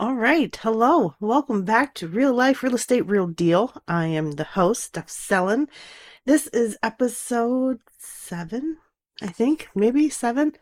All 0.00 0.14
right. 0.14 0.56
Hello. 0.56 1.14
Welcome 1.20 1.66
back 1.66 1.92
to 1.96 2.08
Real 2.08 2.32
Life 2.32 2.62
Real 2.62 2.74
Estate 2.74 3.06
Real 3.06 3.26
Deal. 3.26 3.82
I 3.86 4.06
am 4.06 4.30
the 4.32 4.44
host, 4.44 4.84
Steph 4.84 5.10
Sellen. 5.10 5.68
This 6.24 6.46
is 6.46 6.78
episode 6.82 7.80
seven, 7.98 8.78
I 9.20 9.26
think, 9.26 9.68
maybe 9.74 10.08
seven. 10.08 10.54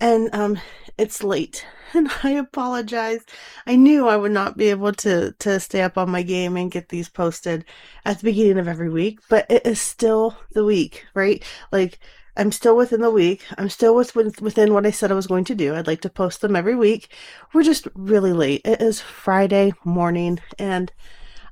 And 0.00 0.34
um 0.34 0.58
it's 0.98 1.22
late 1.22 1.64
and 1.94 2.10
I 2.24 2.30
apologize. 2.30 3.20
I 3.68 3.76
knew 3.76 4.08
I 4.08 4.16
would 4.16 4.32
not 4.32 4.56
be 4.56 4.70
able 4.70 4.94
to 4.94 5.30
to 5.38 5.60
stay 5.60 5.82
up 5.82 5.96
on 5.96 6.10
my 6.10 6.22
game 6.22 6.56
and 6.56 6.68
get 6.68 6.88
these 6.88 7.08
posted 7.08 7.64
at 8.04 8.18
the 8.18 8.24
beginning 8.24 8.58
of 8.58 8.66
every 8.66 8.90
week, 8.90 9.20
but 9.28 9.46
it 9.48 9.64
is 9.64 9.80
still 9.80 10.36
the 10.54 10.64
week, 10.64 11.06
right? 11.14 11.44
Like 11.70 12.00
I'm 12.36 12.52
still 12.52 12.76
within 12.76 13.00
the 13.00 13.10
week. 13.10 13.42
I'm 13.56 13.70
still 13.70 13.94
with, 13.94 14.14
within 14.14 14.74
what 14.74 14.84
I 14.84 14.90
said 14.90 15.10
I 15.10 15.14
was 15.14 15.26
going 15.26 15.44
to 15.44 15.54
do. 15.54 15.74
I'd 15.74 15.86
like 15.86 16.02
to 16.02 16.10
post 16.10 16.42
them 16.42 16.54
every 16.54 16.74
week. 16.74 17.08
We're 17.54 17.62
just 17.62 17.88
really 17.94 18.32
late. 18.32 18.60
It 18.64 18.82
is 18.82 19.00
Friday 19.00 19.72
morning 19.84 20.40
and 20.58 20.92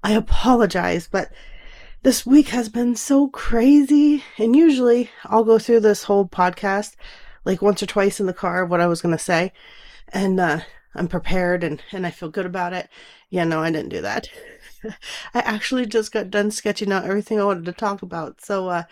I 0.02 0.12
apologize, 0.12 1.09
but 1.10 1.33
this 2.02 2.27
week 2.27 2.48
has 2.48 2.69
been 2.69 2.97
so 2.97 3.29
crazy. 3.29 4.24
And 4.37 4.55
usually 4.55 5.10
I'll 5.24 5.45
go 5.45 5.59
through 5.59 5.80
this 5.80 6.05
whole 6.05 6.29
podcast 6.29 6.96
like 7.46 7.62
once 7.62 7.82
or 7.82 7.87
twice 7.87 8.21
in 8.21 8.27
the 8.27 8.35
car 8.35 8.66
what 8.66 8.80
I 8.80 8.87
was 8.87 9.01
going 9.01 9.16
to 9.16 9.23
say. 9.23 9.55
And 10.09 10.38
uh, 10.38 10.60
I'm 10.95 11.09
prepared 11.09 11.65
and, 11.65 11.82
and 11.93 12.07
I 12.07 12.10
feel 12.10 12.29
good 12.29 12.46
about 12.46 12.74
it. 12.74 12.91
Yeah, 13.30 13.45
no, 13.45 13.62
I 13.62 13.71
didn't 13.71 13.88
do 13.88 14.02
that. 14.02 14.29
I 14.85 15.41
actually 15.41 15.87
just 15.87 16.12
got 16.12 16.30
done 16.30 16.51
sketching 16.51 16.93
out 16.93 17.05
everything 17.05 17.41
I 17.41 17.45
wanted 17.45 17.65
to 17.65 17.73
talk 17.73 18.02
about. 18.02 18.43
So, 18.43 18.69
uh, 18.69 18.82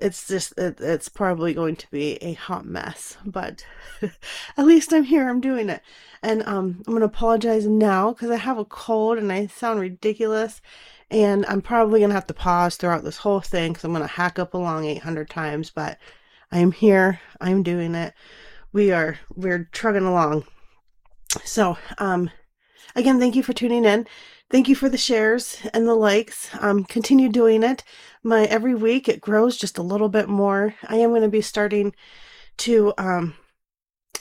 it's 0.00 0.26
just 0.26 0.56
it, 0.58 0.80
it's 0.80 1.08
probably 1.08 1.52
going 1.52 1.76
to 1.76 1.90
be 1.90 2.16
a 2.16 2.32
hot 2.34 2.64
mess 2.64 3.16
but 3.24 3.64
at 4.02 4.66
least 4.66 4.92
i'm 4.92 5.04
here 5.04 5.28
i'm 5.28 5.40
doing 5.40 5.68
it 5.68 5.82
and 6.22 6.42
um 6.46 6.82
i'm 6.86 6.92
going 6.92 7.00
to 7.00 7.06
apologize 7.06 7.66
now 7.66 8.12
because 8.12 8.30
i 8.30 8.36
have 8.36 8.58
a 8.58 8.64
cold 8.64 9.18
and 9.18 9.32
i 9.32 9.46
sound 9.46 9.80
ridiculous 9.80 10.60
and 11.10 11.44
i'm 11.46 11.60
probably 11.60 12.00
going 12.00 12.10
to 12.10 12.14
have 12.14 12.26
to 12.26 12.34
pause 12.34 12.76
throughout 12.76 13.04
this 13.04 13.18
whole 13.18 13.40
thing 13.40 13.72
because 13.72 13.84
i'm 13.84 13.92
going 13.92 14.02
to 14.02 14.08
hack 14.08 14.38
up 14.38 14.54
along 14.54 14.84
800 14.84 15.28
times 15.28 15.70
but 15.70 15.98
i'm 16.50 16.72
here 16.72 17.20
i'm 17.40 17.62
doing 17.62 17.94
it 17.94 18.14
we 18.72 18.90
are 18.92 19.18
we're 19.34 19.68
trugging 19.72 20.06
along 20.06 20.44
so 21.44 21.76
um 21.98 22.30
again 22.96 23.18
thank 23.18 23.36
you 23.36 23.42
for 23.42 23.52
tuning 23.52 23.84
in 23.84 24.06
Thank 24.50 24.68
you 24.68 24.74
for 24.74 24.88
the 24.88 24.98
shares 24.98 25.58
and 25.72 25.86
the 25.86 25.94
likes. 25.94 26.50
Um, 26.58 26.82
continue 26.82 27.28
doing 27.28 27.62
it. 27.62 27.84
My 28.22 28.44
every 28.44 28.74
week 28.74 29.08
it 29.08 29.20
grows 29.20 29.56
just 29.56 29.78
a 29.78 29.82
little 29.82 30.08
bit 30.08 30.28
more. 30.28 30.74
I 30.86 30.96
am 30.96 31.10
going 31.10 31.22
to 31.22 31.28
be 31.28 31.40
starting 31.40 31.94
to 32.58 32.92
um, 32.98 33.34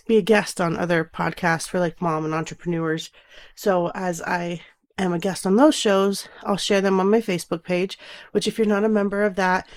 be 0.08 0.18
a 0.18 0.22
guest 0.22 0.62
on 0.62 0.78
other 0.78 1.04
podcasts 1.04 1.68
for 1.68 1.80
like 1.80 2.02
mom 2.02 2.26
and 2.26 2.34
entrepreneurs. 2.34 3.12
So 3.56 3.92
as 3.94 4.22
I 4.22 4.62
am 4.98 5.14
a 5.14 5.20
guest 5.20 5.46
on 5.46 5.56
those 5.56 5.76
shows, 5.76 6.30
I'll 6.44 6.58
share 6.58 6.82
them 6.82 7.00
on 7.00 7.10
my 7.10 7.22
Facebook 7.22 7.64
page. 7.64 7.98
Which, 8.32 8.48
if 8.48 8.58
you're 8.58 8.68
not 8.68 8.86
a 8.86 8.90
member 8.90 9.24
of 9.24 9.36
that, 9.36 9.68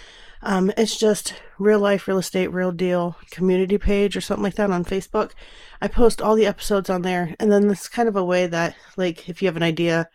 um, 0.43 0.73
it's 0.77 0.97
just 0.97 1.35
real 1.59 1.81
life, 1.81 2.07
real 2.07 2.19
estate, 2.19 2.49
real 2.49 2.73
deal 2.73 3.17
community 3.31 3.79
page 3.79 4.17
or 4.17 4.21
something 4.21 4.43
like 4.45 4.55
that 4.57 4.71
on 4.71 4.85
Facebook. 4.85 5.33
I 5.81 5.89
post 5.89 6.23
all 6.23 6.37
the 6.37 6.47
episodes 6.47 6.91
on 6.91 7.03
there, 7.03 7.35
and 7.41 7.51
then 7.51 7.71
it's 7.71 7.89
kind 7.89 8.09
of 8.09 8.17
a 8.17 8.25
way 8.25 8.47
that, 8.47 8.77
like, 8.97 9.29
if 9.29 9.43
you 9.43 9.47
have 9.47 9.57
an 9.57 9.63
idea 9.63 10.09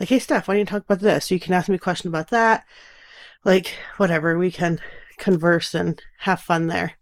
like, 0.00 0.08
hey, 0.08 0.18
Steph, 0.18 0.48
why 0.48 0.54
don't 0.54 0.60
you 0.60 0.64
talk 0.64 0.84
about 0.84 1.00
this? 1.00 1.30
You 1.30 1.38
can 1.38 1.52
ask 1.52 1.68
me 1.68 1.74
a 1.74 1.78
question 1.78 2.08
about 2.08 2.30
that. 2.30 2.64
Like, 3.44 3.74
whatever, 3.96 4.38
we 4.38 4.50
can 4.50 4.80
converse 5.18 5.74
and 5.74 6.00
have 6.18 6.40
fun 6.40 6.66
there. 6.66 6.94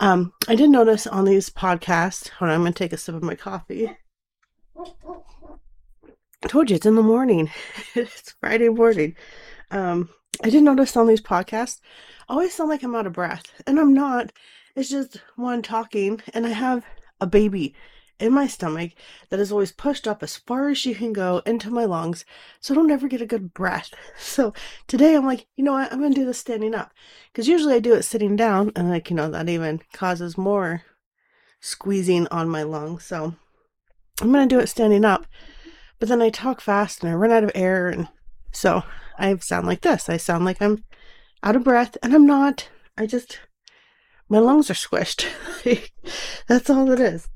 Um, 0.00 0.32
I 0.48 0.54
did 0.54 0.70
notice 0.70 1.06
on 1.06 1.24
these 1.24 1.50
podcasts, 1.50 2.28
hold 2.28 2.50
on, 2.50 2.66
I'm 2.66 2.72
to 2.72 2.72
take 2.72 2.92
a 2.92 2.96
sip 2.96 3.14
of 3.14 3.22
my 3.22 3.34
coffee. 3.34 3.90
I 6.44 6.48
told 6.48 6.68
you 6.68 6.76
it's 6.76 6.86
in 6.86 6.94
the 6.94 7.02
morning. 7.02 7.50
it's 7.94 8.34
Friday 8.40 8.68
morning. 8.68 9.16
Um, 9.70 10.08
I 10.42 10.50
did 10.50 10.62
notice 10.62 10.96
on 10.96 11.06
these 11.06 11.22
podcasts, 11.22 11.80
I 12.28 12.34
always 12.34 12.54
sound 12.54 12.70
like 12.70 12.82
I'm 12.82 12.94
out 12.94 13.06
of 13.06 13.12
breath, 13.12 13.44
and 13.66 13.78
I'm 13.78 13.94
not. 13.94 14.32
It's 14.74 14.90
just 14.90 15.20
one 15.36 15.62
talking, 15.62 16.20
and 16.32 16.46
I 16.46 16.50
have 16.50 16.84
a 17.20 17.26
baby 17.26 17.74
in 18.18 18.32
my 18.32 18.46
stomach 18.46 18.92
that 19.30 19.40
is 19.40 19.50
always 19.50 19.72
pushed 19.72 20.06
up 20.06 20.22
as 20.22 20.36
far 20.36 20.68
as 20.68 20.78
she 20.78 20.94
can 20.94 21.12
go 21.12 21.42
into 21.44 21.70
my 21.70 21.84
lungs, 21.84 22.24
so 22.60 22.72
I 22.72 22.76
don't 22.76 22.90
ever 22.90 23.08
get 23.08 23.20
a 23.20 23.26
good 23.26 23.52
breath. 23.54 23.92
So 24.18 24.52
today 24.86 25.14
I'm 25.14 25.26
like, 25.26 25.46
you 25.56 25.64
know 25.64 25.72
what, 25.72 25.92
I'm 25.92 26.00
gonna 26.00 26.14
do 26.14 26.24
this 26.24 26.38
standing 26.38 26.74
up. 26.74 26.92
Because 27.32 27.48
usually 27.48 27.74
I 27.74 27.80
do 27.80 27.94
it 27.94 28.02
sitting 28.02 28.36
down, 28.36 28.72
and 28.76 28.90
like, 28.90 29.10
you 29.10 29.16
know, 29.16 29.30
that 29.30 29.48
even 29.48 29.80
causes 29.92 30.38
more 30.38 30.82
squeezing 31.60 32.26
on 32.28 32.48
my 32.48 32.62
lungs. 32.62 33.04
So 33.04 33.34
I'm 34.20 34.32
gonna 34.32 34.46
do 34.46 34.60
it 34.60 34.68
standing 34.68 35.04
up. 35.04 35.26
But 35.98 36.08
then 36.08 36.22
I 36.22 36.30
talk 36.30 36.60
fast 36.60 37.02
and 37.02 37.12
I 37.12 37.14
run 37.14 37.30
out 37.32 37.44
of 37.44 37.52
air, 37.54 37.88
and 37.88 38.08
so 38.52 38.82
I 39.18 39.36
sound 39.36 39.66
like 39.66 39.82
this. 39.82 40.08
I 40.08 40.16
sound 40.16 40.44
like 40.44 40.60
I'm 40.60 40.84
out 41.42 41.56
of 41.56 41.64
breath, 41.64 41.96
and 42.02 42.14
I'm 42.14 42.26
not. 42.26 42.68
I 42.96 43.06
just, 43.06 43.40
my 44.28 44.38
lungs 44.38 44.70
are 44.70 44.74
squished. 44.74 45.26
That's 46.48 46.70
all 46.70 46.90
it 46.90 47.00
is. 47.00 47.28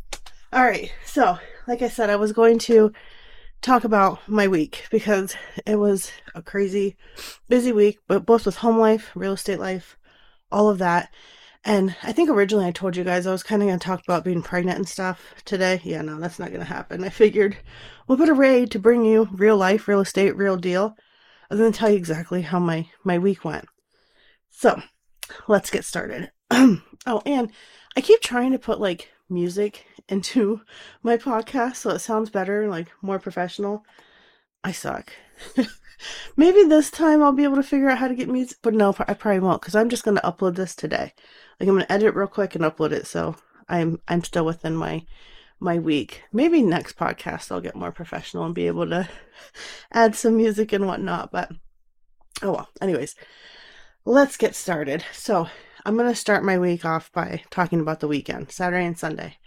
All 0.50 0.64
right. 0.64 0.90
So, 1.04 1.38
like 1.66 1.82
I 1.82 1.88
said, 1.88 2.08
I 2.08 2.16
was 2.16 2.32
going 2.32 2.58
to 2.60 2.90
talk 3.60 3.84
about 3.84 4.26
my 4.26 4.48
week 4.48 4.86
because 4.90 5.36
it 5.66 5.76
was 5.76 6.10
a 6.34 6.40
crazy, 6.40 6.96
busy 7.48 7.70
week, 7.70 7.98
but 8.08 8.24
both 8.24 8.46
with 8.46 8.56
home 8.56 8.78
life, 8.78 9.10
real 9.14 9.34
estate 9.34 9.58
life, 9.58 9.98
all 10.50 10.70
of 10.70 10.78
that. 10.78 11.12
And 11.66 11.94
I 12.02 12.12
think 12.12 12.30
originally 12.30 12.64
I 12.64 12.70
told 12.70 12.96
you 12.96 13.04
guys 13.04 13.26
I 13.26 13.32
was 13.32 13.42
kind 13.42 13.60
of 13.60 13.68
going 13.68 13.78
to 13.78 13.84
talk 13.84 14.00
about 14.02 14.24
being 14.24 14.40
pregnant 14.42 14.78
and 14.78 14.88
stuff 14.88 15.34
today. 15.44 15.82
Yeah, 15.84 16.00
no, 16.00 16.18
that's 16.18 16.38
not 16.38 16.48
going 16.48 16.60
to 16.60 16.66
happen. 16.66 17.04
I 17.04 17.10
figured 17.10 17.58
what 18.06 18.18
better 18.18 18.34
way 18.34 18.64
to 18.64 18.78
bring 18.78 19.04
you 19.04 19.28
real 19.32 19.58
life, 19.58 19.86
real 19.86 20.00
estate, 20.00 20.34
real 20.34 20.56
deal, 20.56 20.96
other 21.50 21.62
than 21.62 21.72
tell 21.72 21.90
you 21.90 21.96
exactly 21.96 22.40
how 22.40 22.58
my, 22.58 22.88
my 23.04 23.18
week 23.18 23.44
went. 23.44 23.66
So 24.48 24.80
let's 25.46 25.68
get 25.68 25.84
started. 25.84 26.30
oh, 26.50 27.22
and 27.26 27.52
I 27.94 28.00
keep 28.00 28.22
trying 28.22 28.52
to 28.52 28.58
put 28.58 28.80
like 28.80 29.10
music 29.28 29.86
into 30.08 30.60
my 31.02 31.16
podcast 31.16 31.76
so 31.76 31.90
it 31.90 32.00
sounds 32.00 32.30
better, 32.30 32.68
like 32.68 32.88
more 33.02 33.18
professional. 33.18 33.84
I 34.64 34.72
suck. 34.72 35.12
Maybe 36.36 36.64
this 36.64 36.90
time 36.90 37.22
I'll 37.22 37.32
be 37.32 37.44
able 37.44 37.56
to 37.56 37.62
figure 37.62 37.88
out 37.88 37.98
how 37.98 38.08
to 38.08 38.14
get 38.14 38.28
music, 38.28 38.58
but 38.62 38.74
no, 38.74 38.94
I 39.06 39.14
probably 39.14 39.40
won't 39.40 39.60
because 39.60 39.74
I'm 39.74 39.88
just 39.88 40.04
going 40.04 40.16
to 40.16 40.22
upload 40.22 40.54
this 40.56 40.74
today. 40.74 41.12
Like 41.58 41.68
I'm 41.68 41.74
going 41.74 41.80
to 41.86 41.92
edit 41.92 42.14
real 42.14 42.28
quick 42.28 42.54
and 42.54 42.64
upload 42.64 42.92
it, 42.92 43.06
so 43.06 43.36
I'm 43.68 44.00
I'm 44.08 44.22
still 44.22 44.44
within 44.44 44.76
my 44.76 45.04
my 45.60 45.78
week. 45.78 46.22
Maybe 46.32 46.62
next 46.62 46.96
podcast 46.96 47.50
I'll 47.50 47.60
get 47.60 47.74
more 47.74 47.92
professional 47.92 48.44
and 48.44 48.54
be 48.54 48.68
able 48.68 48.88
to 48.88 49.08
add 49.92 50.14
some 50.14 50.36
music 50.36 50.72
and 50.72 50.86
whatnot. 50.86 51.32
But 51.32 51.50
oh 52.42 52.52
well. 52.52 52.68
Anyways, 52.80 53.16
let's 54.04 54.36
get 54.36 54.54
started. 54.54 55.04
So 55.12 55.48
I'm 55.88 55.96
going 55.96 56.06
to 56.06 56.14
start 56.14 56.44
my 56.44 56.58
week 56.58 56.84
off 56.84 57.10
by 57.12 57.44
talking 57.48 57.80
about 57.80 58.00
the 58.00 58.08
weekend, 58.08 58.52
Saturday 58.52 58.84
and 58.84 58.98
Sunday. 58.98 59.38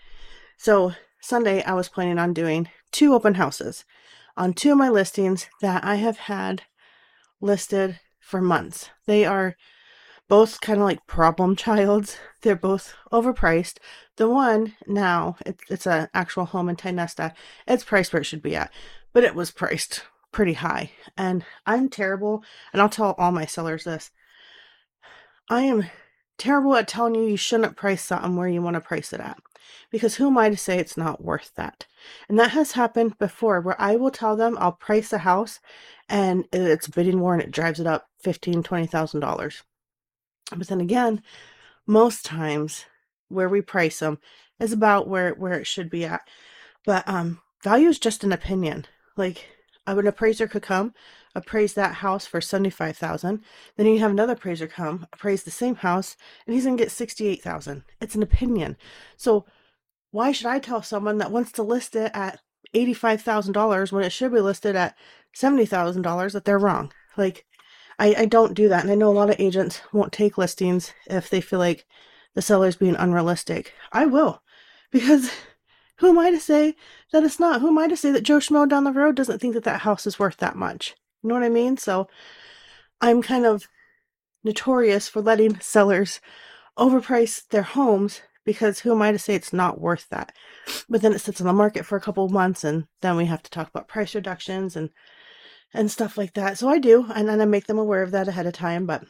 So, 0.57 0.93
Sunday, 1.21 1.61
I 1.61 1.75
was 1.75 1.87
planning 1.87 2.17
on 2.17 2.33
doing 2.33 2.67
two 2.91 3.13
open 3.13 3.35
houses 3.35 3.85
on 4.35 4.53
two 4.53 4.71
of 4.71 4.79
my 4.79 4.89
listings 4.89 5.45
that 5.61 5.83
I 5.83 5.97
have 5.97 6.17
had 6.17 6.63
listed 7.41 7.99
for 8.19 8.41
months. 8.41 8.89
They 9.05 9.23
are 9.23 9.55
both 10.27 10.59
kind 10.61 10.79
of 10.79 10.85
like 10.85 11.05
problem 11.05 11.55
childs. 11.55 12.17
They're 12.41 12.55
both 12.55 12.95
overpriced. 13.13 13.77
The 14.15 14.27
one 14.27 14.73
now, 14.87 15.35
it's, 15.45 15.63
it's 15.69 15.85
an 15.85 16.07
actual 16.11 16.45
home 16.45 16.69
in 16.69 16.75
Tionesta. 16.75 17.35
It's 17.67 17.83
priced 17.83 18.13
where 18.13 18.21
it 18.21 18.25
should 18.25 18.41
be 18.41 18.55
at, 18.55 18.73
but 19.13 19.23
it 19.23 19.35
was 19.35 19.51
priced 19.51 20.05
pretty 20.31 20.53
high. 20.53 20.89
And 21.15 21.45
I'm 21.67 21.87
terrible, 21.87 22.43
and 22.73 22.81
I'll 22.81 22.89
tell 22.89 23.13
all 23.19 23.31
my 23.31 23.45
sellers 23.45 23.83
this. 23.83 24.09
I 25.47 25.61
am 25.61 25.85
terrible 26.41 26.75
at 26.75 26.87
telling 26.87 27.13
you 27.13 27.21
you 27.21 27.37
shouldn't 27.37 27.77
price 27.77 28.03
something 28.03 28.35
where 28.35 28.47
you 28.47 28.63
want 28.63 28.73
to 28.73 28.81
price 28.81 29.13
it 29.13 29.19
at. 29.19 29.37
Because 29.91 30.15
who 30.15 30.27
am 30.27 30.37
I 30.39 30.49
to 30.49 30.57
say 30.57 30.79
it's 30.79 30.97
not 30.97 31.23
worth 31.23 31.51
that? 31.55 31.85
And 32.27 32.39
that 32.39 32.51
has 32.51 32.71
happened 32.71 33.19
before 33.19 33.61
where 33.61 33.79
I 33.79 33.95
will 33.95 34.09
tell 34.09 34.35
them 34.35 34.57
I'll 34.59 34.71
price 34.71 35.13
a 35.13 35.19
house 35.19 35.59
and 36.09 36.45
it's 36.51 36.87
bidding 36.87 37.19
war 37.19 37.33
and 37.33 37.43
it 37.43 37.51
drives 37.51 37.79
it 37.79 37.85
up 37.85 38.07
fifteen, 38.23 38.63
twenty 38.63 38.87
thousand 38.87 39.19
dollars. 39.19 39.61
But 40.55 40.67
then 40.67 40.81
again, 40.81 41.21
most 41.85 42.25
times 42.25 42.85
where 43.29 43.47
we 43.47 43.61
price 43.61 43.99
them 43.99 44.17
is 44.59 44.73
about 44.73 45.07
where 45.07 45.35
where 45.35 45.53
it 45.53 45.67
should 45.67 45.91
be 45.91 46.05
at. 46.05 46.21
But 46.85 47.07
um 47.07 47.39
value 47.63 47.89
is 47.89 47.99
just 47.99 48.23
an 48.23 48.31
opinion. 48.31 48.87
Like 49.15 49.45
an 49.85 50.07
appraiser 50.07 50.47
could 50.47 50.63
come 50.63 50.95
appraise 51.35 51.73
that 51.73 51.95
house 51.95 52.25
for 52.25 52.41
75000 52.41 53.41
then 53.77 53.85
you 53.85 53.99
have 53.99 54.11
another 54.11 54.33
appraiser 54.33 54.67
come 54.67 55.07
appraise 55.13 55.43
the 55.43 55.51
same 55.51 55.75
house 55.75 56.17
and 56.45 56.53
he's 56.53 56.65
going 56.65 56.77
to 56.77 56.83
get 56.83 56.91
68000 56.91 57.83
it's 57.99 58.15
an 58.15 58.23
opinion 58.23 58.77
so 59.17 59.45
why 60.11 60.31
should 60.31 60.47
i 60.47 60.59
tell 60.59 60.81
someone 60.81 61.17
that 61.17 61.31
wants 61.31 61.51
to 61.53 61.63
list 61.63 61.95
it 61.95 62.11
at 62.13 62.39
$85000 62.73 63.91
when 63.91 64.03
it 64.03 64.11
should 64.11 64.31
be 64.31 64.39
listed 64.39 64.75
at 64.75 64.95
$70000 65.35 66.31
that 66.33 66.45
they're 66.45 66.59
wrong 66.59 66.91
like 67.17 67.45
I, 67.99 68.15
I 68.19 68.25
don't 68.25 68.53
do 68.53 68.69
that 68.69 68.83
and 68.83 68.91
i 68.91 68.95
know 68.95 69.09
a 69.09 69.13
lot 69.13 69.29
of 69.29 69.39
agents 69.39 69.81
won't 69.93 70.13
take 70.13 70.37
listings 70.37 70.93
if 71.07 71.29
they 71.29 71.41
feel 71.41 71.59
like 71.59 71.85
the 72.33 72.41
seller's 72.41 72.75
being 72.75 72.95
unrealistic 72.95 73.73
i 73.91 74.05
will 74.05 74.41
because 74.91 75.31
who 76.01 76.09
am 76.09 76.17
I 76.17 76.31
to 76.31 76.39
say 76.39 76.75
that 77.11 77.23
it's 77.23 77.39
not? 77.39 77.61
Who 77.61 77.67
am 77.67 77.77
I 77.77 77.87
to 77.87 77.95
say 77.95 78.09
that 78.09 78.23
Joe 78.23 78.39
Schmo 78.39 78.67
down 78.67 78.85
the 78.85 78.91
road 78.91 79.15
doesn't 79.15 79.37
think 79.37 79.53
that 79.53 79.63
that 79.65 79.81
house 79.81 80.07
is 80.07 80.17
worth 80.17 80.37
that 80.37 80.55
much? 80.55 80.95
You 81.21 81.29
know 81.29 81.35
what 81.35 81.43
I 81.43 81.49
mean? 81.49 81.77
So 81.77 82.07
I'm 82.99 83.21
kind 83.21 83.45
of 83.45 83.67
notorious 84.43 85.07
for 85.07 85.21
letting 85.21 85.59
sellers 85.59 86.19
overprice 86.77 87.47
their 87.49 87.61
homes 87.61 88.21
because 88.43 88.79
who 88.79 88.91
am 88.91 89.01
I 89.01 89.11
to 89.11 89.19
say 89.19 89.35
it's 89.35 89.53
not 89.53 89.79
worth 89.79 90.07
that? 90.09 90.33
But 90.89 91.01
then 91.01 91.13
it 91.13 91.19
sits 91.19 91.41
on 91.41 91.47
the 91.47 91.53
market 91.53 91.85
for 91.85 91.95
a 91.95 92.01
couple 92.01 92.25
of 92.25 92.31
months 92.31 92.63
and 92.63 92.85
then 93.01 93.17
we 93.17 93.25
have 93.25 93.43
to 93.43 93.51
talk 93.51 93.69
about 93.69 93.87
price 93.87 94.15
reductions 94.15 94.75
and 94.75 94.89
and 95.73 95.89
stuff 95.89 96.17
like 96.17 96.33
that. 96.33 96.57
So 96.57 96.67
I 96.69 96.79
do, 96.79 97.05
and 97.15 97.29
then 97.29 97.39
I 97.39 97.45
make 97.45 97.67
them 97.67 97.79
aware 97.79 98.03
of 98.03 98.11
that 98.11 98.27
ahead 98.27 98.45
of 98.45 98.53
time. 98.53 98.85
But 98.85 99.05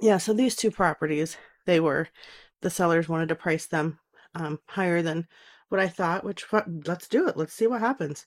yeah, 0.00 0.18
so 0.18 0.32
these 0.32 0.56
two 0.56 0.70
properties, 0.70 1.36
they 1.66 1.80
were 1.80 2.08
the 2.62 2.70
sellers 2.70 3.08
wanted 3.08 3.28
to 3.28 3.36
price 3.36 3.66
them 3.66 4.00
um, 4.34 4.58
higher 4.66 5.02
than 5.02 5.28
what 5.68 5.80
I 5.80 5.88
thought, 5.88 6.24
which 6.24 6.44
let's 6.84 7.08
do 7.08 7.28
it. 7.28 7.36
Let's 7.36 7.54
see 7.54 7.66
what 7.66 7.80
happens. 7.80 8.26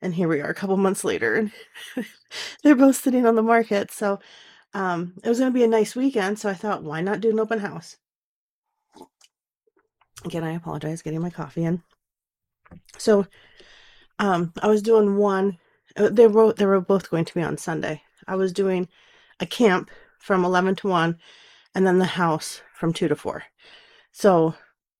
And 0.00 0.14
here 0.14 0.28
we 0.28 0.40
are 0.40 0.50
a 0.50 0.54
couple 0.54 0.76
months 0.76 1.02
later, 1.02 1.34
and 1.34 1.52
they're 2.62 2.76
both 2.76 2.96
sitting 2.96 3.26
on 3.26 3.34
the 3.34 3.42
market. 3.42 3.90
So 3.90 4.20
um, 4.74 5.14
it 5.24 5.28
was 5.28 5.38
going 5.40 5.52
to 5.52 5.58
be 5.58 5.64
a 5.64 5.68
nice 5.68 5.96
weekend. 5.96 6.38
So 6.38 6.48
I 6.48 6.54
thought, 6.54 6.84
why 6.84 7.00
not 7.00 7.20
do 7.20 7.30
an 7.30 7.40
open 7.40 7.58
house? 7.58 7.96
Again, 10.24 10.44
I 10.44 10.52
apologize 10.52 11.02
getting 11.02 11.20
my 11.20 11.30
coffee 11.30 11.64
in. 11.64 11.82
So 12.96 13.26
um, 14.18 14.52
I 14.62 14.68
was 14.68 14.82
doing 14.82 15.16
one. 15.16 15.58
Uh, 15.96 16.10
they 16.10 16.26
were 16.26 16.52
they 16.52 16.66
were 16.66 16.80
both 16.80 17.10
going 17.10 17.24
to 17.24 17.34
be 17.34 17.42
on 17.42 17.56
Sunday. 17.56 18.02
I 18.26 18.36
was 18.36 18.52
doing 18.52 18.88
a 19.40 19.46
camp 19.46 19.90
from 20.18 20.44
eleven 20.44 20.74
to 20.76 20.88
one, 20.88 21.18
and 21.74 21.86
then 21.86 21.98
the 21.98 22.04
house 22.04 22.62
from 22.74 22.92
two 22.92 23.08
to 23.08 23.16
four. 23.16 23.44
So 24.12 24.54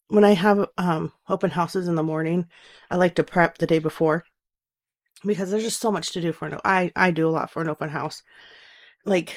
when 0.09 0.25
I 0.25 0.33
have 0.33 0.69
um, 0.79 1.13
open 1.29 1.51
houses 1.51 1.89
in 1.89 1.95
the 1.95 2.03
morning, 2.03 2.47
I 2.91 2.97
like 2.97 3.15
to 3.17 3.25
prep 3.25 3.59
the 3.59 3.67
day 3.67 3.79
before 3.79 4.25
because 5.25 5.51
there's 5.51 5.65
just 5.65 5.81
so 5.81 5.93
much 5.93 6.13
to 6.13 6.21
do 6.21 6.33
for 6.33 6.47
an. 6.47 6.59
I 6.65 6.93
I 6.97 7.11
do 7.11 7.29
a 7.29 7.31
lot 7.31 7.51
for 7.51 7.63
an 7.63 7.69
open 7.69 7.89
house 7.89 8.23
like 9.05 9.37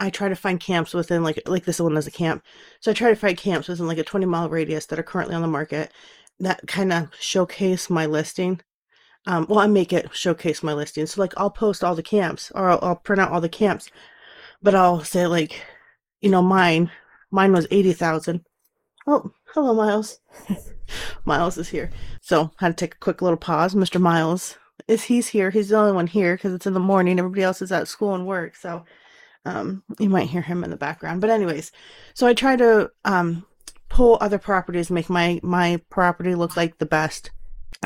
I 0.00 0.10
try 0.10 0.28
to 0.28 0.36
find 0.36 0.60
camps 0.60 0.94
within 0.94 1.22
like 1.22 1.40
like 1.46 1.64
this 1.64 1.80
one 1.80 1.96
is 1.96 2.06
a 2.06 2.10
camp. 2.10 2.42
So 2.80 2.90
I 2.90 2.94
try 2.94 3.10
to 3.10 3.16
find 3.16 3.36
camps 3.36 3.68
within 3.68 3.86
like 3.86 3.98
a 3.98 4.04
20 4.04 4.26
mile 4.26 4.48
radius 4.48 4.86
that 4.86 4.98
are 4.98 5.04
currently 5.04 5.34
on 5.34 5.42
the 5.42 5.48
market 5.48 5.92
that 6.40 6.66
kind 6.66 6.92
of 6.92 7.08
showcase 7.18 7.90
my 7.90 8.06
listing. 8.06 8.60
Um, 9.26 9.46
well, 9.48 9.58
I 9.58 9.66
make 9.66 9.92
it 9.92 10.14
showcase 10.14 10.62
my 10.62 10.72
listing. 10.72 11.06
So 11.06 11.20
like 11.20 11.34
I'll 11.36 11.50
post 11.50 11.82
all 11.84 11.94
the 11.94 12.02
camps 12.02 12.52
or 12.54 12.70
I'll, 12.70 12.78
I'll 12.80 12.96
print 12.96 13.20
out 13.20 13.32
all 13.32 13.40
the 13.40 13.48
camps, 13.48 13.90
but 14.62 14.74
I'll 14.74 15.04
say 15.04 15.26
like, 15.26 15.60
you 16.20 16.30
know, 16.30 16.42
mine, 16.42 16.90
mine 17.30 17.52
was 17.52 17.66
80,000. 17.70 18.44
Oh, 19.06 19.32
hello, 19.54 19.74
Miles. 19.74 20.20
Miles 21.24 21.58
is 21.58 21.68
here. 21.68 21.90
So 22.22 22.52
I 22.60 22.66
had 22.66 22.76
to 22.76 22.86
take 22.86 22.94
a 22.94 22.98
quick 22.98 23.20
little 23.20 23.36
pause. 23.36 23.74
Mr. 23.74 24.00
Miles 24.00 24.56
is 24.86 25.04
he's 25.04 25.28
here. 25.28 25.50
He's 25.50 25.70
the 25.70 25.76
only 25.76 25.92
one 25.92 26.06
here 26.06 26.36
because 26.36 26.54
it's 26.54 26.66
in 26.66 26.74
the 26.74 26.80
morning. 26.80 27.18
Everybody 27.18 27.42
else 27.42 27.62
is 27.62 27.72
at 27.72 27.88
school 27.88 28.14
and 28.14 28.26
work. 28.26 28.56
So 28.56 28.84
um, 29.44 29.82
you 29.98 30.08
might 30.08 30.28
hear 30.28 30.42
him 30.42 30.64
in 30.64 30.70
the 30.70 30.76
background. 30.76 31.20
But 31.20 31.30
anyways, 31.30 31.72
so 32.14 32.26
I 32.26 32.34
try 32.34 32.56
to 32.56 32.90
um, 33.04 33.46
pull 33.88 34.18
other 34.20 34.38
properties, 34.38 34.90
make 34.90 35.10
my 35.10 35.40
my 35.42 35.80
property 35.90 36.34
look 36.34 36.56
like 36.56 36.78
the 36.78 36.86
best. 36.86 37.30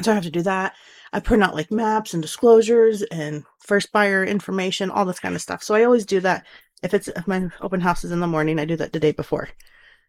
So 0.03 0.11
I 0.11 0.15
have 0.15 0.25
to 0.25 0.31
do 0.31 0.43
that. 0.43 0.75
I 1.13 1.21
print 1.21 1.43
out 1.43 1.55
like 1.55 1.71
maps 1.71 2.15
and 2.15 2.23
disclosures 2.23 3.03
and 3.03 3.45
first 3.59 3.93
buyer 3.93 4.25
information, 4.25 4.91
all 4.91 5.05
this 5.05 5.21
kind 5.21 5.35
of 5.35 5.43
stuff. 5.43 5.63
So 5.63 5.75
I 5.75 5.85
always 5.85 6.07
do 6.07 6.21
that. 6.21 6.47
If 6.83 6.95
it's 6.95 7.09
if 7.09 7.29
my 7.29 7.49
open 7.61 7.81
house 7.81 8.05
is 8.05 8.11
in 8.11 8.21
the 8.21 8.27
morning, 8.27 8.59
I 8.59 8.65
do 8.65 8.77
that 8.77 8.93
the 8.93 9.01
day 9.01 9.13
before. 9.13 9.51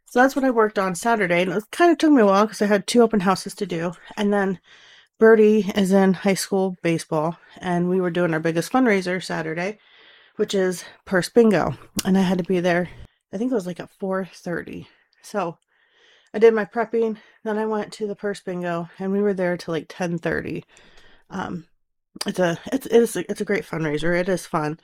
So 0.06 0.22
that's 0.22 0.36
what 0.36 0.46
I 0.46 0.52
worked 0.52 0.78
on 0.78 0.96
Saturday, 0.96 1.42
and 1.42 1.52
it 1.52 1.64
kind 1.72 1.92
of 1.92 1.98
took 1.98 2.12
me 2.12 2.22
a 2.22 2.26
while 2.26 2.46
because 2.46 2.62
I 2.62 2.68
had 2.68 2.86
two 2.86 3.02
open 3.02 3.22
houses 3.22 3.56
to 3.56 3.66
do, 3.66 3.94
and 4.16 4.32
then 4.32 4.60
Birdie 5.20 5.72
is 5.76 5.92
in 5.92 6.14
high 6.14 6.34
school 6.34 6.76
baseball, 6.82 7.38
and 7.58 7.90
we 7.90 8.02
were 8.02 8.10
doing 8.10 8.34
our 8.34 8.40
biggest 8.40 8.72
fundraiser 8.72 9.24
Saturday, 9.24 9.80
which 10.36 10.54
is 10.54 10.84
purse 11.06 11.30
bingo, 11.30 11.78
and 12.04 12.18
I 12.18 12.22
had 12.22 12.40
to 12.40 12.44
be 12.44 12.60
there. 12.60 12.90
I 13.32 13.38
think 13.38 13.52
it 13.52 13.56
was 13.56 13.68
like 13.68 13.80
at 13.80 13.92
four 14.00 14.26
thirty. 14.26 14.88
So 15.22 15.58
I 16.34 16.40
did 16.40 16.54
my 16.54 16.66
prepping, 16.66 17.18
then 17.44 17.58
I 17.58 17.66
went 17.66 17.94
to 17.94 18.08
the 18.08 18.16
purse 18.16 18.42
bingo, 18.42 18.90
and 19.00 19.12
we 19.12 19.22
were 19.22 19.34
there 19.34 19.56
till 19.56 19.74
like 19.74 19.86
ten 19.88 20.18
thirty. 20.18 20.66
Um, 21.30 21.68
it's 22.26 22.40
a 22.40 22.58
it's 22.72 22.88
it 22.88 22.94
is 22.94 23.16
a, 23.16 23.32
it's 23.32 23.42
a 23.42 23.46
great 23.46 23.66
fundraiser. 23.66 24.20
It 24.20 24.30
is 24.30 24.46
fun. 24.46 24.80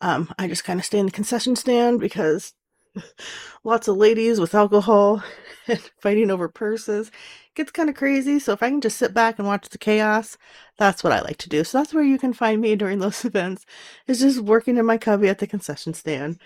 Um, 0.00 0.32
I 0.38 0.48
just 0.48 0.64
kind 0.64 0.78
of 0.78 0.86
stay 0.86 0.98
in 0.98 1.06
the 1.06 1.12
concession 1.12 1.56
stand 1.56 2.00
because 2.00 2.54
lots 3.64 3.88
of 3.88 3.96
ladies 3.96 4.40
with 4.40 4.54
alcohol 4.54 5.22
fighting 6.00 6.30
over 6.30 6.48
purses. 6.48 7.10
Gets 7.58 7.72
kind 7.72 7.90
of 7.90 7.96
crazy. 7.96 8.38
So 8.38 8.52
if 8.52 8.62
I 8.62 8.70
can 8.70 8.80
just 8.80 8.98
sit 8.98 9.12
back 9.12 9.36
and 9.36 9.48
watch 9.48 9.68
the 9.68 9.78
chaos, 9.78 10.38
that's 10.76 11.02
what 11.02 11.12
I 11.12 11.20
like 11.20 11.38
to 11.38 11.48
do. 11.48 11.64
So 11.64 11.78
that's 11.78 11.92
where 11.92 12.04
you 12.04 12.16
can 12.16 12.32
find 12.32 12.60
me 12.60 12.76
during 12.76 13.00
those 13.00 13.24
events. 13.24 13.66
Is 14.06 14.20
just 14.20 14.38
working 14.38 14.76
in 14.76 14.86
my 14.86 14.96
cubby 14.96 15.26
at 15.28 15.40
the 15.40 15.46
concession 15.48 15.92
stand. 15.92 16.38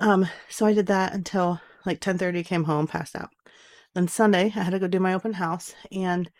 Um, 0.00 0.26
so 0.48 0.64
I 0.64 0.72
did 0.72 0.86
that 0.86 1.12
until 1.12 1.60
like 1.84 2.00
10:30 2.00 2.42
came 2.46 2.64
home, 2.64 2.86
passed 2.86 3.14
out. 3.14 3.28
Then 3.94 4.08
Sunday 4.08 4.46
I 4.56 4.62
had 4.62 4.70
to 4.70 4.78
go 4.78 4.88
do 4.88 4.98
my 4.98 5.12
open 5.12 5.34
house 5.34 5.74
and 5.92 6.30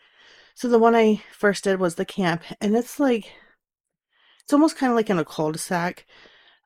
so 0.55 0.67
the 0.67 0.79
one 0.79 0.95
I 0.95 1.21
first 1.31 1.65
did 1.65 1.79
was 1.79 1.93
the 1.93 2.03
camp 2.05 2.41
and 2.59 2.75
it's 2.75 2.99
like 2.99 3.31
it's 4.41 4.51
almost 4.51 4.77
kind 4.77 4.91
of 4.91 4.95
like 4.95 5.11
in 5.11 5.19
a 5.19 5.25
cul-de-sac 5.25 6.07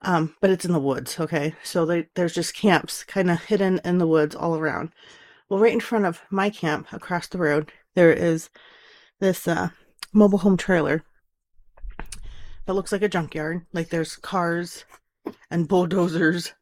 um, 0.03 0.35
but 0.39 0.49
it's 0.49 0.63
in 0.65 0.71
the 0.71 0.79
woods, 0.79 1.19
okay? 1.19 1.53
So 1.63 1.85
they, 1.85 2.07
there's 2.15 2.33
just 2.33 2.55
camps 2.55 3.03
kind 3.03 3.29
of 3.29 3.43
hidden 3.43 3.81
in 3.83 3.97
the 3.97 4.07
woods 4.07 4.35
all 4.35 4.55
around. 4.55 4.91
Well, 5.51 5.59
right 5.59 5.73
in 5.73 5.81
front 5.81 6.05
of 6.05 6.21
my 6.29 6.49
camp 6.49 6.93
across 6.93 7.27
the 7.27 7.37
road, 7.37 7.73
there 7.93 8.13
is 8.13 8.49
this 9.19 9.49
uh, 9.49 9.71
mobile 10.13 10.37
home 10.37 10.55
trailer 10.55 11.03
that 12.65 12.73
looks 12.73 12.93
like 12.93 13.01
a 13.01 13.09
junkyard. 13.09 13.65
Like 13.73 13.89
there's 13.89 14.15
cars 14.15 14.85
and 15.49 15.67
bulldozers 15.67 16.53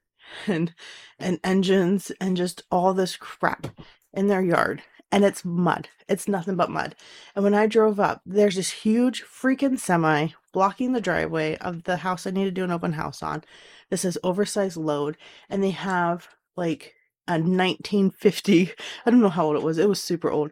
and 0.48 0.74
and 1.20 1.40
engines 1.44 2.12
and 2.20 2.36
just 2.36 2.64
all 2.72 2.96
this 2.96 3.16
crap 3.16 3.68
in 4.12 4.26
their 4.26 4.42
yard 4.42 4.82
and 5.12 5.24
it's 5.24 5.46
mud. 5.46 5.90
It's 6.08 6.28
nothing 6.28 6.56
but 6.56 6.72
mud. 6.72 6.96
And 7.36 7.44
when 7.44 7.54
I 7.54 7.68
drove 7.68 8.00
up, 8.00 8.24
there's 8.26 8.56
this 8.56 8.72
huge 8.72 9.24
freaking 9.24 9.78
semi 9.78 10.30
blocking 10.52 10.94
the 10.94 11.00
driveway 11.02 11.58
of 11.58 11.84
the 11.84 11.98
house 11.98 12.26
I 12.26 12.32
need 12.32 12.46
to 12.46 12.52
do 12.52 12.64
an 12.64 12.72
open 12.72 12.94
house 12.94 13.22
on. 13.22 13.44
This 13.92 14.04
is 14.04 14.18
oversized 14.24 14.78
load, 14.78 15.16
and 15.48 15.64
they 15.64 15.70
have 15.70 16.28
like 16.58 16.96
a 17.30 17.34
1950, 17.34 18.72
I 19.06 19.10
don't 19.10 19.22
know 19.22 19.30
how 19.30 19.46
old 19.46 19.56
it 19.56 19.64
was, 19.64 19.78
it 19.78 19.88
was 19.88 20.02
super 20.02 20.30
old, 20.30 20.52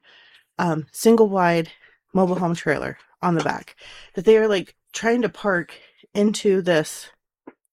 um, 0.59 0.85
single 0.91 1.27
wide 1.27 1.69
mobile 2.13 2.39
home 2.39 2.55
trailer 2.55 2.97
on 3.21 3.35
the 3.35 3.43
back 3.43 3.75
that 4.13 4.25
they 4.25 4.37
are 4.37 4.47
like 4.47 4.75
trying 4.93 5.21
to 5.23 5.29
park 5.29 5.73
into 6.13 6.61
this 6.61 7.09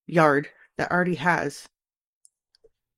yard 0.06 0.48
that 0.76 0.90
already 0.90 1.14
has 1.16 1.68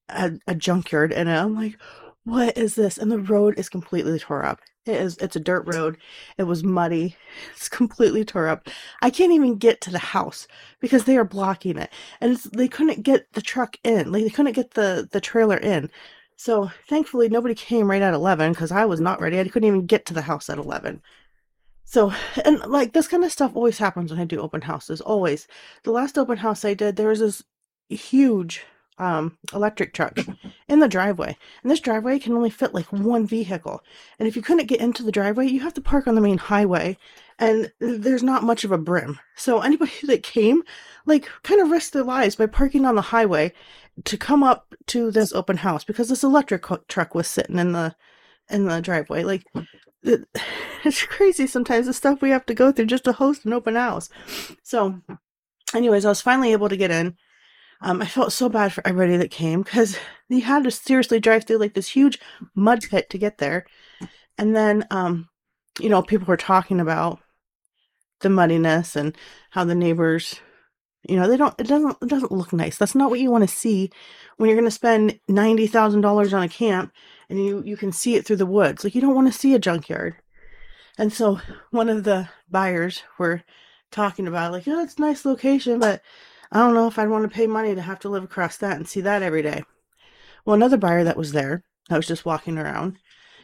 a, 0.09 0.33
a 0.47 0.54
junkyard 0.54 1.12
it. 1.28 1.35
I'm 1.37 1.54
like, 1.54 1.78
what 2.26 2.59
is 2.59 2.75
this? 2.75 2.99
And 2.99 3.11
the 3.11 3.21
road 3.21 3.56
is 3.56 3.68
completely 3.68 4.18
tore 4.18 4.45
up. 4.45 4.61
It 4.85 5.00
is 5.00 5.16
it's 5.18 5.37
a 5.37 5.40
dirt 5.40 5.62
road. 5.73 5.97
It 6.37 6.42
was 6.42 6.64
muddy. 6.64 7.16
It's 7.54 7.68
completely 7.68 8.25
tore 8.25 8.49
up. 8.49 8.68
I 9.00 9.11
can't 9.11 9.33
even 9.33 9.59
get 9.59 9.80
to 9.83 9.90
the 9.92 10.00
house 10.00 10.49
because 10.80 11.04
they 11.04 11.16
are 11.16 11.25
blocking 11.25 11.78
it. 11.78 11.92
And 12.21 12.37
they 12.52 12.66
couldn't 12.66 13.04
get 13.04 13.33
the 13.35 13.40
truck 13.40 13.76
in. 13.85 14.11
Like 14.11 14.25
they 14.25 14.30
couldn't 14.30 14.54
get 14.54 14.73
the 14.73 15.09
the 15.11 15.21
trailer 15.21 15.56
in. 15.56 15.88
So 16.37 16.73
thankfully 16.88 17.28
nobody 17.28 17.54
came 17.54 17.88
right 17.88 18.02
at 18.02 18.12
11 18.12 18.52
because 18.52 18.73
I 18.73 18.87
was 18.87 19.00
not 19.00 19.21
ready. 19.21 19.38
I 19.38 19.45
couldn't 19.45 19.68
even 19.68 19.87
get 19.87 20.04
to 20.06 20.14
the 20.14 20.23
house 20.23 20.50
at 20.50 20.59
11. 20.59 21.02
So, 21.85 22.12
and 22.45 22.59
like 22.66 22.92
this 22.92 23.06
kind 23.09 23.25
of 23.25 23.30
stuff 23.30 23.54
always 23.54 23.78
happens 23.78 24.11
when 24.11 24.21
I 24.21 24.25
do 24.25 24.40
open 24.40 24.62
houses. 24.62 25.00
Always. 25.00 25.47
The 25.85 25.92
last 25.92 26.18
open 26.18 26.38
house 26.38 26.64
I 26.64 26.75
did, 26.75 26.97
there 26.97 27.09
was 27.09 27.21
this 27.21 27.45
huge 27.88 28.64
um, 28.99 29.37
electric 29.53 29.93
truck 29.93 30.19
in 30.69 30.81
the 30.81 30.88
driveway. 30.88 31.37
And 31.62 31.71
this 31.71 31.81
driveway 31.81 32.19
can 32.19 32.33
only 32.33 32.50
fit 32.50 32.75
like 32.75 32.93
one 32.93 33.26
vehicle. 33.26 33.83
And 34.19 34.26
if 34.26 34.37
you 34.37 34.43
couldn't 34.43 34.67
get 34.67 34.81
into 34.81 35.03
the 35.03 35.12
driveway, 35.12 35.47
you 35.47 35.61
have 35.61 35.75
to 35.75 35.81
park 35.81 36.07
on 36.07 36.15
the 36.15 36.21
main 36.21 36.38
highway. 36.38 36.97
And 37.38 37.71
there's 37.81 38.23
not 38.23 38.43
much 38.43 38.65
of 38.65 38.73
a 38.73 38.79
brim. 38.79 39.19
So 39.37 39.61
anybody 39.61 39.93
that 40.05 40.23
came, 40.23 40.62
like, 41.05 41.29
kind 41.43 41.61
of 41.61 41.71
risked 41.71 41.93
their 41.93 42.03
lives 42.03 42.37
by 42.37 42.47
parking 42.47 42.87
on 42.87 42.95
the 42.95 43.03
highway 43.03 43.53
to 44.05 44.17
come 44.17 44.43
up 44.43 44.75
to 44.87 45.11
this 45.11 45.33
open 45.33 45.59
house 45.59 45.85
because 45.85 46.09
this 46.09 46.25
electric 46.25 46.67
truck 46.88 47.15
was 47.15 47.29
sitting 47.29 47.59
in 47.59 47.73
the 47.73 47.95
in 48.49 48.67
the 48.67 48.81
driveway. 48.81 49.25
Like, 49.25 49.45
it, 50.03 50.26
it's 50.85 51.05
crazy 51.05 51.47
sometimes 51.47 51.87
the 51.87 51.93
stuff 51.93 52.23
we 52.23 52.31
have 52.31 52.47
to 52.47 52.55
go 52.55 52.73
through 52.73 52.87
just 52.87 53.05
to 53.05 53.12
host 53.12 53.45
an 53.45 53.53
open 53.53 53.75
house. 53.75 54.09
So, 54.62 55.00
anyways, 55.75 56.05
I 56.05 56.09
was 56.09 56.21
finally 56.23 56.53
able 56.53 56.69
to 56.69 56.76
get 56.76 56.91
in 56.91 57.17
um, 57.80 58.00
I 58.00 58.06
felt 58.06 58.33
so 58.33 58.49
bad 58.49 58.73
for 58.73 58.87
everybody 58.87 59.16
that 59.18 59.30
came 59.30 59.62
because 59.62 59.99
you 60.28 60.42
had 60.42 60.64
to 60.64 60.71
seriously 60.71 61.21
drive 61.21 61.45
through 61.45 61.59
like 61.59 61.75
this 61.75 61.88
huge 61.88 62.18
mud 62.54 62.83
pit 62.83 63.11
to 63.11 63.18
get 63.18 63.38
there. 63.38 63.66
And 64.38 64.54
then, 64.54 64.87
um, 64.90 65.28
you 65.78 65.88
know, 65.88 66.02
people 66.02 66.26
were 66.26 66.37
talking 66.37 66.80
about 66.80 67.21
the 68.21 68.28
muddiness 68.30 68.97
and 68.97 69.16
how 69.50 69.64
the 69.64 69.75
neighbors, 69.75 70.40
you 71.09 71.16
know, 71.16 71.28
they 71.28 71.37
don't, 71.37 71.54
it 71.59 71.66
doesn't, 71.66 71.97
it 72.02 72.09
doesn't 72.09 72.33
look 72.33 72.52
nice. 72.52 72.76
That's 72.78 72.95
not 72.95 73.11
what 73.11 73.21
you 73.21 73.30
want 73.30 73.49
to 73.49 73.54
see 73.54 73.90
when 74.37 74.49
you're 74.49 74.56
going 74.56 74.68
to 74.68 74.71
spend 74.71 75.18
$90,000 75.30 76.33
on 76.33 76.42
a 76.42 76.49
camp 76.49 76.92
and 77.28 77.45
you, 77.45 77.62
you 77.64 77.76
can 77.76 77.92
see 77.92 78.14
it 78.14 78.26
through 78.26 78.37
the 78.37 78.47
woods. 78.47 78.85
Like 78.85 78.95
you 78.95 79.00
don't 79.00 79.14
want 79.14 79.33
to 79.33 79.38
see 79.38 79.54
a 79.54 79.59
junkyard. 79.59 80.16
And 80.99 81.12
so 81.12 81.40
one 81.71 81.88
of 81.88 82.04
the 82.04 82.28
buyers 82.50 83.02
were 83.18 83.42
talking 83.90 84.26
about 84.26 84.52
like, 84.52 84.66
oh, 84.66 84.83
it's 84.83 84.99
nice 84.99 85.25
location, 85.25 85.78
but 85.78 86.02
I 86.53 86.59
don't 86.59 86.75
know 86.75 86.87
if 86.87 86.99
I'd 86.99 87.09
want 87.09 87.25
to 87.25 87.35
pay 87.35 87.47
money 87.47 87.75
to 87.75 87.83
have 87.83 87.99
to 88.00 88.09
live 88.09 88.25
across 88.25 88.57
that 88.59 88.76
and 88.76 88.88
see 88.88 89.00
that 89.03 89.23
every 89.23 89.43
day. 89.43 89.65
Well, 90.45 90.55
another 90.55 90.76
buyer 90.76 91.05
that 91.05 91.17
was 91.17 91.33
there, 91.33 91.62
I 91.91 91.97
was 91.97 92.07
just 92.07 92.25
walking 92.25 92.59
around, 92.59 92.99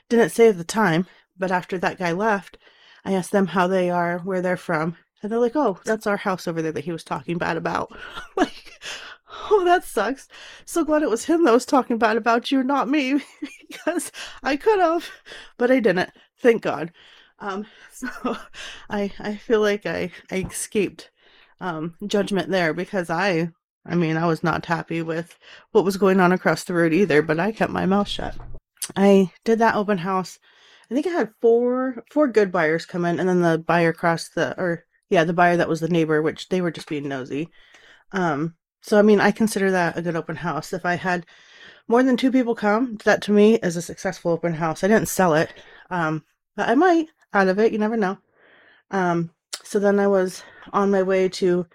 didn't 0.08 0.30
say 0.30 0.48
at 0.48 0.58
the 0.58 0.64
time, 0.64 1.06
but 1.38 1.50
after 1.52 1.78
that 1.78 1.98
guy 1.98 2.12
left, 2.12 2.58
I 3.04 3.12
asked 3.14 3.32
them 3.32 3.48
how 3.48 3.66
they 3.66 3.90
are, 3.90 4.18
where 4.20 4.42
they're 4.42 4.56
from, 4.56 4.96
and 5.22 5.30
they're 5.30 5.38
like, 5.38 5.56
"Oh, 5.56 5.80
that's 5.84 6.06
our 6.06 6.16
house 6.18 6.48
over 6.48 6.62
there 6.62 6.72
that 6.72 6.84
he 6.84 6.92
was 6.92 7.04
talking 7.04 7.38
bad 7.38 7.56
about." 7.56 7.96
like, 8.36 8.80
oh, 9.50 9.64
that 9.64 9.84
sucks. 9.84 10.28
So 10.64 10.84
glad 10.84 11.02
it 11.02 11.10
was 11.10 11.24
him 11.26 11.44
that 11.44 11.52
was 11.52 11.66
talking 11.66 11.98
bad 11.98 12.16
about 12.16 12.50
you, 12.50 12.62
not 12.62 12.88
me, 12.88 13.22
because 13.68 14.12
I 14.42 14.56
could 14.56 14.80
have, 14.80 15.10
but 15.58 15.70
I 15.70 15.80
didn't. 15.80 16.10
Thank 16.38 16.62
God. 16.62 16.92
Um, 17.38 17.66
so 17.92 18.08
I 18.90 19.12
I 19.18 19.36
feel 19.36 19.60
like 19.60 19.86
I 19.86 20.12
I 20.30 20.36
escaped 20.38 21.10
um 21.62 21.94
judgment 22.06 22.50
there 22.50 22.74
because 22.74 23.08
I 23.08 23.50
I 23.86 23.94
mean 23.94 24.16
I 24.16 24.26
was 24.26 24.42
not 24.42 24.66
happy 24.66 25.00
with 25.00 25.38
what 25.70 25.84
was 25.84 25.96
going 25.96 26.20
on 26.20 26.32
across 26.32 26.64
the 26.64 26.74
road 26.74 26.92
either, 26.92 27.22
but 27.22 27.40
I 27.40 27.52
kept 27.52 27.72
my 27.72 27.86
mouth 27.86 28.08
shut. 28.08 28.36
I 28.96 29.32
did 29.44 29.60
that 29.60 29.76
open 29.76 29.98
house. 29.98 30.38
I 30.90 30.94
think 30.94 31.06
I 31.06 31.10
had 31.10 31.32
four 31.40 32.04
four 32.10 32.28
good 32.28 32.52
buyers 32.52 32.84
come 32.84 33.04
in, 33.04 33.18
and 33.18 33.28
then 33.28 33.40
the 33.40 33.58
buyer 33.58 33.90
across 33.90 34.28
the 34.28 34.60
or 34.60 34.84
yeah 35.08 35.24
the 35.24 35.32
buyer 35.32 35.56
that 35.56 35.68
was 35.68 35.80
the 35.80 35.88
neighbor, 35.88 36.20
which 36.20 36.48
they 36.48 36.60
were 36.60 36.72
just 36.72 36.88
being 36.88 37.08
nosy. 37.08 37.48
Um, 38.10 38.56
so 38.82 38.98
I 38.98 39.02
mean 39.02 39.20
I 39.20 39.30
consider 39.30 39.70
that 39.70 39.96
a 39.96 40.02
good 40.02 40.16
open 40.16 40.36
house. 40.36 40.72
If 40.72 40.84
I 40.84 40.96
had 40.96 41.24
more 41.88 42.02
than 42.02 42.16
two 42.16 42.32
people 42.32 42.54
come, 42.56 42.98
that 43.04 43.22
to 43.22 43.32
me 43.32 43.54
is 43.56 43.76
a 43.76 43.82
successful 43.82 44.32
open 44.32 44.54
house. 44.54 44.82
I 44.82 44.88
didn't 44.88 45.08
sell 45.08 45.34
it, 45.34 45.54
um, 45.90 46.24
but 46.56 46.68
I 46.68 46.74
might 46.74 47.06
out 47.32 47.48
of 47.48 47.58
it. 47.60 47.72
You 47.72 47.78
never 47.78 47.96
know. 47.96 48.18
Um, 48.90 49.30
so 49.64 49.78
then 49.78 50.00
I 50.00 50.08
was 50.08 50.42
on 50.72 50.90
my 50.90 51.02
way 51.02 51.28
to 51.28 51.66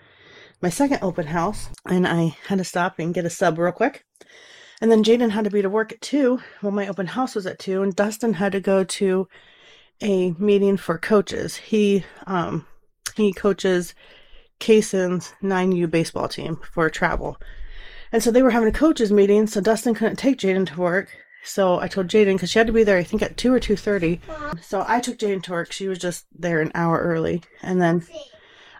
my 0.62 0.70
second 0.70 1.00
open 1.01 1.27
house, 1.27 1.70
and 1.86 2.08
I 2.08 2.36
had 2.48 2.58
to 2.58 2.63
stop 2.63 3.00
and 3.00 3.13
get 3.13 3.25
a 3.25 3.29
sub 3.29 3.58
real 3.58 3.72
quick. 3.72 4.03
And 4.82 4.91
then 4.91 5.03
Jaden 5.03 5.32
had 5.32 5.46
to 5.46 5.50
be 5.50 5.62
to 5.62 5.70
work 5.70 5.91
at 5.91 6.01
two. 6.01 6.39
Well, 6.62 6.72
my 6.72 6.88
open 6.88 7.08
house 7.08 7.36
was 7.36 7.48
at 7.48 7.60
two, 7.60 7.82
and 7.82 7.96
Dustin 7.96 8.34
had 8.34 8.51
to 8.51 8.60
go 8.60 8.84
to 8.84 9.27
a 10.01 10.32
meeting 10.32 10.77
for 10.77 10.98
coaches. 10.98 11.56
He 11.56 12.06
um 12.27 12.65
he 13.15 13.34
coaches 13.34 13.96
Kaysen's 14.60 15.34
9U 15.41 15.89
baseball 15.89 16.27
team 16.27 16.60
for 16.72 16.89
travel. 16.89 17.38
And 18.12 18.22
so 18.22 18.32
they 18.32 18.41
were 18.41 18.51
having 18.51 18.70
a 18.70 18.72
coaches 18.72 19.12
meeting, 19.12 19.48
so 19.48 19.60
Dustin 19.60 19.96
couldn't 19.96 20.17
take 20.17 20.38
Jaden 20.38 20.67
to 20.67 20.79
work. 20.79 21.10
So 21.44 21.79
I 21.79 21.88
told 21.88 22.08
Jaden 22.08 22.36
because 22.36 22.51
she 22.51 22.60
had 22.60 22.67
to 22.67 22.74
be 22.74 22.84
there, 22.84 22.98
I 22.98 23.03
think 23.03 23.22
at 23.22 23.38
two 23.38 23.53
or 23.53 23.60
two 23.60 23.75
thirty. 23.75 24.22
So 24.62 24.84
I 24.88 25.00
took 25.00 25.17
Jaden 25.17 25.44
to 25.44 25.51
work. 25.51 25.72
She 25.72 25.88
was 25.88 25.98
just 25.98 26.25
there 26.38 26.62
an 26.62 26.72
hour 26.75 27.00
early, 27.00 27.41
and 27.62 27.82
then 27.82 28.06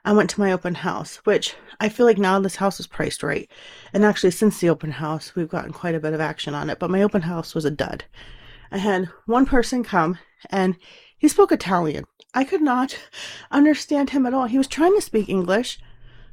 I 0.08 0.14
went 0.14 0.30
to 0.30 0.40
my 0.40 0.54
open 0.54 0.74
house, 0.74 1.18
which 1.26 1.54
I 1.82 1.90
feel 1.90 2.06
like 2.06 2.18
now 2.18 2.40
this 2.40 2.56
house 2.56 2.80
is 2.80 2.88
priced 2.88 3.24
right. 3.24 3.52
And 3.92 4.06
actually, 4.06 4.32
since 4.32 4.58
the 4.58 4.70
open 4.70 4.90
house, 4.90 5.36
we've 5.36 5.50
gotten 5.50 5.74
quite 5.74 5.96
a 5.96 6.00
bit 6.00 6.14
of 6.14 6.22
action 6.22 6.54
on 6.54 6.70
it. 6.70 6.80
But 6.80 6.90
my 6.90 7.04
open 7.04 7.24
house 7.24 7.54
was 7.54 7.66
a 7.66 7.72
dud. 7.72 8.06
I 8.72 8.78
had 8.78 9.10
one 9.26 9.46
person 9.46 9.84
come, 9.84 10.18
and 10.50 10.78
he 11.18 11.28
spoke 11.28 11.52
Italian. 11.52 12.06
I 12.34 12.46
could 12.46 12.62
not 12.62 12.98
understand 13.52 14.12
him 14.12 14.26
at 14.26 14.34
all. 14.34 14.46
He 14.46 14.58
was 14.58 14.70
trying 14.70 14.96
to 14.96 15.02
speak 15.02 15.28
English, 15.28 15.78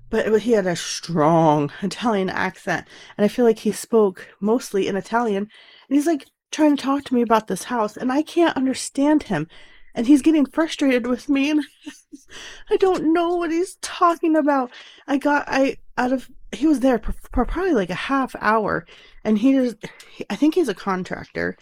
but 0.09 0.43
he 0.43 0.53
had 0.53 0.69
a 0.69 0.77
strong 0.77 1.73
Italian 1.83 2.31
accent. 2.31 2.87
And 3.19 3.25
I 3.25 3.29
feel 3.29 3.45
like 3.45 3.59
he 3.59 3.73
spoke 3.73 4.29
mostly 4.39 4.87
in 4.87 4.95
Italian. 4.97 5.49
And 5.89 5.97
he's 5.97 6.07
like 6.07 6.27
trying 6.53 6.77
to 6.77 6.83
talk 6.83 7.03
to 7.07 7.15
me 7.15 7.23
about 7.23 7.49
this 7.49 7.65
house, 7.65 7.97
and 7.97 8.13
I 8.13 8.23
can't 8.23 8.57
understand 8.57 9.25
him. 9.25 9.49
And 9.95 10.07
he's 10.07 10.23
getting 10.23 10.47
frustrated 10.47 11.07
with 11.07 11.29
me, 11.29 11.51
and 11.51 11.63
I 12.71 12.77
don't 12.77 13.13
know 13.13 13.37
what 13.37 13.51
he's 13.51 13.77
talking 13.77 14.37
about. 14.37 14.71
I 15.07 15.19
got, 15.19 15.45
I, 15.47 15.77
out 15.97 16.13
of, 16.13 16.31
he 16.53 16.67
was 16.67 16.81
there 16.81 17.01
for 17.33 17.45
probably 17.45 17.75
like 17.75 17.91
a 17.91 17.95
half 17.95 18.35
hour, 18.41 18.87
and 19.23 19.39
he 19.39 19.55
is, 19.55 19.77
I 20.29 20.37
think 20.37 20.55
he's 20.55 20.69
a 20.69 20.75
contractor, 20.75 21.57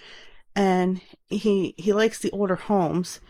and 0.57 1.01
he, 1.29 1.75
he 1.77 1.93
likes 1.93 2.19
the 2.19 2.31
older 2.31 2.57
homes. 2.57 3.21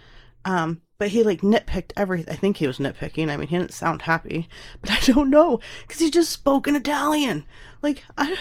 Um, 0.44 0.82
but 1.02 1.08
he 1.08 1.24
like 1.24 1.40
nitpicked 1.40 1.90
everything. 1.96 2.32
I 2.32 2.36
think 2.36 2.58
he 2.58 2.68
was 2.68 2.78
nitpicking. 2.78 3.28
I 3.28 3.36
mean, 3.36 3.48
he 3.48 3.58
didn't 3.58 3.72
sound 3.72 4.02
happy, 4.02 4.48
but 4.80 4.92
I 4.92 5.00
don't 5.00 5.30
know 5.30 5.58
because 5.82 6.00
he 6.00 6.12
just 6.12 6.30
spoke 6.30 6.68
in 6.68 6.76
Italian. 6.76 7.44
Like 7.82 8.04
I, 8.16 8.36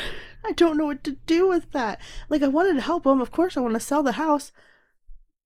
I 0.45 0.51
don't 0.51 0.77
know 0.77 0.85
what 0.85 1.03
to 1.05 1.17
do 1.25 1.47
with 1.47 1.71
that. 1.71 1.99
Like 2.29 2.43
I 2.43 2.47
wanted 2.47 2.73
to 2.73 2.81
help 2.81 3.07
him. 3.07 3.19
Of 3.19 3.31
course, 3.31 3.57
I 3.57 3.61
want 3.61 3.73
to 3.73 3.79
sell 3.79 4.03
the 4.03 4.11
house, 4.11 4.51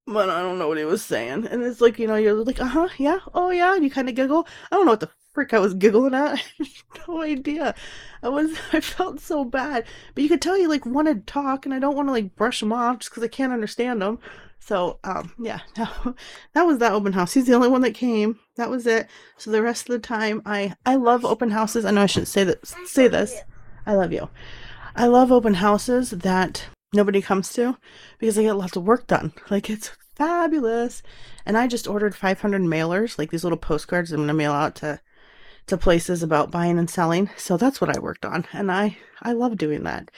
but 0.08 0.30
I 0.30 0.42
don't 0.42 0.60
know 0.60 0.68
what 0.68 0.78
he 0.78 0.86
was 0.86 1.04
saying. 1.04 1.48
And 1.48 1.64
it's 1.64 1.82
like 1.82 2.00
you 2.00 2.08
know, 2.08 2.16
you're 2.16 2.34
like, 2.34 2.62
uh 2.62 2.66
huh, 2.66 2.90
yeah, 2.98 3.20
oh 3.34 3.50
yeah, 3.50 3.76
and 3.76 3.84
you 3.84 3.90
kind 3.90 4.10
of 4.10 4.16
giggle. 4.16 4.48
I 4.72 4.76
don't 4.76 4.86
know 4.86 4.94
what 4.94 5.00
the 5.00 5.10
frick 5.34 5.54
I 5.54 5.60
was 5.60 5.74
giggling 5.74 6.14
at. 6.14 6.42
no 7.08 7.22
idea. 7.22 7.76
I 8.24 8.30
was 8.30 8.58
I 8.74 8.80
felt 8.80 9.20
so 9.20 9.46
bad, 9.46 9.86
but 10.14 10.24
you 10.24 10.30
could 10.30 10.42
tell 10.42 10.56
he 10.56 10.68
like 10.68 10.86
wanted 10.86 11.28
to 11.28 11.34
talk, 11.34 11.66
and 11.66 11.74
I 11.74 11.80
don't 11.80 11.96
want 11.96 12.08
to 12.08 12.14
like 12.14 12.36
brush 12.36 12.62
him 12.62 12.74
off 12.74 13.00
just 13.00 13.12
because 13.12 13.24
I 13.24 13.28
can't 13.28 13.54
understand 13.54 14.02
him. 14.02 14.20
So, 14.60 15.00
um, 15.04 15.32
yeah, 15.38 15.60
no, 15.78 16.16
that 16.54 16.64
was 16.64 16.80
that 16.80 16.94
open 16.94 17.14
house. 17.14 17.34
He's 17.34 17.46
the 17.46 17.54
only 17.54 17.68
one 17.68 17.82
that 17.82 17.94
came. 17.94 18.40
That 18.56 18.70
was 18.70 18.88
it. 18.88 19.08
So 19.38 19.52
the 19.52 19.62
rest 19.62 19.90
of 19.90 19.94
the 19.94 20.00
time, 20.00 20.42
I 20.46 20.76
I 20.86 20.96
love 20.96 21.26
open 21.26 21.52
houses. 21.52 21.86
I 21.86 21.92
know 21.92 22.02
I 22.02 22.08
shouldn't 22.08 22.30
say 22.30 22.44
that. 22.46 22.66
Say 22.86 23.08
this. 23.08 23.42
I 23.86 23.94
love 23.94 24.12
you. 24.12 24.30
I 24.96 25.08
love 25.08 25.32
open 25.32 25.56
houses 25.56 26.12
that 26.12 26.68
nobody 26.96 27.22
comes 27.22 27.54
to 27.54 27.78
because 28.18 28.38
I 28.38 28.44
get 28.44 28.54
lots 28.54 28.76
of 28.76 28.84
work 28.84 29.08
done. 29.08 29.34
Like 29.50 29.70
it's 29.70 29.92
fabulous. 30.16 31.04
And 31.46 31.58
I 31.58 31.68
just 31.68 31.88
ordered 31.88 32.16
500 32.16 32.62
mailers, 32.62 33.20
like 33.20 33.32
these 33.32 33.44
little 33.44 33.58
postcards 33.58 34.12
I'm 34.12 34.22
gonna 34.22 34.34
mail 34.34 34.54
out 34.54 34.76
to 34.76 35.02
to 35.68 35.78
places 35.78 36.22
about 36.22 36.52
buying 36.52 36.78
and 36.78 36.90
selling. 36.90 37.30
So 37.38 37.58
that's 37.58 37.82
what 37.82 37.96
I 37.96 38.00
worked 38.00 38.26
on, 38.26 38.46
and 38.54 38.72
I 38.72 38.98
I 39.22 39.34
love 39.34 39.58
doing 39.58 39.84
that. 39.84 40.12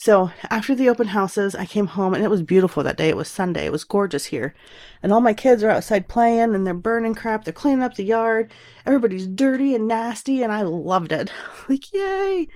So 0.00 0.30
after 0.48 0.76
the 0.76 0.88
open 0.88 1.08
houses, 1.08 1.56
I 1.56 1.66
came 1.66 1.88
home 1.88 2.14
and 2.14 2.22
it 2.22 2.30
was 2.30 2.40
beautiful 2.40 2.84
that 2.84 2.96
day. 2.96 3.08
It 3.08 3.16
was 3.16 3.26
Sunday. 3.26 3.66
It 3.66 3.72
was 3.72 3.82
gorgeous 3.82 4.26
here. 4.26 4.54
And 5.02 5.12
all 5.12 5.20
my 5.20 5.34
kids 5.34 5.64
are 5.64 5.70
outside 5.70 6.06
playing 6.06 6.54
and 6.54 6.64
they're 6.64 6.72
burning 6.72 7.16
crap. 7.16 7.42
They're 7.42 7.52
cleaning 7.52 7.82
up 7.82 7.96
the 7.96 8.04
yard. 8.04 8.52
Everybody's 8.86 9.26
dirty 9.26 9.74
and 9.74 9.88
nasty 9.88 10.44
and 10.44 10.52
I 10.52 10.62
loved 10.62 11.10
it. 11.10 11.32
like, 11.68 11.92
yay! 11.92 12.46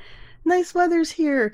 Nice 0.44 0.72
weather's 0.72 1.10
here. 1.10 1.52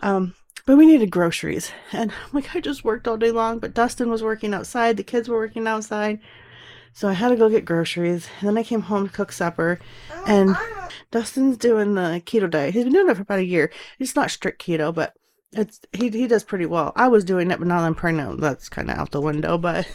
Um, 0.00 0.34
but 0.66 0.76
we 0.76 0.86
needed 0.86 1.10
groceries. 1.10 1.72
And 1.92 2.12
like 2.32 2.54
I 2.54 2.60
just 2.60 2.84
worked 2.84 3.08
all 3.08 3.16
day 3.16 3.30
long, 3.30 3.58
but 3.58 3.74
Dustin 3.74 4.10
was 4.10 4.22
working 4.22 4.54
outside, 4.54 4.96
the 4.96 5.04
kids 5.04 5.28
were 5.28 5.38
working 5.38 5.66
outside. 5.66 6.20
So 6.92 7.08
I 7.08 7.12
had 7.12 7.30
to 7.30 7.36
go 7.36 7.48
get 7.48 7.64
groceries. 7.64 8.28
And 8.38 8.48
then 8.48 8.56
I 8.56 8.62
came 8.62 8.82
home 8.82 9.08
to 9.08 9.12
cook 9.12 9.32
supper. 9.32 9.80
And 10.26 10.56
Dustin's 11.10 11.56
doing 11.56 11.94
the 11.94 12.22
keto 12.24 12.48
diet. 12.48 12.72
He's 12.72 12.84
been 12.84 12.92
doing 12.92 13.10
it 13.10 13.16
for 13.16 13.22
about 13.22 13.40
a 13.40 13.44
year. 13.44 13.72
It's 13.98 14.14
not 14.14 14.30
strict 14.30 14.64
keto, 14.64 14.94
but 14.94 15.12
it's 15.56 15.80
he 15.92 16.08
he 16.08 16.26
does 16.26 16.44
pretty 16.44 16.66
well. 16.66 16.92
I 16.96 17.08
was 17.08 17.24
doing 17.24 17.50
it, 17.50 17.58
but 17.58 17.68
now 17.68 17.78
I'm 17.78 17.94
pregnant, 17.94 18.40
that's 18.40 18.68
kind 18.68 18.90
of 18.90 18.98
out 18.98 19.10
the 19.10 19.20
window. 19.20 19.58
But 19.58 19.88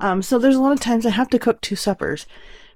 um, 0.00 0.22
so 0.22 0.38
there's 0.38 0.56
a 0.56 0.60
lot 0.60 0.72
of 0.72 0.80
times 0.80 1.06
I 1.06 1.10
have 1.10 1.28
to 1.30 1.38
cook 1.38 1.60
two 1.60 1.76
suppers 1.76 2.26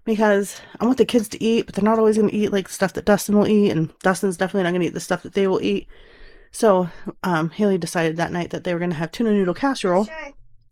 because 0.04 0.60
I 0.80 0.86
want 0.86 0.98
the 0.98 1.04
kids 1.04 1.28
to 1.28 1.42
eat, 1.42 1.66
but 1.66 1.74
they're 1.74 1.84
not 1.84 1.98
always 1.98 2.16
going 2.16 2.30
to 2.30 2.36
eat 2.36 2.52
like 2.52 2.68
the 2.68 2.74
stuff 2.74 2.94
that 2.94 3.04
Dustin 3.04 3.36
will 3.36 3.48
eat, 3.48 3.70
and 3.70 3.96
Dustin's 4.00 4.36
definitely 4.36 4.64
not 4.64 4.70
going 4.70 4.80
to 4.82 4.86
eat 4.88 4.94
the 4.94 5.00
stuff 5.00 5.22
that 5.22 5.34
they 5.34 5.46
will 5.46 5.62
eat. 5.62 5.88
So 6.50 6.88
um, 7.22 7.50
Haley 7.50 7.78
decided 7.78 8.16
that 8.16 8.32
night 8.32 8.50
that 8.50 8.64
they 8.64 8.72
were 8.72 8.80
going 8.80 8.90
to 8.90 8.96
have 8.96 9.12
tuna 9.12 9.32
noodle 9.32 9.54
casserole, 9.54 10.06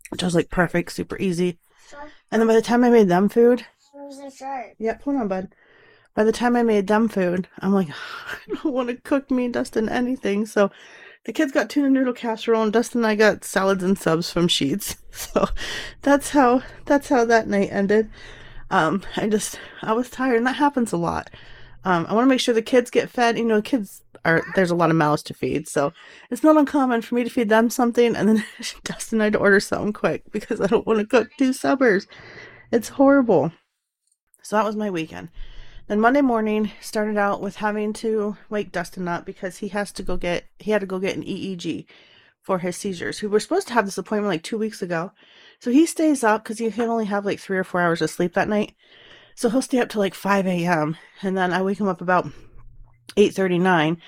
which 0.09 0.23
was 0.23 0.35
like 0.35 0.49
perfect, 0.49 0.91
super 0.91 1.17
easy. 1.19 1.59
And 2.31 2.41
then 2.41 2.47
by 2.47 2.55
the 2.55 2.61
time 2.61 2.83
I 2.83 2.89
made 2.89 3.07
them 3.07 3.29
food, 3.29 3.65
yeah, 4.79 4.97
hold 5.03 5.17
on, 5.17 5.27
bud. 5.27 5.49
By 6.15 6.23
the 6.23 6.31
time 6.31 6.55
I 6.55 6.63
made 6.63 6.87
them 6.87 7.07
food, 7.07 7.47
I'm 7.59 7.73
like, 7.73 7.89
I 8.49 8.55
don't 8.63 8.73
want 8.73 8.89
to 8.89 8.95
cook 8.95 9.29
me, 9.31 9.47
Dustin, 9.49 9.87
anything. 9.87 10.45
So 10.45 10.71
the 11.25 11.33
kids 11.33 11.51
got 11.51 11.69
tuna 11.69 11.89
noodle 11.89 12.13
casserole, 12.13 12.63
and 12.63 12.73
Dustin 12.73 13.01
and 13.01 13.07
I 13.07 13.15
got 13.15 13.43
salads 13.43 13.83
and 13.83 13.97
subs 13.97 14.31
from 14.31 14.47
Sheetz. 14.47 14.97
So 15.17 15.47
that's 16.03 16.29
how 16.29 16.61
that's 16.85 17.09
how 17.09 17.25
that 17.25 17.47
night 17.47 17.69
ended. 17.71 18.11
Um, 18.69 19.01
I 19.15 19.27
just 19.27 19.59
I 19.81 19.93
was 19.93 20.11
tired, 20.11 20.37
and 20.37 20.45
that 20.45 20.57
happens 20.57 20.93
a 20.93 20.97
lot. 20.97 21.31
Um, 21.87 22.05
I 22.09 22.13
want 22.13 22.25
to 22.25 22.29
make 22.29 22.41
sure 22.41 22.53
the 22.53 22.61
kids 22.61 22.89
get 22.89 23.09
fed. 23.09 23.37
You 23.37 23.45
know, 23.45 23.61
kids 23.61 24.03
are 24.25 24.43
there's 24.55 24.71
a 24.71 24.75
lot 24.75 24.89
of 24.89 24.97
mouths 24.97 25.23
to 25.23 25.33
feed, 25.33 25.69
so 25.69 25.93
it's 26.29 26.43
not 26.43 26.57
uncommon 26.57 27.01
for 27.01 27.15
me 27.15 27.23
to 27.23 27.29
feed 27.29 27.47
them 27.47 27.69
something, 27.69 28.13
and 28.13 28.27
then 28.27 28.43
Dustin 28.83 29.21
and 29.21 29.23
I 29.23 29.29
to 29.29 29.37
order 29.37 29.61
something 29.61 29.93
quick 29.93 30.23
because 30.33 30.59
I 30.59 30.67
don't 30.67 30.85
want 30.85 30.99
to 30.99 31.05
cook 31.05 31.29
two 31.37 31.53
suppers. 31.53 32.05
It's 32.73 32.89
horrible. 32.89 33.53
So 34.41 34.57
that 34.57 34.65
was 34.65 34.75
my 34.75 34.89
weekend. 34.89 35.29
Then 35.87 36.01
Monday 36.01 36.19
morning 36.19 36.71
started 36.81 37.17
out 37.17 37.39
with 37.41 37.55
having 37.55 37.93
to 37.93 38.35
wake 38.49 38.73
Dustin 38.73 39.07
up 39.07 39.25
because 39.25 39.59
he 39.59 39.69
has 39.69 39.93
to 39.93 40.03
go 40.03 40.17
get 40.17 40.43
he 40.59 40.71
had 40.71 40.81
to 40.81 40.87
go 40.87 40.99
get 40.99 41.15
an 41.15 41.23
EEG 41.23 41.85
for 42.41 42.59
his 42.59 42.75
seizures. 42.75 43.21
We 43.21 43.29
were 43.29 43.39
supposed 43.39 43.69
to 43.69 43.73
have 43.73 43.85
this 43.85 43.97
appointment 43.97 44.27
like 44.33 44.43
two 44.43 44.57
weeks 44.57 44.81
ago. 44.81 45.13
So 45.61 45.71
he 45.71 45.85
stays 45.85 46.21
up 46.21 46.43
because 46.43 46.57
he 46.57 46.69
can 46.69 46.89
only 46.89 47.05
have 47.05 47.25
like 47.25 47.39
three 47.39 47.57
or 47.57 47.63
four 47.63 47.79
hours 47.79 48.01
of 48.01 48.09
sleep 48.09 48.33
that 48.33 48.49
night. 48.49 48.73
So 49.37 49.51
he'll 49.51 49.61
stay 49.61 49.77
up 49.77 49.89
till 49.89 50.01
like 50.01 50.15
5 50.15 50.47
a.m. 50.47 50.97
And 51.21 51.37
then 51.37 51.53
I 51.53 51.61
wake 51.61 51.79
him 51.79 51.87
up 51.87 52.01
about 52.01 52.25
8.39. 53.15 53.87
And 53.89 53.99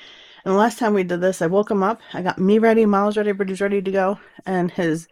the 0.44 0.54
last 0.54 0.80
time 0.80 0.96
we 0.96 1.04
did 1.04 1.22
this, 1.22 1.40
I 1.40 1.46
woke 1.46 1.70
him 1.70 1.84
up. 1.84 2.02
I 2.16 2.24
got 2.24 2.40
me 2.40 2.58
ready, 2.58 2.84
Miles 2.88 3.16
ready, 3.16 3.30
everybody's 3.30 3.62
ready 3.62 3.80
to 3.80 3.92
go. 3.92 4.20
And 4.48 4.72
his 4.72 5.08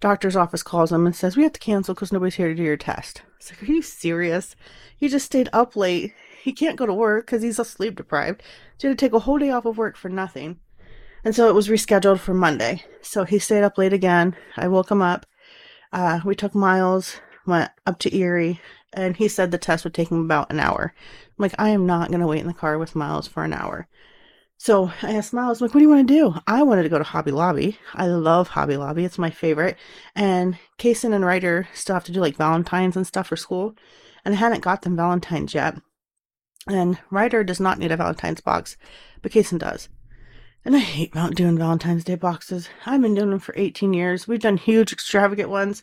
doctor's 0.00 0.34
office 0.34 0.64
calls 0.64 0.90
him 0.90 1.06
and 1.06 1.14
says, 1.14 1.36
We 1.36 1.44
have 1.44 1.52
to 1.52 1.60
cancel 1.60 1.94
because 1.94 2.10
nobody's 2.10 2.34
here 2.34 2.48
to 2.48 2.56
do 2.56 2.62
your 2.64 2.76
test. 2.76 3.22
It's 3.36 3.52
like, 3.52 3.62
Are 3.62 3.72
you 3.72 3.82
serious? 3.82 4.56
He 4.96 5.06
just 5.06 5.26
stayed 5.26 5.48
up 5.52 5.76
late. 5.76 6.12
He 6.42 6.52
can't 6.52 6.76
go 6.76 6.84
to 6.84 6.92
work 6.92 7.26
because 7.26 7.42
he's 7.42 7.64
sleep 7.64 7.94
deprived. 7.94 8.42
So 8.78 8.88
he 8.88 8.90
had 8.90 8.98
to 8.98 9.06
take 9.06 9.12
a 9.12 9.20
whole 9.20 9.38
day 9.38 9.50
off 9.50 9.64
of 9.64 9.78
work 9.78 9.96
for 9.96 10.08
nothing. 10.08 10.58
And 11.22 11.36
so 11.36 11.48
it 11.48 11.54
was 11.54 11.68
rescheduled 11.68 12.18
for 12.18 12.34
Monday. 12.34 12.84
So 13.00 13.22
he 13.22 13.38
stayed 13.38 13.62
up 13.62 13.78
late 13.78 13.92
again. 13.92 14.34
I 14.56 14.66
woke 14.66 14.90
him 14.90 15.02
up. 15.02 15.24
Uh, 15.92 16.18
we 16.24 16.34
took 16.34 16.52
Miles, 16.52 17.20
went 17.46 17.70
up 17.86 18.00
to 18.00 18.16
Erie, 18.16 18.60
and 18.92 19.16
he 19.16 19.28
said 19.28 19.50
the 19.50 19.58
test 19.58 19.84
would 19.84 19.94
take 19.94 20.10
him 20.10 20.24
about 20.24 20.50
an 20.50 20.60
hour. 20.60 20.94
I'm 21.28 21.42
like, 21.42 21.54
I 21.58 21.70
am 21.70 21.86
not 21.86 22.08
going 22.08 22.20
to 22.20 22.26
wait 22.26 22.40
in 22.40 22.46
the 22.46 22.54
car 22.54 22.78
with 22.78 22.94
Miles 22.94 23.26
for 23.26 23.44
an 23.44 23.52
hour. 23.52 23.88
So 24.58 24.92
I 25.02 25.14
asked 25.14 25.32
Miles, 25.32 25.60
like, 25.60 25.74
what 25.74 25.80
do 25.80 25.82
you 25.82 25.88
want 25.88 26.06
to 26.06 26.14
do? 26.14 26.34
I 26.46 26.62
wanted 26.62 26.84
to 26.84 26.88
go 26.88 26.98
to 26.98 27.04
Hobby 27.04 27.32
Lobby. 27.32 27.78
I 27.94 28.06
love 28.06 28.48
Hobby 28.48 28.76
Lobby. 28.76 29.04
It's 29.04 29.18
my 29.18 29.30
favorite. 29.30 29.76
And 30.14 30.56
Kason 30.78 31.12
and 31.12 31.24
Ryder 31.24 31.68
still 31.74 31.94
have 31.94 32.04
to 32.04 32.12
do 32.12 32.20
like 32.20 32.36
Valentine's 32.36 32.96
and 32.96 33.06
stuff 33.06 33.26
for 33.26 33.36
school. 33.36 33.74
And 34.24 34.34
I 34.34 34.38
hadn't 34.38 34.62
got 34.62 34.82
them 34.82 34.96
Valentine's 34.96 35.52
yet. 35.52 35.78
And 36.68 36.98
Ryder 37.10 37.42
does 37.42 37.58
not 37.58 37.78
need 37.78 37.90
a 37.90 37.96
Valentine's 37.96 38.40
box, 38.40 38.76
but 39.20 39.32
Kason 39.32 39.58
does. 39.58 39.88
And 40.64 40.76
I 40.76 40.78
hate 40.78 41.12
doing 41.34 41.58
Valentine's 41.58 42.04
Day 42.04 42.14
boxes. 42.14 42.68
I've 42.86 43.02
been 43.02 43.14
doing 43.14 43.30
them 43.30 43.40
for 43.40 43.54
18 43.58 43.92
years. 43.92 44.28
We've 44.28 44.38
done 44.38 44.58
huge, 44.58 44.92
extravagant 44.92 45.50
ones, 45.50 45.82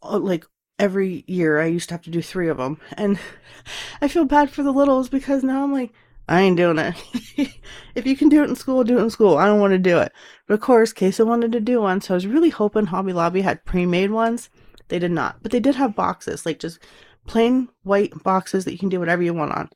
uh, 0.00 0.18
like 0.18 0.46
every 0.78 1.24
year. 1.26 1.60
I 1.60 1.66
used 1.66 1.88
to 1.88 1.94
have 1.94 2.02
to 2.02 2.10
do 2.10 2.22
three 2.22 2.48
of 2.48 2.58
them. 2.58 2.78
And 2.92 3.18
I 4.02 4.08
feel 4.08 4.24
bad 4.24 4.50
for 4.50 4.62
the 4.62 4.72
littles 4.72 5.08
because 5.08 5.42
now 5.42 5.62
I'm 5.62 5.72
like, 5.72 5.92
I 6.28 6.40
ain't 6.42 6.56
doing 6.56 6.78
it. 6.78 6.94
if 7.94 8.06
you 8.06 8.16
can 8.16 8.28
do 8.28 8.42
it 8.42 8.48
in 8.48 8.56
school, 8.56 8.84
do 8.84 8.98
it 8.98 9.02
in 9.02 9.10
school. 9.10 9.36
I 9.36 9.46
don't 9.46 9.60
want 9.60 9.72
to 9.72 9.78
do 9.78 9.98
it. 9.98 10.12
But 10.46 10.54
of 10.54 10.60
course, 10.60 10.92
Casey 10.92 11.22
wanted 11.22 11.52
to 11.52 11.60
do 11.60 11.80
one, 11.80 12.00
so 12.00 12.14
I 12.14 12.16
was 12.16 12.26
really 12.26 12.50
hoping 12.50 12.86
Hobby 12.86 13.12
Lobby 13.12 13.42
had 13.42 13.64
pre-made 13.64 14.10
ones. 14.10 14.48
They 14.88 14.98
did 14.98 15.10
not, 15.10 15.42
but 15.42 15.52
they 15.52 15.60
did 15.60 15.74
have 15.74 15.96
boxes, 15.96 16.46
like 16.46 16.58
just 16.58 16.78
plain 17.26 17.68
white 17.82 18.12
boxes 18.22 18.64
that 18.64 18.72
you 18.72 18.78
can 18.78 18.88
do 18.88 19.00
whatever 19.00 19.22
you 19.22 19.34
want 19.34 19.52
on. 19.52 19.70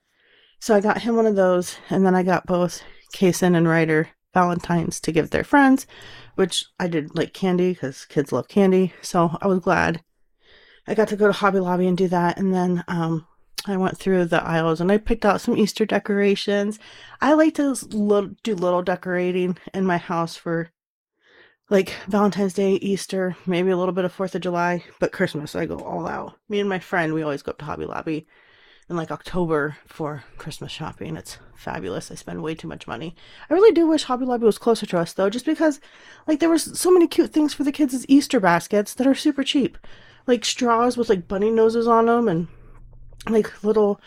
So 0.61 0.75
I 0.75 0.81
got 0.81 1.03
him 1.03 1.17
one 1.17 1.27
of 1.27 1.37
those, 1.37 1.77
and 1.91 2.07
then 2.07 2.15
I 2.15 2.23
got 2.23 2.47
both 2.47 2.83
Kason 3.15 3.57
and 3.57 3.69
Ryder 3.69 4.09
Valentines 4.35 5.01
to 5.01 5.13
give 5.13 5.31
their 5.31 5.45
friends, 5.45 5.87
which 6.35 6.67
I 6.79 6.89
did 6.89 7.17
like 7.17 7.33
candy 7.35 7.73
because 7.73 8.05
kids 8.05 8.33
love 8.33 8.49
candy. 8.49 8.93
So 9.03 9.37
I 9.41 9.47
was 9.47 9.61
glad 9.61 10.03
I 10.87 10.95
got 10.95 11.09
to 11.09 11.17
go 11.17 11.27
to 11.27 11.33
Hobby 11.33 11.61
Lobby 11.61 11.87
and 11.87 11.97
do 11.97 12.09
that. 12.09 12.39
And 12.39 12.55
then 12.55 12.85
um, 12.89 13.27
I 13.67 13.77
went 13.77 13.99
through 13.99 14.27
the 14.27 14.43
aisles 14.43 14.81
and 14.81 14.91
I 14.91 14.99
picked 14.99 15.25
out 15.25 15.41
some 15.41 15.57
Easter 15.57 15.85
decorations. 15.85 16.79
I 17.21 17.33
like 17.35 17.55
to 17.55 17.71
little, 17.91 18.35
do 18.43 18.55
little 18.55 18.83
decorating 18.83 19.59
in 19.75 19.85
my 19.87 19.99
house 19.99 20.37
for 20.37 20.71
like 21.69 21.95
Valentine's 22.07 22.55
Day, 22.55 22.75
Easter, 22.75 23.37
maybe 23.45 23.71
a 23.71 23.77
little 23.77 23.95
bit 23.95 24.05
of 24.05 24.17
4th 24.17 24.37
of 24.37 24.41
July, 24.41 24.85
but 25.01 25.11
Christmas, 25.11 25.57
I 25.57 25.67
go 25.67 25.79
all 25.79 26.07
out. 26.07 26.35
Me 26.49 26.61
and 26.61 26.69
my 26.69 26.79
friend, 26.79 27.13
we 27.13 27.23
always 27.23 27.43
go 27.43 27.51
up 27.51 27.59
to 27.59 27.65
Hobby 27.65 27.87
Lobby 27.87 28.27
in 28.89 28.97
like 28.97 29.11
October 29.11 29.77
for 29.87 30.23
Christmas 30.39 30.71
shopping. 30.71 31.17
It's 31.17 31.39
fabulous. 31.57 32.11
I 32.11 32.15
spend 32.15 32.43
way 32.43 32.55
too 32.55 32.69
much 32.69 32.87
money. 32.87 33.17
I 33.51 33.55
really 33.55 33.73
do 33.73 33.87
wish 33.87 34.05
Hobby 34.05 34.25
Lobby 34.25 34.47
was 34.47 34.59
closer 34.59 34.87
to 34.87 34.99
us 34.99 35.13
though, 35.13 35.29
just 35.29 35.45
because 35.45 35.81
like 36.29 36.39
there 36.39 36.51
was 36.51 36.79
so 36.79 36.93
many 36.93 37.09
cute 37.09 37.33
things 37.33 37.53
for 37.53 37.65
the 37.65 37.73
kids 37.73 37.93
as 37.95 38.07
Easter 38.09 38.39
baskets 38.39 38.95
that 38.95 39.07
are 39.07 39.15
super 39.15 39.43
cheap. 39.43 39.77
Like 40.27 40.45
straws 40.45 40.97
with 40.97 41.09
like 41.09 41.29
bunny 41.29 41.51
noses 41.51 41.87
on 41.87 42.07
them 42.07 42.29
and 42.29 42.49
like 43.29 43.63
little 43.63 44.01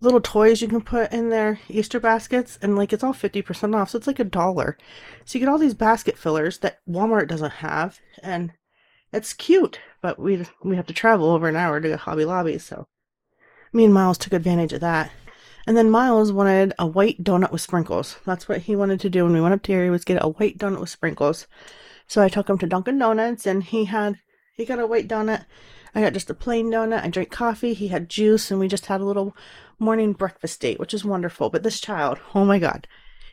little 0.00 0.20
toys 0.20 0.62
you 0.62 0.68
can 0.68 0.80
put 0.80 1.12
in 1.12 1.28
their 1.28 1.58
Easter 1.68 1.98
baskets 1.98 2.58
and 2.62 2.76
like 2.76 2.92
it's 2.92 3.02
all 3.02 3.12
50% 3.12 3.74
off. 3.74 3.90
So 3.90 3.98
it's 3.98 4.06
like 4.06 4.20
a 4.20 4.24
dollar. 4.24 4.78
So 5.24 5.38
you 5.38 5.44
get 5.44 5.50
all 5.50 5.58
these 5.58 5.74
basket 5.74 6.16
fillers 6.16 6.58
that 6.58 6.78
Walmart 6.88 7.28
doesn't 7.28 7.50
have 7.50 8.00
and 8.22 8.52
it's 9.12 9.32
cute, 9.32 9.80
but 10.00 10.18
we 10.18 10.46
we 10.62 10.76
have 10.76 10.86
to 10.86 10.92
travel 10.92 11.30
over 11.30 11.48
an 11.48 11.56
hour 11.56 11.80
to 11.80 11.96
Hobby 11.96 12.24
Lobby, 12.24 12.58
so 12.58 12.86
me 13.72 13.84
and 13.84 13.94
Miles 13.94 14.18
took 14.18 14.32
advantage 14.32 14.72
of 14.72 14.80
that. 14.80 15.10
And 15.66 15.76
then 15.76 15.90
Miles 15.90 16.32
wanted 16.32 16.72
a 16.78 16.86
white 16.86 17.22
donut 17.22 17.52
with 17.52 17.60
sprinkles. 17.60 18.18
That's 18.24 18.48
what 18.48 18.62
he 18.62 18.76
wanted 18.76 19.00
to 19.00 19.10
do 19.10 19.24
when 19.24 19.34
we 19.34 19.40
went 19.40 19.54
up 19.54 19.62
to 19.64 19.72
Erie 19.72 19.90
was 19.90 20.04
get 20.04 20.22
a 20.22 20.28
white 20.28 20.56
donut 20.56 20.80
with 20.80 20.88
sprinkles. 20.88 21.46
So 22.06 22.22
I 22.22 22.28
took 22.28 22.48
him 22.48 22.56
to 22.58 22.66
Dunkin' 22.66 22.98
Donuts 22.98 23.46
and 23.46 23.62
he 23.62 23.84
had 23.84 24.18
he 24.58 24.66
got 24.66 24.78
a 24.78 24.86
white 24.86 25.08
donut 25.08 25.46
I 25.94 26.00
got 26.00 26.12
just 26.12 26.30
a 26.30 26.34
plain 26.34 26.70
donut. 26.70 27.02
I 27.02 27.08
drank 27.08 27.30
coffee. 27.30 27.74
He 27.74 27.88
had 27.88 28.08
juice, 28.08 28.50
and 28.50 28.60
we 28.60 28.68
just 28.68 28.86
had 28.86 29.00
a 29.00 29.04
little 29.04 29.36
morning 29.78 30.12
breakfast 30.12 30.60
date, 30.60 30.78
which 30.78 30.94
is 30.94 31.04
wonderful. 31.04 31.50
But 31.50 31.62
this 31.62 31.80
child, 31.80 32.18
oh 32.34 32.44
my 32.44 32.58
God, 32.58 32.86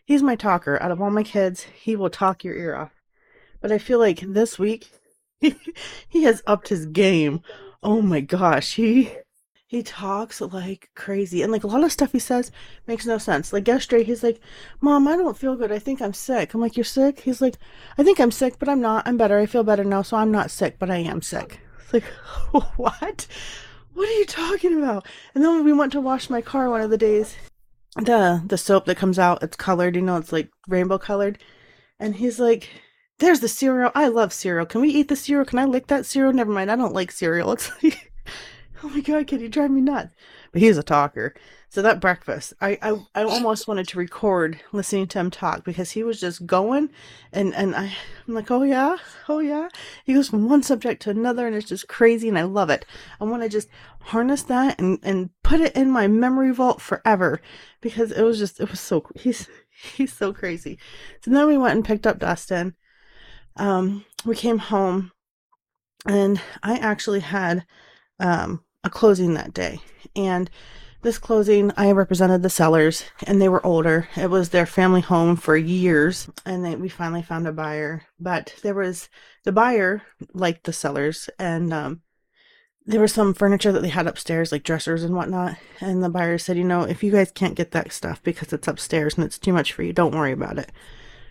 he's 0.06 0.24
my 0.24 0.36
talker. 0.36 0.82
Out 0.82 0.92
of 0.92 1.02
all 1.02 1.10
my 1.10 1.24
kids, 1.24 1.64
he 1.64 1.96
will 1.96 2.10
talk 2.10 2.44
your 2.44 2.56
ear 2.56 2.76
off. 2.76 2.92
But 3.62 3.72
I 3.72 3.78
feel 3.78 4.00
like 4.00 4.22
this 4.22 4.58
week, 4.58 4.90
he 5.40 6.24
has 6.24 6.44
upped 6.48 6.70
his 6.70 6.86
game. 6.86 7.42
Oh 7.84 8.02
my 8.02 8.22
gosh, 8.22 8.76
he 8.76 9.12
he 9.68 9.82
talks 9.82 10.42
like 10.42 10.90
crazy 10.96 11.42
and 11.42 11.52
like 11.52 11.64
a 11.64 11.68
lot 11.68 11.84
of 11.84 11.92
stuff 11.92 12.12
he 12.12 12.20
says 12.20 12.52
makes 12.88 13.06
no 13.06 13.18
sense 13.18 13.52
like 13.52 13.68
yesterday 13.68 14.04
he's 14.04 14.24
like 14.24 14.40
mom 14.80 15.08
i 15.08 15.16
don't 15.16 15.38
feel 15.38 15.56
good 15.56 15.72
i 15.72 15.80
think 15.80 16.02
i'm 16.02 16.14
sick 16.14 16.54
i'm 16.54 16.62
like 16.62 16.78
you're 16.78 16.84
sick 16.84 17.22
he's 17.22 17.42
like 17.42 17.58
i 17.98 18.04
think 18.04 18.20
i'm 18.20 18.32
sick 18.32 18.60
but 18.60 18.70
i'm 18.70 18.82
not 18.82 19.08
i'm 19.08 19.18
better 19.18 19.40
i 19.40 19.46
feel 19.46 19.64
better 19.64 19.84
now 19.84 20.02
so 20.02 20.18
i'm 20.18 20.32
not 20.32 20.52
sick 20.52 20.78
but 20.78 20.92
i 20.92 20.98
am 20.98 21.22
sick 21.22 21.60
it's 21.86 21.94
like, 21.94 22.04
what? 22.78 23.28
What 23.94 24.10
are 24.10 24.20
you 24.20 24.26
talking 24.26 24.78
about? 24.78 25.06
And 25.34 25.44
then 25.44 25.56
when 25.56 25.64
we 25.66 25.74
went 25.74 25.92
to 25.94 26.02
wash 26.02 26.30
my 26.30 26.42
car 26.42 26.70
one 26.70 26.82
of 26.82 26.90
the 26.90 26.98
days, 26.98 27.36
the 27.96 28.44
the 28.46 28.58
soap 28.58 28.86
that 28.86 28.98
comes 28.98 29.18
out, 29.20 29.44
it's 29.44 29.56
colored, 29.56 29.96
you 29.96 30.02
know, 30.02 30.18
it's 30.18 30.34
like 30.34 30.50
rainbow 30.68 30.98
colored. 30.98 31.40
And 32.00 32.16
he's 32.16 32.40
like, 32.40 32.70
There's 33.20 33.40
the 33.40 33.48
cereal. 33.48 33.92
I 33.96 34.08
love 34.08 34.34
cereal. 34.34 34.66
Can 34.66 34.82
we 34.82 34.90
eat 34.90 35.08
the 35.08 35.16
cereal? 35.16 35.46
Can 35.46 35.60
I 35.60 35.66
lick 35.66 35.88
that 35.88 36.06
cereal? 36.06 36.34
Never 36.34 36.52
mind, 36.52 36.72
I 36.72 36.76
don't 36.76 36.94
like 36.94 37.12
cereal. 37.12 37.52
It's 37.54 37.72
like 37.84 38.12
Oh 38.90 38.90
my 38.90 39.02
god, 39.02 39.26
can 39.26 39.40
you 39.40 39.50
drive 39.50 39.72
me 39.72 39.82
nuts? 39.82 40.14
But 40.52 40.62
he's 40.62 40.78
a 40.78 40.84
talker. 40.84 41.34
So 41.70 41.82
that 41.82 42.00
breakfast, 42.00 42.54
I, 42.62 42.78
I 42.84 43.00
I 43.16 43.24
almost 43.24 43.68
wanted 43.68 43.88
to 43.88 43.98
record 43.98 44.62
listening 44.72 45.08
to 45.08 45.20
him 45.20 45.32
talk 45.32 45.66
because 45.66 45.92
he 45.92 46.04
was 46.04 46.20
just 46.20 46.46
going 46.46 46.92
and 47.34 47.54
and 47.56 47.76
I, 47.76 47.96
I'm 48.28 48.34
like, 48.36 48.52
oh 48.52 48.62
yeah, 48.62 48.98
oh 49.28 49.40
yeah. 49.40 49.70
He 50.06 50.14
goes 50.14 50.30
from 50.30 50.48
one 50.48 50.62
subject 50.62 51.02
to 51.02 51.10
another 51.10 51.48
and 51.48 51.56
it's 51.56 51.68
just 51.68 51.88
crazy 51.88 52.30
and 52.30 52.38
I 52.38 52.44
love 52.44 52.70
it. 52.70 52.86
I 53.20 53.24
want 53.24 53.42
to 53.42 53.50
just 53.50 53.70
harness 54.02 54.44
that 54.44 54.80
and 54.80 55.00
and 55.02 55.32
put 55.44 55.62
it 55.62 55.76
in 55.76 55.90
my 55.90 56.08
memory 56.08 56.52
vault 56.52 56.80
forever 56.80 57.42
because 57.82 58.12
it 58.12 58.22
was 58.22 58.38
just 58.38 58.60
it 58.60 58.70
was 58.70 58.80
so 58.80 59.04
he's 59.16 59.50
he's 59.96 60.14
so 60.14 60.32
crazy. 60.32 60.78
So 61.22 61.32
then 61.32 61.48
we 61.48 61.58
went 61.58 61.76
and 61.76 61.84
picked 61.84 62.06
up 62.06 62.20
Dustin. 62.20 62.76
Um, 63.58 64.06
we 64.26 64.36
came 64.36 64.60
home 64.60 65.12
and 66.06 66.40
I 66.62 66.78
actually 66.78 67.22
had 67.22 67.66
um 68.20 68.62
a 68.86 68.90
closing 68.90 69.34
that 69.34 69.54
day 69.54 69.82
and 70.16 70.50
this 71.02 71.18
closing, 71.20 71.72
I 71.78 71.92
represented 71.92 72.42
the 72.42 72.50
sellers, 72.50 73.06
and 73.28 73.40
they 73.40 73.48
were 73.48 73.64
older. 73.64 74.10
It 74.16 74.32
was 74.32 74.50
their 74.50 74.66
family 74.66 75.02
home 75.02 75.36
for 75.36 75.56
years, 75.56 76.28
and 76.48 76.66
they, 76.66 76.76
we 76.76 76.90
finally 76.90 77.22
found 77.22 77.48
a 77.48 77.52
buyer. 77.52 78.08
But 78.20 78.56
there 78.64 78.74
was 78.74 79.08
the 79.44 79.52
buyer 79.52 80.02
liked 80.34 80.64
the 80.64 80.74
sellers, 80.74 81.30
and 81.38 81.72
um, 81.72 82.02
there 82.88 83.02
was 83.02 83.14
some 83.14 83.36
furniture 83.36 83.72
that 83.72 83.82
they 83.82 83.90
had 83.90 84.08
upstairs, 84.08 84.52
like 84.52 84.64
dressers 84.64 85.04
and 85.04 85.16
whatnot. 85.16 85.58
And 85.80 86.04
the 86.04 86.10
buyer 86.10 86.40
said, 86.40 86.58
you 86.58 86.64
know, 86.64 86.82
if 86.82 87.04
you 87.04 87.12
guys 87.12 87.32
can't 87.32 87.54
get 87.54 87.70
that 87.72 87.92
stuff 87.92 88.24
because 88.24 88.52
it's 88.52 88.68
upstairs 88.68 89.14
and 89.14 89.24
it's 89.24 89.38
too 89.38 89.54
much 89.54 89.74
for 89.74 89.84
you, 89.84 89.94
don't 89.94 90.16
worry 90.16 90.32
about 90.32 90.58
it. 90.58 90.72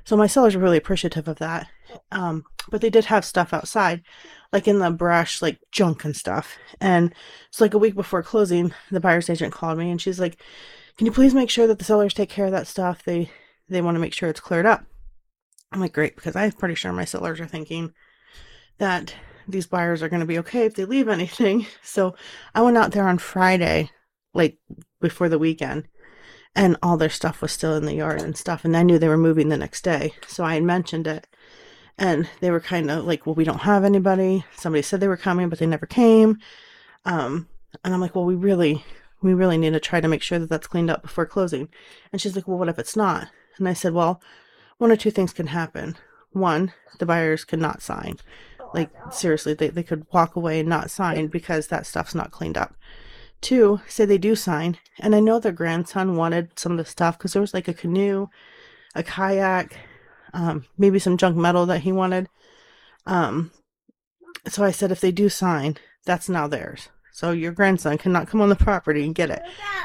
So 0.05 0.17
my 0.17 0.27
sellers 0.27 0.55
were 0.55 0.63
really 0.63 0.77
appreciative 0.77 1.29
of 1.29 1.39
that. 1.39 1.69
Um, 2.13 2.45
but 2.71 2.81
they 2.81 2.91
did 2.91 3.07
have 3.07 3.25
stuff 3.25 3.53
outside, 3.53 4.03
like 4.53 4.69
in 4.69 4.79
the 4.79 4.91
brush, 4.91 5.43
like 5.43 5.59
junk 5.71 6.05
and 6.05 6.17
stuff. 6.17 6.57
And 6.81 7.15
it's 7.49 7.61
like 7.61 7.75
a 7.75 7.79
week 7.79 7.95
before 7.95 8.23
closing, 8.23 8.73
the 8.91 9.01
buyer's 9.01 9.31
agent 9.31 9.53
called 9.53 9.79
me 9.79 9.91
and 9.91 10.01
she's 10.01 10.21
like, 10.21 10.41
"Can 10.97 11.07
you 11.07 11.13
please 11.13 11.35
make 11.35 11.51
sure 11.51 11.67
that 11.67 11.79
the 11.79 11.85
sellers 11.85 12.15
take 12.15 12.31
care 12.31 12.47
of 12.47 12.53
that 12.53 12.67
stuff? 12.67 13.03
They 13.05 13.31
they 13.69 13.83
want 13.83 13.95
to 13.97 14.01
make 14.01 14.15
sure 14.15 14.29
it's 14.29 14.41
cleared 14.41 14.67
up." 14.67 14.85
I'm 15.73 15.81
like, 15.81 15.93
"Great," 15.93 16.17
because 16.17 16.37
I'm 16.37 16.53
pretty 16.53 16.75
sure 16.75 16.93
my 16.93 17.05
sellers 17.05 17.41
are 17.41 17.47
thinking 17.47 17.93
that 18.79 19.15
these 19.47 19.67
buyers 19.67 20.03
are 20.03 20.09
going 20.09 20.21
to 20.21 20.27
be 20.27 20.39
okay 20.39 20.65
if 20.65 20.75
they 20.75 20.85
leave 20.85 21.09
anything. 21.09 21.67
So 21.83 22.17
I 22.55 22.63
went 22.63 22.77
out 22.77 22.93
there 22.93 23.07
on 23.07 23.19
Friday, 23.19 23.91
like 24.33 24.59
before 25.01 25.29
the 25.29 25.39
weekend, 25.39 25.87
and 26.57 26.77
all 26.83 26.97
their 26.97 27.11
stuff 27.11 27.43
was 27.43 27.53
still 27.53 27.77
in 27.77 27.85
the 27.85 27.95
yard 27.95 28.23
and 28.23 28.37
stuff. 28.37 28.65
And 28.65 28.77
I 28.77 28.83
knew 28.83 28.99
they 28.99 29.09
were 29.09 29.17
moving 29.19 29.49
the 29.49 29.57
next 29.57 29.83
day. 29.83 30.15
So 30.27 30.45
I 30.45 30.55
had 30.55 30.63
mentioned 30.63 31.07
it. 31.07 31.27
And 31.97 32.29
they 32.41 32.51
were 32.51 32.61
kind 32.61 32.91
of 32.91 33.05
like, 33.05 33.25
well, 33.25 33.35
we 33.35 33.45
don't 33.45 33.61
have 33.61 33.85
anybody. 33.85 34.45
Somebody 34.57 34.83
said 34.83 35.01
they 35.01 35.09
were 35.09 35.17
coming, 35.17 35.49
but 35.49 35.59
they 35.59 35.67
never 35.67 35.87
came. 35.87 36.39
Um, 37.05 37.49
and 37.85 37.95
I'm 37.95 38.01
like, 38.01 38.15
well, 38.15 38.25
we 38.25 38.35
really, 38.35 38.85
we 39.23 39.33
really 39.33 39.59
need 39.59 39.73
to 39.75 39.81
try 39.81 40.01
to 40.01 40.09
make 40.09 40.23
sure 40.23 40.39
that 40.39 40.49
that's 40.49 40.67
cleaned 40.67 40.91
up 40.91 41.03
before 41.03 41.27
closing. 41.27 41.69
And 42.13 42.21
she's 42.21 42.35
like, 42.35 42.49
well, 42.49 42.59
what 42.59 42.69
if 42.69 42.79
it's 42.79 42.97
not? 42.97 43.29
And 43.59 43.69
I 43.69 43.75
said, 43.75 43.95
well, 43.95 44.21
one 44.79 44.91
or 44.91 44.97
two 44.97 45.13
things 45.13 45.33
can 45.33 45.49
happen. 45.49 45.97
One, 46.33 46.73
the 46.99 47.07
buyers 47.07 47.45
could 47.45 47.61
not 47.61 47.83
sign. 47.83 48.17
Like, 48.73 48.91
seriously, 49.13 49.55
they, 49.55 49.69
they 49.69 49.85
could 49.85 50.07
walk 50.13 50.35
away 50.35 50.59
and 50.59 50.69
not 50.69 50.91
sign 50.91 51.29
because 51.29 51.69
that 51.69 51.87
stuff's 51.87 52.15
not 52.15 52.33
cleaned 52.33 52.59
up. 52.59 52.75
Two, 53.41 53.81
say 53.89 54.05
they 54.05 54.19
do 54.19 54.35
sign. 54.35 54.79
And 55.01 55.15
I 55.15 55.21
know 55.21 55.39
their 55.39 55.53
grandson 55.53 56.17
wanted 56.17 56.59
some 56.59 56.73
of 56.73 56.79
the 56.79 56.85
stuff 56.85 57.19
because 57.19 57.33
there 57.33 57.43
was 57.43 57.55
like 57.55 57.69
a 57.69 57.75
canoe, 57.75 58.29
a 58.95 59.03
kayak, 59.03 59.77
um, 60.33 60.65
maybe 60.79 60.99
some 60.99 61.17
junk 61.17 61.37
metal 61.37 61.67
that 61.67 61.81
he 61.81 61.93
wanted. 61.93 62.29
Um, 63.07 63.53
so 64.47 64.65
I 64.65 64.71
said, 64.71 64.91
if 64.91 65.01
they 65.01 65.13
do 65.13 65.29
sign, 65.29 65.79
that's 66.05 66.29
now 66.29 66.47
theirs. 66.47 66.89
So 67.13 67.31
your 67.31 67.53
grandson 67.53 67.97
cannot 67.97 68.27
come 68.27 68.41
on 68.41 68.49
the 68.49 68.57
property 68.57 69.05
and 69.05 69.15
get 69.15 69.31
it. 69.31 69.41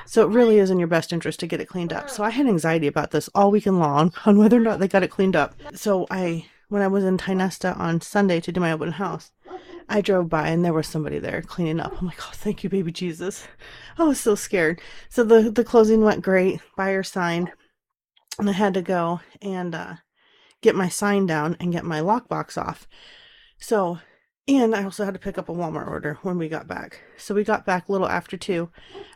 So 0.06 0.24
it 0.24 0.34
really 0.34 0.58
is 0.58 0.72
in 0.72 0.80
your 0.80 0.88
best 0.88 1.14
interest 1.14 1.40
to 1.42 1.48
get 1.48 1.62
it 1.62 1.68
cleaned 1.68 1.94
up. 1.94 2.10
So 2.10 2.24
I 2.24 2.32
had 2.32 2.48
anxiety 2.48 2.88
about 2.88 3.12
this 3.12 3.30
all 3.36 3.52
weekend 3.52 3.80
long 3.80 4.14
on 4.26 4.38
whether 4.38 4.58
or 4.58 4.62
not 4.62 4.80
they 4.80 4.88
got 4.88 5.04
it 5.04 5.12
cleaned 5.12 5.36
up. 5.36 5.54
So 5.76 6.08
I, 6.10 6.48
when 6.70 6.82
I 6.82 6.88
was 6.88 7.04
in 7.04 7.18
Tionesta 7.18 7.78
on 7.78 8.02
Sunday 8.02 8.40
to 8.42 8.52
do 8.52 8.60
my 8.60 8.72
open 8.72 8.94
house, 8.94 9.32
I 9.90 10.02
drove 10.02 10.30
by 10.30 10.50
and 10.50 10.64
there 10.64 10.74
was 10.74 10.88
somebody 10.88 11.18
there 11.18 11.42
cleaning 11.42 11.80
up. 11.80 12.00
I'm 12.00 12.06
like, 12.08 12.22
oh, 12.22 12.32
thank 12.34 12.64
you, 12.64 12.70
baby 12.70 12.92
Jesus. 12.92 13.48
I 13.98 14.04
was 14.04 14.20
so 14.20 14.36
scared. 14.36 14.80
So 15.10 15.24
the 15.24 15.50
the 15.50 15.64
closing 15.64 16.04
went 16.04 16.24
great. 16.24 16.62
Buyer 16.78 17.04
signed, 17.04 17.52
and 18.38 18.48
I 18.48 18.54
had 18.54 18.76
to 18.76 18.84
go 18.84 19.22
and 19.42 19.74
uh, 19.74 19.96
get 20.62 20.76
my 20.76 20.90
sign 20.90 21.26
down 21.26 21.58
and 21.60 21.72
get 21.72 21.84
my 21.84 22.02
lockbox 22.02 22.56
off. 22.56 22.88
So, 23.58 24.00
and 24.48 24.76
I 24.76 24.84
also 24.84 25.06
had 25.06 25.16
to 25.16 25.20
pick 25.20 25.38
up 25.40 25.50
a 25.50 25.54
Walmart 25.54 25.88
order 25.88 26.20
when 26.22 26.38
we 26.38 26.48
got 26.50 26.68
back. 26.68 27.02
So 27.18 27.34
we 27.34 27.44
got 27.44 27.66
back 27.66 27.90
a 27.90 27.92
little 27.92 28.08
after 28.08 28.38
two. 28.38 28.70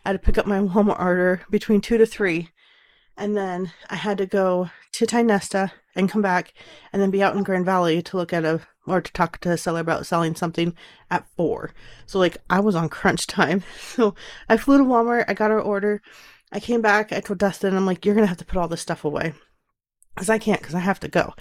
I 0.04 0.10
had 0.10 0.14
to 0.14 0.26
pick 0.26 0.40
up 0.40 0.48
my 0.48 0.60
Walmart 0.60 1.00
order 1.00 1.42
between 1.52 1.82
two 1.82 2.00
to 2.00 2.06
three. 2.06 2.50
And 3.18 3.38
then 3.38 3.72
I 3.90 3.96
had 3.96 4.18
to 4.18 4.26
go 4.26 4.70
to 4.94 5.06
Tionesta 5.06 5.72
and 5.96 6.10
come 6.10 6.22
back 6.22 6.54
and 6.92 7.02
then 7.02 7.12
be 7.12 7.22
out 7.22 7.36
in 7.36 7.44
Grand 7.44 7.66
Valley 7.66 8.02
to 8.02 8.18
look 8.18 8.34
at 8.34 8.46
a 8.46 8.62
or 8.86 9.02
to 9.02 9.14
talk 9.14 9.38
to 9.40 9.52
a 9.52 9.58
seller 9.58 9.80
about 9.80 10.06
selling 10.06 10.36
something 10.36 10.76
at 11.10 11.26
four. 11.38 11.74
So 12.06 12.20
like 12.20 12.38
I 12.50 12.60
was 12.60 12.76
on 12.76 12.90
crunch 12.90 13.28
time. 13.28 13.64
So 13.80 14.16
I 14.50 14.58
flew 14.58 14.80
to 14.80 14.84
Walmart, 14.84 15.26
I 15.28 15.34
got 15.34 15.52
our 15.52 15.62
order. 15.62 16.02
I 16.52 16.60
came 16.60 16.82
back, 16.82 17.14
I 17.14 17.20
told 17.20 17.40
Dustin, 17.40 17.76
I'm 17.76 17.86
like, 17.86 18.06
you're 18.06 18.16
gonna 18.16 18.28
have 18.28 18.38
to 18.38 18.46
put 18.46 18.58
all 18.58 18.68
this 18.68 18.82
stuff 18.82 19.06
away. 19.06 19.34
Cause 20.16 20.30
I 20.30 20.38
can't, 20.38 20.62
cause 20.62 20.76
I 20.76 20.80
have 20.80 21.00
to 21.02 21.08
go. 21.08 21.34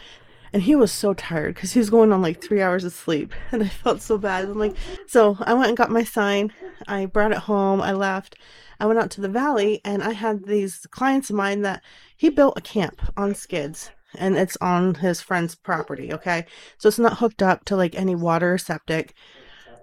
And 0.53 0.63
he 0.63 0.77
was 0.77 0.93
so 0.93 1.15
tired 1.15 1.55
because 1.55 1.73
he 1.73 1.79
was 1.79 1.89
going 1.89 2.13
on 2.13 2.21
like 2.21 2.43
three 2.43 2.61
hours 2.61 2.85
of 2.85 2.93
sleep. 2.93 3.33
And 3.53 3.63
I 3.63 3.69
felt 3.69 4.03
so 4.03 4.19
bad. 4.19 4.45
I'm 4.45 4.59
like, 4.59 4.77
so 5.07 5.37
I 5.41 5.55
went 5.55 5.69
and 5.69 5.77
got 5.77 5.91
my 5.91 6.05
sign. 6.05 6.53
I 6.87 7.07
brought 7.07 7.33
it 7.33 7.39
home. 7.39 7.81
I 7.81 7.93
left. 7.93 8.37
I 8.79 8.87
went 8.87 8.99
out 8.99 9.11
to 9.13 9.21
the 9.21 9.29
valley 9.29 9.81
and 9.85 10.03
I 10.03 10.13
had 10.13 10.45
these 10.45 10.87
clients 10.91 11.31
of 11.31 11.37
mine 11.37 11.63
that 11.63 11.83
he 12.17 12.29
built 12.29 12.59
a 12.59 12.63
camp 12.63 13.01
on 13.17 13.35
skids 13.35 13.91
and 14.19 14.37
it's 14.37 14.59
on 14.61 14.97
his 14.97 15.21
friend's 15.21 15.55
property. 15.55 16.13
Okay. 16.13 16.47
So 16.79 16.89
it's 16.89 16.99
not 16.99 17.19
hooked 17.19 17.43
up 17.43 17.65
to 17.67 17.77
like 17.77 17.95
any 17.95 18.15
water 18.15 18.55
or 18.55 18.59
septic. 18.59 19.15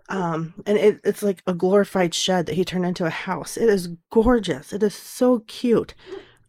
Um, 0.09 0.55
and 0.65 0.77
it, 0.77 0.99
it's 1.03 1.21
like 1.21 1.43
a 1.45 1.53
glorified 1.53 2.13
shed 2.13 2.47
that 2.47 2.55
he 2.55 2.65
turned 2.65 2.85
into 2.85 3.05
a 3.05 3.11
house. 3.11 3.57
It 3.57 3.69
is 3.69 3.89
gorgeous. 4.11 4.73
It 4.73 4.81
is 4.81 4.95
so 4.95 5.39
cute. 5.47 5.93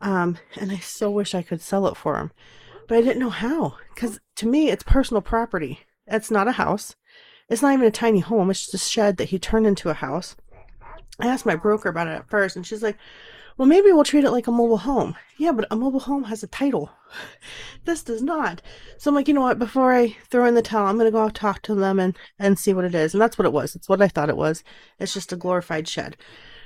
Um, 0.01 0.39
and 0.59 0.73
I 0.73 0.79
so 0.79 1.11
wish 1.11 1.35
I 1.35 1.43
could 1.43 1.61
sell 1.61 1.87
it 1.87 1.97
for 1.97 2.17
him, 2.17 2.33
but 2.91 2.99
I 2.99 3.03
didn't 3.03 3.21
know 3.21 3.31
how. 3.31 3.77
Because 3.95 4.19
to 4.35 4.49
me, 4.49 4.69
it's 4.69 4.83
personal 4.83 5.23
property. 5.23 5.79
It's 6.09 6.29
not 6.29 6.49
a 6.49 6.53
house. 6.53 6.97
It's 7.49 7.63
not 7.63 7.73
even 7.73 7.87
a 7.87 7.91
tiny 7.93 8.19
home. 8.19 8.51
It's 8.51 8.63
just 8.63 8.75
a 8.75 8.79
shed 8.79 9.17
that 9.19 9.29
he 9.29 9.39
turned 9.39 9.65
into 9.65 9.91
a 9.91 9.95
house. 9.95 10.35
I 11.21 11.29
asked 11.29 11.47
my 11.47 11.55
broker 11.55 11.89
about 11.89 12.09
it 12.09 12.17
at 12.17 12.29
first, 12.29 12.57
and 12.57 12.67
she's 12.67 12.83
like, 12.83 12.99
well, 13.57 13.69
maybe 13.69 13.93
we'll 13.93 14.03
treat 14.03 14.25
it 14.25 14.33
like 14.33 14.49
a 14.49 14.51
mobile 14.51 14.79
home. 14.79 15.15
Yeah, 15.39 15.53
but 15.53 15.69
a 15.71 15.77
mobile 15.77 16.01
home 16.01 16.25
has 16.25 16.43
a 16.43 16.49
title. 16.49 16.91
this 17.85 18.03
does 18.03 18.25
not. 18.25 18.61
So 18.99 19.09
I'm 19.09 19.15
like, 19.15 19.29
you 19.29 19.35
know 19.35 19.43
what? 19.43 19.61
Before 19.61 19.93
I 19.93 20.17
throw 20.29 20.47
in 20.47 20.57
the 20.57 20.61
towel, 20.61 20.89
I'm 20.89 20.97
going 20.97 21.07
to 21.07 21.13
go 21.13 21.23
out 21.23 21.35
talk 21.37 21.63
to 21.63 21.77
them 21.77 22.01
and, 22.01 22.19
and 22.41 22.59
see 22.59 22.73
what 22.73 22.85
it 22.85 22.97
is. 22.97 23.15
And 23.15 23.21
that's 23.21 23.39
what 23.39 23.47
it 23.47 23.53
was. 23.53 23.77
It's 23.77 23.89
what 23.89 24.03
I 24.03 24.09
thought 24.09 24.31
it 24.31 24.37
was. 24.37 24.65
It's 24.99 25.15
just 25.15 25.33
a 25.33 25.37
glorified 25.37 25.87
shed. 25.87 26.17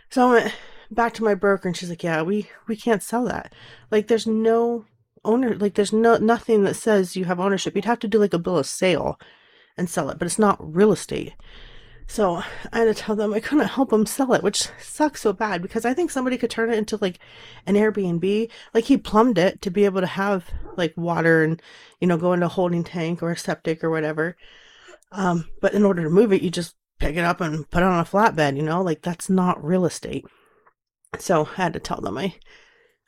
So 0.08 0.30
I 0.30 0.32
went 0.32 0.54
back 0.90 1.12
to 1.14 1.24
my 1.24 1.34
broker 1.34 1.68
and 1.68 1.76
she's 1.76 1.90
like, 1.90 2.02
yeah, 2.02 2.22
we, 2.22 2.48
we 2.66 2.76
can't 2.76 3.02
sell 3.02 3.26
that. 3.26 3.52
Like 3.90 4.06
there's 4.06 4.26
no 4.26 4.86
owner, 5.24 5.56
like 5.56 5.74
there's 5.74 5.92
no, 5.92 6.16
nothing 6.16 6.64
that 6.64 6.74
says 6.74 7.16
you 7.16 7.24
have 7.24 7.40
ownership. 7.40 7.74
You'd 7.74 7.84
have 7.84 8.00
to 8.00 8.08
do 8.08 8.18
like 8.18 8.34
a 8.34 8.38
bill 8.38 8.58
of 8.58 8.66
sale 8.66 9.18
and 9.76 9.88
sell 9.88 10.10
it, 10.10 10.18
but 10.18 10.26
it's 10.26 10.38
not 10.38 10.74
real 10.74 10.92
estate. 10.92 11.34
So 12.06 12.42
I 12.72 12.78
had 12.78 12.84
to 12.84 12.94
tell 12.94 13.16
them 13.16 13.32
I 13.32 13.40
couldn't 13.40 13.66
help 13.66 13.90
them 13.90 14.06
sell 14.06 14.34
it, 14.34 14.42
which 14.42 14.68
sucks 14.80 15.22
so 15.22 15.32
bad 15.32 15.62
because 15.62 15.84
I 15.84 15.94
think 15.94 16.10
somebody 16.10 16.36
could 16.36 16.50
turn 16.50 16.70
it 16.70 16.78
into 16.78 16.98
like 17.00 17.18
an 17.66 17.76
Airbnb. 17.76 18.50
Like 18.74 18.84
he 18.84 18.96
plumbed 18.96 19.38
it 19.38 19.62
to 19.62 19.70
be 19.70 19.84
able 19.84 20.00
to 20.00 20.06
have 20.06 20.50
like 20.76 20.92
water 20.96 21.42
and, 21.42 21.62
you 22.00 22.06
know, 22.06 22.18
go 22.18 22.32
into 22.32 22.46
a 22.46 22.50
holding 22.50 22.84
tank 22.84 23.22
or 23.22 23.30
a 23.30 23.36
septic 23.36 23.82
or 23.82 23.90
whatever. 23.90 24.36
Um, 25.12 25.48
but 25.60 25.74
in 25.74 25.84
order 25.84 26.02
to 26.02 26.10
move 26.10 26.32
it, 26.32 26.42
you 26.42 26.50
just 26.50 26.74
pick 26.98 27.16
it 27.16 27.24
up 27.24 27.40
and 27.40 27.68
put 27.70 27.82
it 27.82 27.86
on 27.86 28.00
a 28.00 28.04
flatbed, 28.04 28.56
you 28.56 28.62
know, 28.62 28.82
like 28.82 29.02
that's 29.02 29.30
not 29.30 29.64
real 29.64 29.86
estate. 29.86 30.26
So 31.18 31.48
I 31.52 31.62
had 31.62 31.72
to 31.72 31.80
tell 31.80 32.00
them 32.00 32.18
I, 32.18 32.34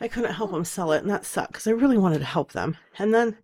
I 0.00 0.09
couldn't 0.09 0.35
help 0.35 0.50
them 0.50 0.64
sell 0.64 0.92
it 0.92 1.02
and 1.02 1.11
that 1.11 1.24
sucked 1.24 1.52
because 1.52 1.66
I 1.66 1.72
really 1.72 1.98
wanted 1.98 2.18
to 2.18 2.24
help 2.24 2.52
them. 2.52 2.76
And 2.98 3.14
then 3.14 3.38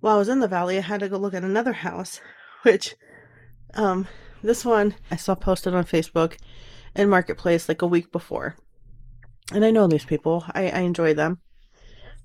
while 0.00 0.16
I 0.16 0.18
was 0.18 0.28
in 0.28 0.40
the 0.40 0.48
valley, 0.48 0.76
I 0.78 0.82
had 0.82 1.00
to 1.00 1.08
go 1.08 1.16
look 1.16 1.34
at 1.34 1.44
another 1.44 1.72
house, 1.72 2.20
which, 2.62 2.94
um, 3.74 4.06
this 4.42 4.64
one 4.64 4.94
I 5.10 5.16
saw 5.16 5.34
posted 5.34 5.74
on 5.74 5.84
Facebook 5.84 6.36
and 6.94 7.08
Marketplace 7.08 7.68
like 7.68 7.82
a 7.82 7.86
week 7.86 8.12
before. 8.12 8.56
And 9.52 9.64
I 9.64 9.70
know 9.70 9.86
these 9.86 10.04
people, 10.04 10.44
I, 10.52 10.68
I 10.68 10.80
enjoy 10.80 11.14
them. 11.14 11.38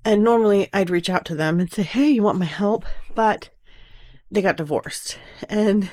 And 0.04 0.24
normally 0.24 0.68
I'd 0.72 0.90
reach 0.90 1.10
out 1.10 1.24
to 1.26 1.34
them 1.34 1.60
and 1.60 1.70
say, 1.70 1.82
hey, 1.82 2.08
you 2.08 2.22
want 2.22 2.38
my 2.38 2.46
help? 2.46 2.84
But 3.14 3.50
they 4.30 4.42
got 4.42 4.56
divorced. 4.56 5.18
And 5.48 5.90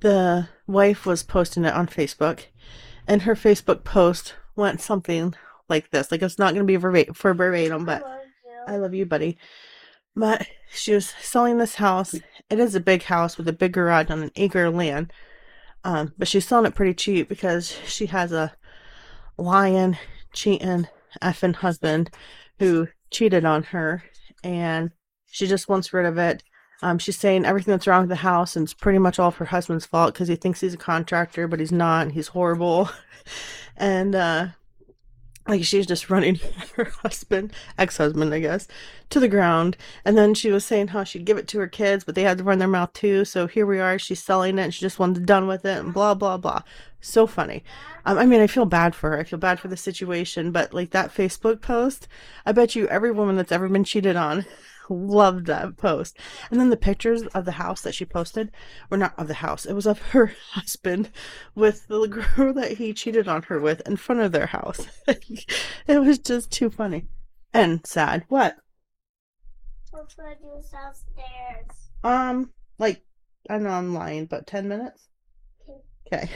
the 0.00 0.48
wife 0.66 1.06
was 1.06 1.22
posting 1.22 1.64
it 1.64 1.74
on 1.74 1.86
Facebook. 1.86 2.46
And 3.06 3.22
her 3.22 3.34
Facebook 3.34 3.84
post 3.84 4.34
went 4.56 4.80
something 4.80 5.34
like 5.68 5.90
this. 5.90 6.10
Like 6.10 6.22
it's 6.22 6.38
not 6.38 6.54
going 6.54 6.66
to 6.66 6.70
be 6.70 6.76
verbatim, 6.76 7.14
for 7.14 7.34
verbatim, 7.34 7.84
but 7.84 8.04
I 8.66 8.76
love 8.76 8.94
you, 8.94 9.06
buddy. 9.06 9.38
But 10.16 10.46
she 10.72 10.94
was 10.94 11.10
selling 11.20 11.58
this 11.58 11.76
house. 11.76 12.14
It 12.14 12.58
is 12.58 12.74
a 12.74 12.80
big 12.80 13.04
house 13.04 13.36
with 13.36 13.48
a 13.48 13.52
big 13.52 13.72
garage 13.72 14.10
on 14.10 14.22
an 14.22 14.30
acre 14.36 14.64
of 14.64 14.74
land. 14.74 15.12
Um, 15.82 16.14
but 16.16 16.28
she's 16.28 16.46
selling 16.46 16.66
it 16.66 16.74
pretty 16.74 16.94
cheap 16.94 17.28
because 17.28 17.76
she 17.86 18.06
has 18.06 18.32
a 18.32 18.54
lying, 19.36 19.98
cheating, 20.32 20.88
effing 21.22 21.56
husband 21.56 22.10
who 22.58 22.88
cheated 23.10 23.44
on 23.44 23.64
her 23.64 24.02
and 24.42 24.90
she 25.26 25.46
just 25.46 25.68
wants 25.68 25.92
rid 25.92 26.06
of 26.06 26.18
it. 26.18 26.42
Um, 26.82 26.98
she's 26.98 27.18
saying 27.18 27.44
everything 27.44 27.72
that's 27.72 27.86
wrong 27.86 28.02
with 28.02 28.10
the 28.10 28.16
house 28.16 28.56
and 28.56 28.64
it's 28.64 28.74
pretty 28.74 28.98
much 28.98 29.18
all 29.18 29.28
of 29.28 29.36
her 29.36 29.46
husband's 29.46 29.86
fault 29.86 30.14
because 30.14 30.28
he 30.28 30.36
thinks 30.36 30.60
he's 30.60 30.74
a 30.74 30.78
contractor, 30.78 31.48
but 31.48 31.60
he's 31.60 31.72
not. 31.72 32.02
And 32.02 32.12
he's 32.12 32.28
horrible. 32.28 32.90
and 33.76 34.14
uh, 34.14 34.48
like 35.46 35.64
she's 35.64 35.86
just 35.86 36.08
running 36.10 36.40
her 36.76 36.84
husband, 37.02 37.52
ex-husband, 37.78 38.32
I 38.32 38.40
guess, 38.40 38.66
to 39.10 39.20
the 39.20 39.28
ground. 39.28 39.76
And 40.04 40.16
then 40.16 40.34
she 40.34 40.50
was 40.50 40.64
saying 40.64 40.88
how 40.88 41.04
she'd 41.04 41.26
give 41.26 41.36
it 41.36 41.46
to 41.48 41.58
her 41.58 41.68
kids, 41.68 42.04
but 42.04 42.14
they 42.14 42.22
had 42.22 42.38
to 42.38 42.44
run 42.44 42.58
their 42.58 42.68
mouth 42.68 42.92
too. 42.92 43.24
So 43.24 43.46
here 43.46 43.66
we 43.66 43.78
are. 43.78 43.98
She's 43.98 44.22
selling 44.22 44.58
it, 44.58 44.62
and 44.62 44.74
she 44.74 44.80
just 44.80 44.98
wanted 44.98 45.26
done 45.26 45.46
with 45.46 45.64
it, 45.64 45.78
and 45.78 45.92
blah 45.92 46.14
blah 46.14 46.36
blah. 46.36 46.62
So 47.00 47.26
funny. 47.26 47.62
Um, 48.06 48.18
I 48.18 48.24
mean, 48.24 48.40
I 48.40 48.46
feel 48.46 48.64
bad 48.64 48.94
for 48.94 49.10
her. 49.10 49.18
I 49.18 49.24
feel 49.24 49.38
bad 49.38 49.60
for 49.60 49.68
the 49.68 49.76
situation, 49.76 50.52
but 50.52 50.72
like 50.72 50.90
that 50.90 51.14
Facebook 51.14 51.60
post, 51.60 52.08
I 52.46 52.52
bet 52.52 52.74
you 52.74 52.88
every 52.88 53.10
woman 53.10 53.36
that's 53.36 53.52
ever 53.52 53.68
been 53.68 53.84
cheated 53.84 54.16
on 54.16 54.46
loved 54.90 55.46
that 55.46 55.76
post. 55.76 56.18
And 56.50 56.60
then 56.60 56.70
the 56.70 56.76
pictures 56.76 57.22
of 57.28 57.44
the 57.44 57.52
house 57.52 57.80
that 57.82 57.94
she 57.94 58.04
posted 58.04 58.50
were 58.90 58.96
not 58.96 59.18
of 59.18 59.28
the 59.28 59.34
house. 59.34 59.64
It 59.64 59.74
was 59.74 59.86
of 59.86 60.00
her 60.10 60.26
husband 60.50 61.10
with 61.54 61.86
the 61.88 62.06
girl 62.36 62.52
that 62.54 62.72
he 62.72 62.92
cheated 62.92 63.28
on 63.28 63.42
her 63.44 63.60
with 63.60 63.86
in 63.86 63.96
front 63.96 64.20
of 64.20 64.32
their 64.32 64.46
house. 64.46 64.86
it 65.06 66.00
was 66.00 66.18
just 66.18 66.50
too 66.50 66.70
funny 66.70 67.06
and 67.52 67.86
sad. 67.86 68.24
What? 68.28 68.56
What's 69.90 70.14
gonna 70.14 70.34
do 70.34 70.60
downstairs? 70.72 71.90
Um, 72.02 72.52
like 72.78 73.02
I 73.48 73.58
know 73.58 73.70
I'm 73.70 73.94
lying, 73.94 74.26
but 74.26 74.46
ten 74.46 74.68
minutes. 74.68 75.08
Okay. 76.06 76.28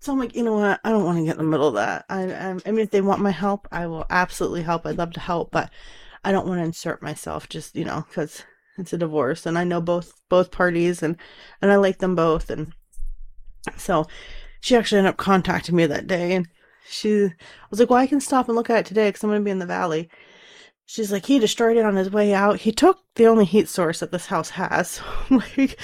So 0.00 0.12
I'm 0.12 0.18
like, 0.18 0.34
you 0.34 0.42
know 0.42 0.54
what? 0.54 0.80
I 0.82 0.90
don't 0.90 1.04
want 1.04 1.18
to 1.18 1.24
get 1.24 1.36
in 1.38 1.38
the 1.38 1.44
middle 1.44 1.68
of 1.68 1.74
that. 1.74 2.04
I, 2.08 2.24
I, 2.24 2.58
I 2.66 2.70
mean, 2.72 2.80
if 2.80 2.90
they 2.90 3.00
want 3.00 3.20
my 3.20 3.30
help, 3.30 3.68
I 3.70 3.86
will 3.86 4.04
absolutely 4.10 4.62
help. 4.62 4.84
I'd 4.84 4.98
love 4.98 5.12
to 5.12 5.20
help, 5.20 5.52
but 5.52 5.70
I 6.24 6.32
don't 6.32 6.46
want 6.46 6.60
to 6.60 6.64
insert 6.64 7.02
myself 7.02 7.48
just, 7.48 7.74
you 7.74 7.84
know, 7.84 8.04
because 8.08 8.44
it's 8.78 8.92
a 8.92 8.98
divorce 8.98 9.46
and 9.46 9.58
I 9.58 9.64
know 9.64 9.80
both 9.80 10.14
both 10.28 10.50
parties 10.50 11.02
and 11.02 11.16
and 11.60 11.70
I 11.70 11.76
like 11.76 11.98
them 11.98 12.14
both 12.14 12.50
and 12.50 12.72
so 13.76 14.06
she 14.60 14.76
actually 14.76 14.98
ended 14.98 15.10
up 15.10 15.16
contacting 15.18 15.76
me 15.76 15.86
that 15.86 16.06
day 16.06 16.34
and 16.34 16.48
she 16.88 17.30
was 17.70 17.80
like, 17.80 17.90
Well, 17.90 17.98
I 17.98 18.06
can 18.06 18.20
stop 18.20 18.48
and 18.48 18.56
look 18.56 18.70
at 18.70 18.80
it 18.80 18.86
today 18.86 19.08
because 19.08 19.22
I'm 19.22 19.30
going 19.30 19.40
to 19.40 19.44
be 19.44 19.50
in 19.50 19.58
the 19.58 19.66
valley. 19.66 20.08
She's 20.84 21.12
like, 21.12 21.26
he 21.26 21.38
destroyed 21.38 21.76
it 21.76 21.86
on 21.86 21.96
his 21.96 22.10
way 22.10 22.34
out. 22.34 22.58
He 22.60 22.72
took 22.72 22.98
the 23.14 23.26
only 23.26 23.44
heat 23.44 23.68
source 23.68 24.00
that 24.00 24.10
this 24.10 24.26
house 24.26 24.50
has. 24.50 25.00
like, 25.30 25.78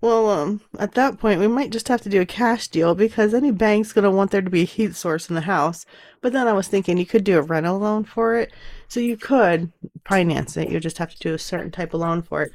well, 0.00 0.30
um, 0.30 0.60
at 0.78 0.94
that 0.94 1.18
point, 1.18 1.40
we 1.40 1.48
might 1.48 1.70
just 1.70 1.88
have 1.88 2.00
to 2.02 2.08
do 2.08 2.20
a 2.20 2.26
cash 2.26 2.68
deal 2.68 2.94
because 2.94 3.34
any 3.34 3.50
bank's 3.50 3.92
gonna 3.92 4.10
want 4.10 4.30
there 4.30 4.40
to 4.42 4.50
be 4.50 4.62
a 4.62 4.64
heat 4.66 4.94
source 4.94 5.28
in 5.28 5.34
the 5.34 5.42
house. 5.42 5.84
But 6.22 6.32
then 6.32 6.48
I 6.48 6.52
was 6.52 6.68
thinking 6.68 6.96
you 6.96 7.04
could 7.04 7.24
do 7.24 7.38
a 7.38 7.42
rental 7.42 7.78
loan 7.78 8.04
for 8.04 8.36
it, 8.36 8.52
so 8.94 9.00
you 9.00 9.16
could 9.16 9.72
finance 10.06 10.56
it. 10.56 10.70
You 10.70 10.78
just 10.78 10.98
have 10.98 11.10
to 11.10 11.18
do 11.18 11.34
a 11.34 11.38
certain 11.38 11.72
type 11.72 11.94
of 11.94 12.00
loan 12.00 12.22
for 12.22 12.42
it. 12.42 12.52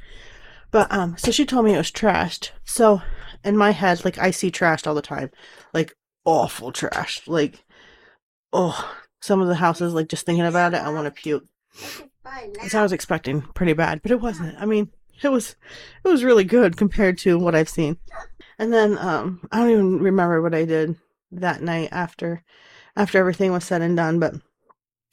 But 0.70 0.90
um, 0.90 1.18
so 1.18 1.30
she 1.30 1.44
told 1.44 1.66
me 1.66 1.74
it 1.74 1.78
was 1.78 1.90
trashed. 1.90 2.52
So 2.64 3.02
in 3.44 3.58
my 3.58 3.72
head, 3.72 4.06
like 4.06 4.16
I 4.16 4.30
see 4.30 4.50
trashed 4.50 4.86
all 4.86 4.94
the 4.94 5.02
time, 5.02 5.30
like 5.74 5.94
awful 6.24 6.72
trash. 6.72 7.28
Like, 7.28 7.62
oh, 8.54 8.90
some 9.20 9.42
of 9.42 9.48
the 9.48 9.56
houses, 9.56 9.92
like 9.92 10.08
just 10.08 10.24
thinking 10.24 10.46
about 10.46 10.72
it, 10.72 10.80
I 10.80 10.88
want 10.88 11.04
to 11.04 11.10
puke. 11.10 11.44
So 12.68 12.78
I 12.78 12.82
was 12.82 12.92
expecting 12.92 13.42
pretty 13.42 13.74
bad, 13.74 14.00
but 14.00 14.10
it 14.10 14.22
wasn't. 14.22 14.56
I 14.58 14.64
mean, 14.64 14.90
it 15.22 15.28
was 15.28 15.56
it 16.02 16.08
was 16.08 16.24
really 16.24 16.44
good 16.44 16.78
compared 16.78 17.18
to 17.18 17.38
what 17.38 17.54
I've 17.54 17.68
seen. 17.68 17.98
And 18.58 18.72
then 18.72 18.96
um, 18.96 19.46
I 19.52 19.58
don't 19.58 19.70
even 19.70 19.98
remember 19.98 20.40
what 20.40 20.54
I 20.54 20.64
did 20.64 20.96
that 21.32 21.60
night 21.60 21.90
after 21.92 22.44
after 22.96 23.18
everything 23.18 23.52
was 23.52 23.64
said 23.64 23.82
and 23.82 23.94
done, 23.94 24.18
but 24.18 24.34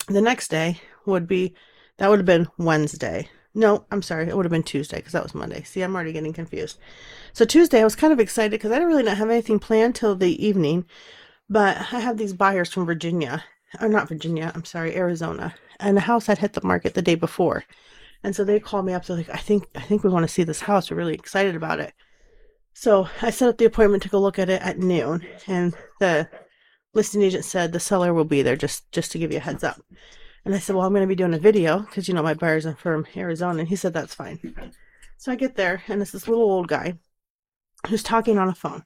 the 0.07 0.21
next 0.21 0.47
day 0.47 0.79
would 1.11 1.27
be 1.27 1.53
that 1.97 2.09
would 2.09 2.19
have 2.19 2.25
been 2.25 2.47
Wednesday. 2.57 3.29
No, 3.53 3.85
I'm 3.91 4.03
sorry, 4.03 4.27
it 4.27 4.35
would 4.35 4.45
have 4.45 4.51
been 4.51 4.63
Tuesday 4.63 4.97
because 4.97 5.13
that 5.13 5.23
was 5.23 5.33
Monday. 5.33 5.63
See, 5.63 5.81
I'm 5.81 5.95
already 5.95 6.13
getting 6.13 6.33
confused. 6.33 6.77
So 7.33 7.43
Tuesday, 7.43 7.81
I 7.81 7.83
was 7.83 7.95
kind 7.95 8.13
of 8.13 8.19
excited 8.19 8.51
because 8.51 8.71
I 8.71 8.75
didn't 8.75 8.89
really 8.89 9.03
not 9.03 9.17
have 9.17 9.31
anything 9.31 9.57
planned 9.57 9.95
till 9.95 10.15
the 10.15 10.45
evening, 10.45 10.85
but 11.49 11.77
I 11.77 11.99
have 11.99 12.17
these 12.17 12.33
buyers 12.33 12.71
from 12.71 12.85
Virginia, 12.85 13.43
or 13.81 13.89
not 13.89 14.09
Virginia, 14.09 14.51
I'm 14.53 14.65
sorry, 14.65 14.95
Arizona, 14.95 15.55
and 15.79 15.97
the 15.97 16.01
house 16.01 16.27
had 16.27 16.37
hit 16.37 16.53
the 16.53 16.65
market 16.65 16.93
the 16.93 17.01
day 17.01 17.15
before, 17.15 17.63
and 18.23 18.35
so 18.35 18.43
they 18.43 18.59
called 18.59 18.85
me 18.85 18.93
up. 18.93 19.05
They're 19.05 19.17
like, 19.17 19.29
"I 19.29 19.37
think, 19.37 19.67
I 19.75 19.81
think 19.81 20.03
we 20.03 20.09
want 20.11 20.23
to 20.23 20.33
see 20.33 20.43
this 20.43 20.61
house. 20.61 20.91
We're 20.91 20.97
really 20.97 21.15
excited 21.15 21.55
about 21.55 21.79
it." 21.79 21.93
So 22.73 23.09
I 23.23 23.31
set 23.31 23.49
up 23.49 23.57
the 23.57 23.65
appointment 23.65 24.03
to 24.03 24.09
go 24.09 24.19
look 24.19 24.37
at 24.37 24.49
it 24.49 24.61
at 24.61 24.77
noon, 24.77 25.25
and 25.47 25.73
the 25.99 26.29
listing 26.93 27.23
agent 27.23 27.45
said 27.45 27.71
the 27.71 27.79
seller 27.79 28.13
will 28.13 28.23
be 28.25 28.43
there 28.43 28.55
just 28.55 28.91
just 28.91 29.11
to 29.13 29.19
give 29.19 29.31
you 29.31 29.37
a 29.37 29.41
heads 29.41 29.63
up. 29.63 29.81
And 30.47 30.55
I 30.55 30.59
said, 30.59 30.77
well, 30.77 30.85
I'm 30.85 30.93
going 30.93 31.03
to 31.03 31.07
be 31.07 31.13
doing 31.13 31.33
a 31.33 31.39
video 31.39 31.79
because 31.79 32.07
you 32.07 32.13
know 32.13 32.23
my 32.23 32.33
buyer's 32.33 32.65
from 32.77 33.05
Arizona, 33.17 33.59
and 33.59 33.67
he 33.67 33.75
said 33.75 33.91
that's 33.91 34.15
fine. 34.15 34.39
So 35.17 35.29
I 35.29 35.35
get 35.35 35.57
there, 35.57 35.83
and 35.89 36.01
it's 36.01 36.11
this 36.11 36.25
little 36.25 36.49
old 36.49 36.69
guy 36.69 36.93
who's 37.87 38.01
talking 38.01 38.37
on 38.37 38.47
a 38.47 38.55
phone. 38.55 38.85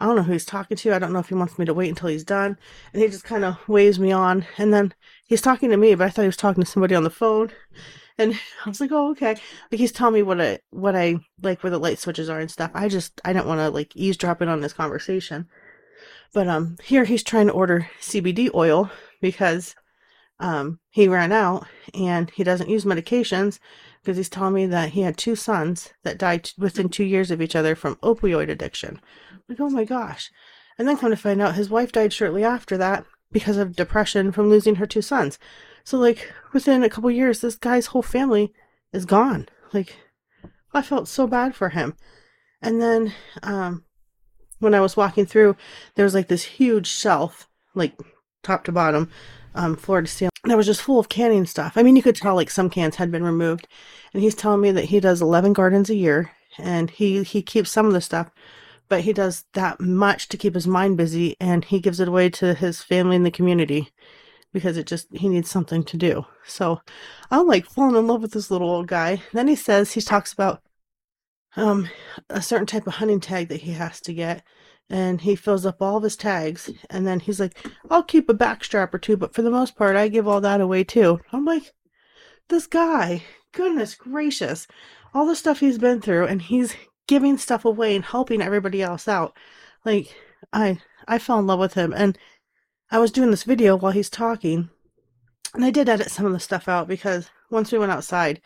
I 0.00 0.06
don't 0.06 0.16
know 0.16 0.22
who 0.22 0.32
he's 0.32 0.46
talking 0.46 0.78
to. 0.78 0.94
I 0.94 0.98
don't 0.98 1.12
know 1.12 1.18
if 1.18 1.28
he 1.28 1.34
wants 1.34 1.58
me 1.58 1.66
to 1.66 1.74
wait 1.74 1.90
until 1.90 2.08
he's 2.08 2.24
done. 2.24 2.56
And 2.94 3.02
he 3.02 3.08
just 3.08 3.24
kind 3.24 3.44
of 3.44 3.58
waves 3.68 3.98
me 3.98 4.10
on, 4.10 4.46
and 4.56 4.72
then 4.72 4.94
he's 5.26 5.42
talking 5.42 5.68
to 5.68 5.76
me, 5.76 5.94
but 5.94 6.06
I 6.06 6.08
thought 6.08 6.22
he 6.22 6.28
was 6.28 6.36
talking 6.38 6.64
to 6.64 6.70
somebody 6.70 6.94
on 6.94 7.04
the 7.04 7.10
phone. 7.10 7.50
And 8.16 8.32
I 8.64 8.70
was 8.70 8.80
like, 8.80 8.90
oh, 8.90 9.10
okay. 9.10 9.36
Like 9.70 9.78
he's 9.78 9.92
telling 9.92 10.14
me 10.14 10.22
what 10.22 10.40
I 10.40 10.60
what 10.70 10.96
I 10.96 11.18
like 11.42 11.62
where 11.62 11.70
the 11.70 11.78
light 11.78 11.98
switches 11.98 12.30
are 12.30 12.40
and 12.40 12.50
stuff. 12.50 12.70
I 12.72 12.88
just 12.88 13.20
I 13.22 13.34
don't 13.34 13.46
want 13.46 13.60
to 13.60 13.68
like 13.68 13.94
eavesdrop 13.94 14.40
in 14.40 14.48
on 14.48 14.62
this 14.62 14.72
conversation. 14.72 15.46
But 16.32 16.48
um 16.48 16.78
here 16.82 17.04
he's 17.04 17.22
trying 17.22 17.48
to 17.48 17.52
order 17.52 17.90
CBD 18.00 18.48
oil 18.54 18.90
because 19.20 19.74
um 20.42 20.80
he 20.90 21.08
ran 21.08 21.32
out 21.32 21.66
and 21.94 22.30
he 22.30 22.44
doesn't 22.44 22.68
use 22.68 22.84
medications 22.84 23.58
because 24.02 24.16
he's 24.16 24.28
telling 24.28 24.54
me 24.54 24.66
that 24.66 24.90
he 24.90 25.02
had 25.02 25.16
two 25.16 25.36
sons 25.36 25.92
that 26.02 26.18
died 26.18 26.50
within 26.58 26.88
two 26.88 27.04
years 27.04 27.30
of 27.30 27.40
each 27.40 27.54
other 27.54 27.74
from 27.74 27.96
opioid 27.96 28.50
addiction. 28.50 29.00
I'm 29.32 29.40
like, 29.48 29.60
oh 29.60 29.70
my 29.70 29.84
gosh. 29.84 30.30
And 30.76 30.88
then 30.88 30.96
come 30.96 31.10
to 31.10 31.16
find 31.16 31.40
out 31.40 31.54
his 31.54 31.70
wife 31.70 31.92
died 31.92 32.12
shortly 32.12 32.42
after 32.42 32.76
that 32.78 33.04
because 33.30 33.56
of 33.56 33.76
depression 33.76 34.32
from 34.32 34.50
losing 34.50 34.76
her 34.76 34.86
two 34.86 35.02
sons. 35.02 35.38
So 35.84 35.98
like 35.98 36.32
within 36.52 36.82
a 36.82 36.90
couple 36.90 37.10
years, 37.10 37.40
this 37.40 37.56
guy's 37.56 37.86
whole 37.86 38.02
family 38.02 38.52
is 38.92 39.06
gone. 39.06 39.48
Like 39.72 39.96
I 40.74 40.82
felt 40.82 41.06
so 41.08 41.26
bad 41.26 41.54
for 41.54 41.68
him. 41.68 41.94
And 42.60 42.80
then 42.80 43.12
um, 43.42 43.84
when 44.58 44.74
I 44.74 44.80
was 44.80 44.96
walking 44.96 45.26
through, 45.26 45.56
there 45.94 46.04
was 46.04 46.14
like 46.14 46.28
this 46.28 46.44
huge 46.44 46.88
shelf, 46.88 47.48
like 47.74 47.94
top 48.42 48.64
to 48.64 48.72
bottom, 48.72 49.10
um, 49.54 49.76
floor 49.76 50.00
to 50.00 50.06
ceiling. 50.08 50.31
That 50.44 50.56
was 50.56 50.66
just 50.66 50.82
full 50.82 50.98
of 50.98 51.08
canning 51.08 51.46
stuff. 51.46 51.74
I 51.76 51.82
mean, 51.82 51.94
you 51.94 52.02
could 52.02 52.16
tell 52.16 52.34
like 52.34 52.50
some 52.50 52.68
cans 52.68 52.96
had 52.96 53.12
been 53.12 53.22
removed. 53.22 53.68
And 54.12 54.22
he's 54.22 54.34
telling 54.34 54.60
me 54.60 54.72
that 54.72 54.86
he 54.86 55.00
does 55.00 55.22
11 55.22 55.52
gardens 55.52 55.88
a 55.88 55.94
year, 55.94 56.32
and 56.58 56.90
he 56.90 57.22
he 57.22 57.42
keeps 57.42 57.70
some 57.70 57.86
of 57.86 57.92
the 57.92 58.00
stuff, 58.00 58.30
but 58.88 59.02
he 59.02 59.12
does 59.12 59.44
that 59.54 59.80
much 59.80 60.28
to 60.28 60.36
keep 60.36 60.54
his 60.54 60.66
mind 60.66 60.96
busy, 60.96 61.36
and 61.40 61.64
he 61.64 61.80
gives 61.80 62.00
it 62.00 62.08
away 62.08 62.28
to 62.30 62.54
his 62.54 62.82
family 62.82 63.16
and 63.16 63.24
the 63.24 63.30
community 63.30 63.90
because 64.52 64.76
it 64.76 64.86
just 64.86 65.06
he 65.12 65.28
needs 65.28 65.50
something 65.50 65.82
to 65.84 65.96
do. 65.96 66.26
So 66.46 66.80
I'm 67.30 67.46
like 67.46 67.66
falling 67.66 67.96
in 67.96 68.06
love 68.06 68.22
with 68.22 68.32
this 68.32 68.50
little 68.50 68.70
old 68.70 68.86
guy. 68.86 69.22
Then 69.32 69.48
he 69.48 69.56
says 69.56 69.92
he 69.92 70.00
talks 70.00 70.32
about 70.32 70.62
um 71.56 71.88
a 72.30 72.42
certain 72.42 72.66
type 72.66 72.86
of 72.86 72.94
hunting 72.94 73.20
tag 73.20 73.48
that 73.48 73.62
he 73.62 73.72
has 73.72 74.00
to 74.02 74.12
get 74.12 74.44
and 74.92 75.22
he 75.22 75.34
fills 75.34 75.66
up 75.66 75.80
all 75.80 75.96
of 75.96 76.02
his 76.02 76.16
tags 76.16 76.70
and 76.90 77.06
then 77.06 77.18
he's 77.18 77.40
like 77.40 77.56
I'll 77.90 78.02
keep 78.02 78.28
a 78.28 78.34
backstrap 78.34 78.92
or 78.94 78.98
two 78.98 79.16
but 79.16 79.34
for 79.34 79.42
the 79.42 79.50
most 79.50 79.74
part 79.74 79.96
I 79.96 80.08
give 80.08 80.28
all 80.28 80.40
that 80.42 80.60
away 80.60 80.84
too. 80.84 81.20
I'm 81.32 81.44
like 81.44 81.72
this 82.48 82.66
guy, 82.66 83.22
goodness 83.52 83.94
gracious. 83.94 84.66
All 85.14 85.26
the 85.26 85.34
stuff 85.34 85.60
he's 85.60 85.78
been 85.78 86.00
through 86.00 86.26
and 86.26 86.42
he's 86.42 86.76
giving 87.08 87.38
stuff 87.38 87.64
away 87.64 87.96
and 87.96 88.04
helping 88.04 88.42
everybody 88.42 88.82
else 88.82 89.08
out. 89.08 89.36
Like 89.84 90.14
I 90.52 90.78
I 91.08 91.18
fell 91.18 91.38
in 91.38 91.46
love 91.46 91.58
with 91.58 91.74
him 91.74 91.92
and 91.92 92.16
I 92.92 92.98
was 92.98 93.10
doing 93.10 93.30
this 93.30 93.44
video 93.44 93.74
while 93.74 93.92
he's 93.92 94.10
talking, 94.10 94.68
and 95.54 95.64
I 95.64 95.70
did 95.70 95.88
edit 95.88 96.10
some 96.10 96.26
of 96.26 96.32
the 96.32 96.38
stuff 96.38 96.68
out 96.68 96.86
because 96.86 97.30
once 97.50 97.72
we 97.72 97.78
went 97.78 97.90
outside, 97.90 98.42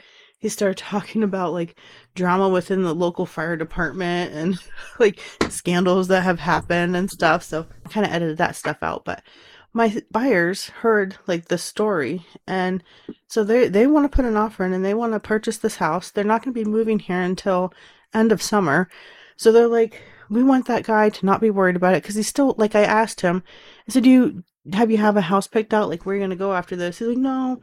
he 0.46 0.50
started 0.50 0.76
talking 0.78 1.24
about 1.24 1.52
like 1.52 1.76
drama 2.14 2.48
within 2.48 2.84
the 2.84 2.94
local 2.94 3.26
fire 3.26 3.56
department 3.56 4.32
and 4.32 4.58
like 5.00 5.20
scandals 5.48 6.06
that 6.06 6.22
have 6.22 6.38
happened 6.38 6.96
and 6.96 7.10
stuff. 7.10 7.42
So 7.42 7.66
I 7.84 7.88
kind 7.88 8.06
of 8.06 8.12
edited 8.12 8.38
that 8.38 8.54
stuff 8.54 8.78
out. 8.80 9.04
But 9.04 9.24
my 9.72 10.00
buyers 10.12 10.68
heard 10.68 11.16
like 11.26 11.46
the 11.46 11.58
story 11.58 12.24
and 12.46 12.82
so 13.26 13.42
they 13.42 13.66
they 13.68 13.88
want 13.88 14.10
to 14.10 14.14
put 14.16 14.24
an 14.24 14.36
offer 14.36 14.64
in 14.64 14.72
and 14.72 14.84
they 14.84 14.94
want 14.94 15.14
to 15.14 15.20
purchase 15.20 15.58
this 15.58 15.76
house. 15.76 16.12
They're 16.12 16.22
not 16.22 16.44
going 16.44 16.54
to 16.54 16.64
be 16.64 16.70
moving 16.70 17.00
here 17.00 17.20
until 17.20 17.74
end 18.14 18.30
of 18.30 18.40
summer. 18.40 18.88
So 19.36 19.50
they're 19.50 19.66
like, 19.66 20.00
we 20.30 20.44
want 20.44 20.66
that 20.66 20.84
guy 20.84 21.10
to 21.10 21.26
not 21.26 21.40
be 21.40 21.50
worried 21.50 21.76
about 21.76 21.94
it 21.94 22.02
because 22.04 22.14
he's 22.14 22.28
still 22.28 22.54
like 22.56 22.76
I 22.76 22.84
asked 22.84 23.20
him, 23.20 23.42
I 23.88 23.92
said, 23.92 24.04
Do 24.04 24.10
you 24.10 24.44
have 24.72 24.92
you 24.92 24.98
have 24.98 25.16
a 25.16 25.22
house 25.22 25.48
picked 25.48 25.74
out? 25.74 25.88
Like 25.88 26.06
where 26.06 26.14
are 26.14 26.18
you 26.18 26.24
gonna 26.24 26.36
go 26.36 26.54
after 26.54 26.76
this? 26.76 27.00
He's 27.00 27.08
like, 27.08 27.18
No, 27.18 27.60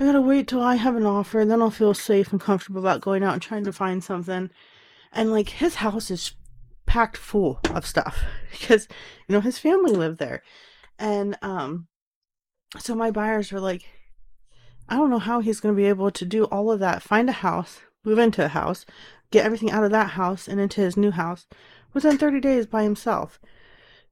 I 0.00 0.04
gotta 0.04 0.20
wait 0.20 0.46
till 0.46 0.62
I 0.62 0.76
have 0.76 0.94
an 0.94 1.06
offer, 1.06 1.40
and 1.40 1.50
then 1.50 1.60
I'll 1.60 1.70
feel 1.70 1.94
safe 1.94 2.30
and 2.30 2.40
comfortable 2.40 2.80
about 2.80 3.00
going 3.00 3.24
out 3.24 3.32
and 3.32 3.42
trying 3.42 3.64
to 3.64 3.72
find 3.72 4.02
something. 4.02 4.50
And 5.12 5.32
like 5.32 5.48
his 5.48 5.76
house 5.76 6.10
is 6.10 6.32
packed 6.86 7.16
full 7.16 7.60
of 7.74 7.86
stuff 7.86 8.22
because 8.50 8.88
you 9.26 9.34
know 9.34 9.40
his 9.40 9.58
family 9.58 9.92
lived 9.92 10.18
there. 10.18 10.42
And 10.98 11.36
um 11.42 11.88
so 12.78 12.94
my 12.94 13.10
buyers 13.10 13.50
were 13.50 13.60
like, 13.60 13.84
I 14.88 14.96
don't 14.96 15.10
know 15.10 15.18
how 15.18 15.40
he's 15.40 15.60
gonna 15.60 15.74
be 15.74 15.86
able 15.86 16.10
to 16.12 16.24
do 16.24 16.44
all 16.44 16.70
of 16.70 16.80
that, 16.80 17.02
find 17.02 17.28
a 17.28 17.32
house, 17.32 17.80
move 18.04 18.18
into 18.18 18.44
a 18.44 18.48
house, 18.48 18.86
get 19.30 19.44
everything 19.44 19.70
out 19.70 19.84
of 19.84 19.90
that 19.90 20.10
house 20.10 20.46
and 20.46 20.60
into 20.60 20.80
his 20.80 20.96
new 20.96 21.10
house 21.10 21.46
within 21.92 22.18
30 22.18 22.40
days 22.40 22.66
by 22.66 22.82
himself. 22.82 23.40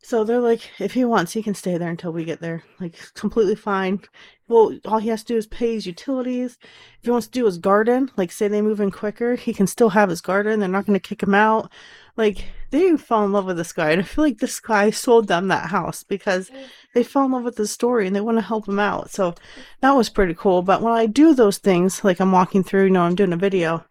So 0.07 0.23
they're 0.23 0.39
like, 0.39 0.71
if 0.79 0.95
he 0.95 1.05
wants, 1.05 1.33
he 1.33 1.43
can 1.43 1.57
stay 1.57 1.77
there 1.79 1.91
until 1.91 2.13
we 2.13 2.25
get 2.25 2.39
there. 2.39 2.63
Like, 2.79 2.95
completely 3.15 3.57
fine. 3.57 4.03
Well, 4.47 4.79
all 4.85 4.99
he 4.99 5.09
has 5.09 5.25
to 5.25 5.33
do 5.33 5.37
is 5.37 5.49
pay 5.49 5.75
his 5.75 5.85
utilities. 5.85 6.59
If 7.01 7.07
he 7.07 7.11
wants 7.11 7.27
to 7.27 7.33
do 7.33 7.45
his 7.45 7.59
garden, 7.59 8.13
like, 8.17 8.31
say 8.31 8.47
they 8.47 8.63
move 8.63 8.79
in 8.79 8.93
quicker, 8.93 9.35
he 9.35 9.53
can 9.53 9.67
still 9.67 9.89
have 9.89 10.09
his 10.09 10.21
garden. 10.21 10.61
They're 10.61 10.69
not 10.69 10.87
going 10.87 10.97
to 10.97 11.09
kick 11.09 11.25
him 11.25 11.35
out. 11.35 11.73
Like, 12.17 12.45
they 12.71 12.97
fall 12.97 13.25
in 13.25 13.33
love 13.33 13.47
with 13.47 13.57
this 13.57 13.73
guy. 13.73 13.91
And 13.91 14.01
I 14.01 14.05
feel 14.05 14.23
like 14.23 14.39
this 14.39 14.61
guy 14.61 14.91
sold 14.91 15.27
them 15.27 15.49
that 15.49 15.71
house 15.71 16.05
because 16.05 16.51
mm. 16.51 16.69
they 16.95 17.03
fell 17.03 17.25
in 17.25 17.33
love 17.33 17.43
with 17.43 17.57
the 17.57 17.67
story 17.67 18.07
and 18.07 18.15
they 18.15 18.21
want 18.21 18.39
to 18.39 18.43
help 18.43 18.69
him 18.69 18.79
out. 18.79 19.11
So 19.11 19.35
that 19.81 19.97
was 19.97 20.09
pretty 20.09 20.35
cool. 20.35 20.63
But 20.63 20.83
when 20.83 20.93
I 20.93 21.07
do 21.07 21.35
those 21.35 21.59
things, 21.59 22.05
like 22.05 22.21
I'm 22.21 22.31
walking 22.31 22.63
through, 22.63 22.85
you 22.85 22.91
know, 22.91 23.03
I'm 23.03 23.17
doing 23.17 23.33
a 23.33 23.37
video, 23.37 23.85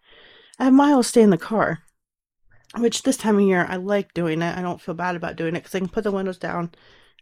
I 0.58 0.64
have 0.64 0.72
Miles 0.72 1.08
stay 1.08 1.20
in 1.20 1.28
the 1.28 1.36
car 1.36 1.82
which 2.78 3.02
this 3.02 3.16
time 3.16 3.36
of 3.36 3.42
year 3.42 3.66
I 3.68 3.76
like 3.76 4.14
doing 4.14 4.42
it. 4.42 4.56
I 4.56 4.62
don't 4.62 4.80
feel 4.80 4.94
bad 4.94 5.16
about 5.16 5.36
doing 5.36 5.56
it 5.56 5.60
because 5.60 5.74
I 5.74 5.78
can 5.78 5.88
put 5.88 6.04
the 6.04 6.12
windows 6.12 6.38
down 6.38 6.72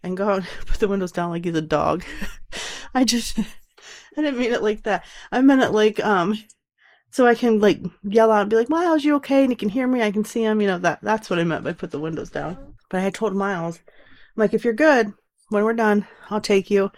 and 0.02 0.16
go 0.16 0.28
and 0.30 0.46
put 0.66 0.80
the 0.80 0.88
windows 0.88 1.12
down 1.12 1.30
like 1.30 1.44
he's 1.44 1.54
a 1.54 1.62
dog. 1.62 2.04
I 2.94 3.04
just 3.04 3.38
I 3.38 4.22
didn't 4.22 4.38
mean 4.38 4.52
it 4.52 4.62
like 4.62 4.82
that. 4.84 5.04
I 5.32 5.40
meant 5.40 5.62
it 5.62 5.72
like 5.72 6.04
um 6.04 6.38
so 7.10 7.26
I 7.26 7.34
can 7.34 7.60
like 7.60 7.80
yell 8.02 8.32
out 8.32 8.42
and 8.42 8.50
be 8.50 8.56
like, 8.56 8.68
Miles, 8.68 9.04
you 9.04 9.14
okay? 9.16 9.42
And 9.42 9.52
he 9.52 9.56
can 9.56 9.68
hear 9.68 9.86
me, 9.86 10.02
I 10.02 10.10
can 10.10 10.24
see 10.24 10.42
him, 10.42 10.60
you 10.60 10.66
know, 10.66 10.78
that 10.78 11.00
that's 11.02 11.30
what 11.30 11.38
I 11.38 11.44
meant 11.44 11.64
by 11.64 11.72
put 11.72 11.90
the 11.90 12.00
windows 12.00 12.30
down. 12.30 12.74
But 12.90 13.02
I 13.02 13.10
told 13.10 13.34
Miles, 13.34 13.78
I'm 13.86 14.40
like, 14.40 14.54
if 14.54 14.64
you're 14.64 14.74
good, 14.74 15.12
when 15.48 15.64
we're 15.64 15.74
done, 15.74 16.06
I'll 16.30 16.40
take 16.40 16.70
you 16.70 16.90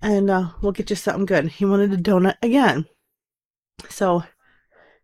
and 0.00 0.30
uh, 0.30 0.48
we'll 0.62 0.72
get 0.72 0.90
you 0.90 0.96
something 0.96 1.26
good. 1.26 1.48
He 1.48 1.64
wanted 1.64 1.92
a 1.92 1.96
donut 1.96 2.36
again. 2.42 2.86
So 3.88 4.24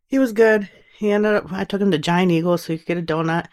he 0.07 0.19
was 0.19 0.33
good 0.33 0.69
he 0.99 1.13
ended 1.13 1.33
up, 1.33 1.53
I 1.53 1.63
took 1.63 1.81
him 1.81 1.93
to 1.93 1.99
Giant 1.99 2.33
Eagle 2.33 2.59
so 2.59 2.73
he 2.73 2.79
could 2.79 2.87
get 2.87 2.99
a 2.99 3.03
donut. 3.03 3.47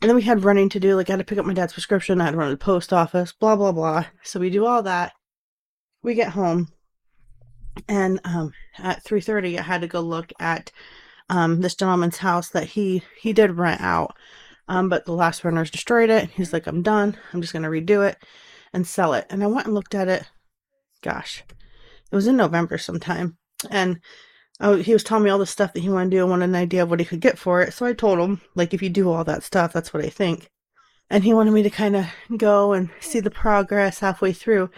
And 0.00 0.08
then 0.08 0.16
we 0.16 0.22
had 0.22 0.44
running 0.44 0.70
to 0.70 0.80
do, 0.80 0.96
like 0.96 1.10
I 1.10 1.12
had 1.12 1.18
to 1.18 1.24
pick 1.24 1.36
up 1.36 1.44
my 1.44 1.52
dad's 1.52 1.74
prescription, 1.74 2.22
I 2.22 2.24
had 2.24 2.30
to 2.30 2.38
run 2.38 2.48
to 2.48 2.54
the 2.54 2.64
post 2.64 2.90
office, 2.90 3.32
blah, 3.32 3.54
blah, 3.54 3.72
blah. 3.72 4.06
So 4.22 4.40
we 4.40 4.48
do 4.48 4.64
all 4.64 4.82
that. 4.82 5.12
We 6.02 6.14
get 6.14 6.30
home. 6.30 6.68
And 7.86 8.18
um, 8.24 8.52
at 8.78 9.04
3.30, 9.04 9.58
I 9.58 9.62
had 9.62 9.82
to 9.82 9.86
go 9.86 10.00
look 10.00 10.32
at 10.40 10.72
um, 11.28 11.60
this 11.60 11.74
gentleman's 11.74 12.16
house 12.16 12.48
that 12.50 12.64
he, 12.64 13.02
he 13.20 13.34
did 13.34 13.58
rent 13.58 13.82
out. 13.82 14.16
Um, 14.66 14.88
but 14.88 15.04
the 15.04 15.12
last 15.12 15.44
renters 15.44 15.70
destroyed 15.70 16.08
it. 16.08 16.30
He's 16.30 16.54
like, 16.54 16.66
I'm 16.66 16.82
done. 16.82 17.18
I'm 17.34 17.42
just 17.42 17.52
going 17.52 17.62
to 17.62 17.68
redo 17.68 18.08
it 18.08 18.16
and 18.72 18.86
sell 18.86 19.12
it. 19.12 19.26
And 19.28 19.42
I 19.42 19.48
went 19.48 19.66
and 19.66 19.74
looked 19.74 19.94
at 19.94 20.08
it. 20.08 20.24
Gosh, 21.02 21.44
it 22.10 22.16
was 22.16 22.26
in 22.26 22.38
November 22.38 22.78
sometime. 22.78 23.36
And 23.70 24.00
oh, 24.60 24.76
he 24.76 24.92
was 24.92 25.04
telling 25.04 25.24
me 25.24 25.30
all 25.30 25.38
the 25.38 25.46
stuff 25.46 25.72
that 25.72 25.80
he 25.80 25.88
wanted 25.88 26.10
to 26.10 26.16
do. 26.16 26.20
I 26.22 26.24
wanted 26.24 26.46
an 26.46 26.54
idea 26.54 26.82
of 26.82 26.90
what 26.90 27.00
he 27.00 27.06
could 27.06 27.20
get 27.20 27.38
for 27.38 27.62
it. 27.62 27.72
So 27.72 27.86
I 27.86 27.92
told 27.92 28.18
him, 28.18 28.40
like, 28.54 28.72
if 28.72 28.82
you 28.82 28.88
do 28.88 29.10
all 29.10 29.24
that 29.24 29.42
stuff, 29.42 29.72
that's 29.72 29.92
what 29.92 30.04
I 30.04 30.08
think. 30.08 30.48
And 31.10 31.22
he 31.22 31.34
wanted 31.34 31.52
me 31.52 31.62
to 31.62 31.70
kind 31.70 31.96
of 31.96 32.06
go 32.36 32.72
and 32.72 32.90
see 33.00 33.20
the 33.20 33.30
progress 33.30 34.00
halfway 34.00 34.32
through. 34.32 34.70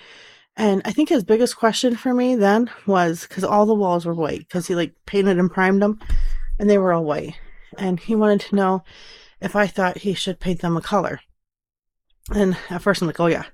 And 0.57 0.83
I 0.85 0.91
think 0.91 1.09
his 1.09 1.25
biggest 1.25 1.57
question 1.57 1.95
for 1.97 2.13
me 2.13 2.35
then 2.35 2.69
was 2.87 3.27
because 3.27 3.45
all 3.45 3.65
the 3.65 3.75
walls 3.75 4.05
were 4.05 4.15
white 4.15 4.41
because 4.41 4.67
he 4.67 4.75
like 4.75 4.93
painted 5.07 5.39
and 5.39 5.51
primed 5.51 5.81
them 5.81 6.01
and 6.59 6.69
they 6.69 6.79
were 6.79 6.93
all 6.93 7.05
white. 7.05 7.35
And 7.79 8.01
he 8.01 8.17
wanted 8.17 8.41
to 8.41 8.57
know 8.57 8.83
if 9.41 9.55
I 9.55 9.69
thought 9.69 9.99
he 9.99 10.15
should 10.15 10.41
paint 10.41 10.61
them 10.61 10.77
a 10.77 10.83
color. 10.83 11.21
And 12.35 12.57
at 12.71 12.83
first 12.83 13.01
I'm 13.01 13.07
like, 13.07 13.21
oh 13.21 13.27
yeah. 13.27 13.45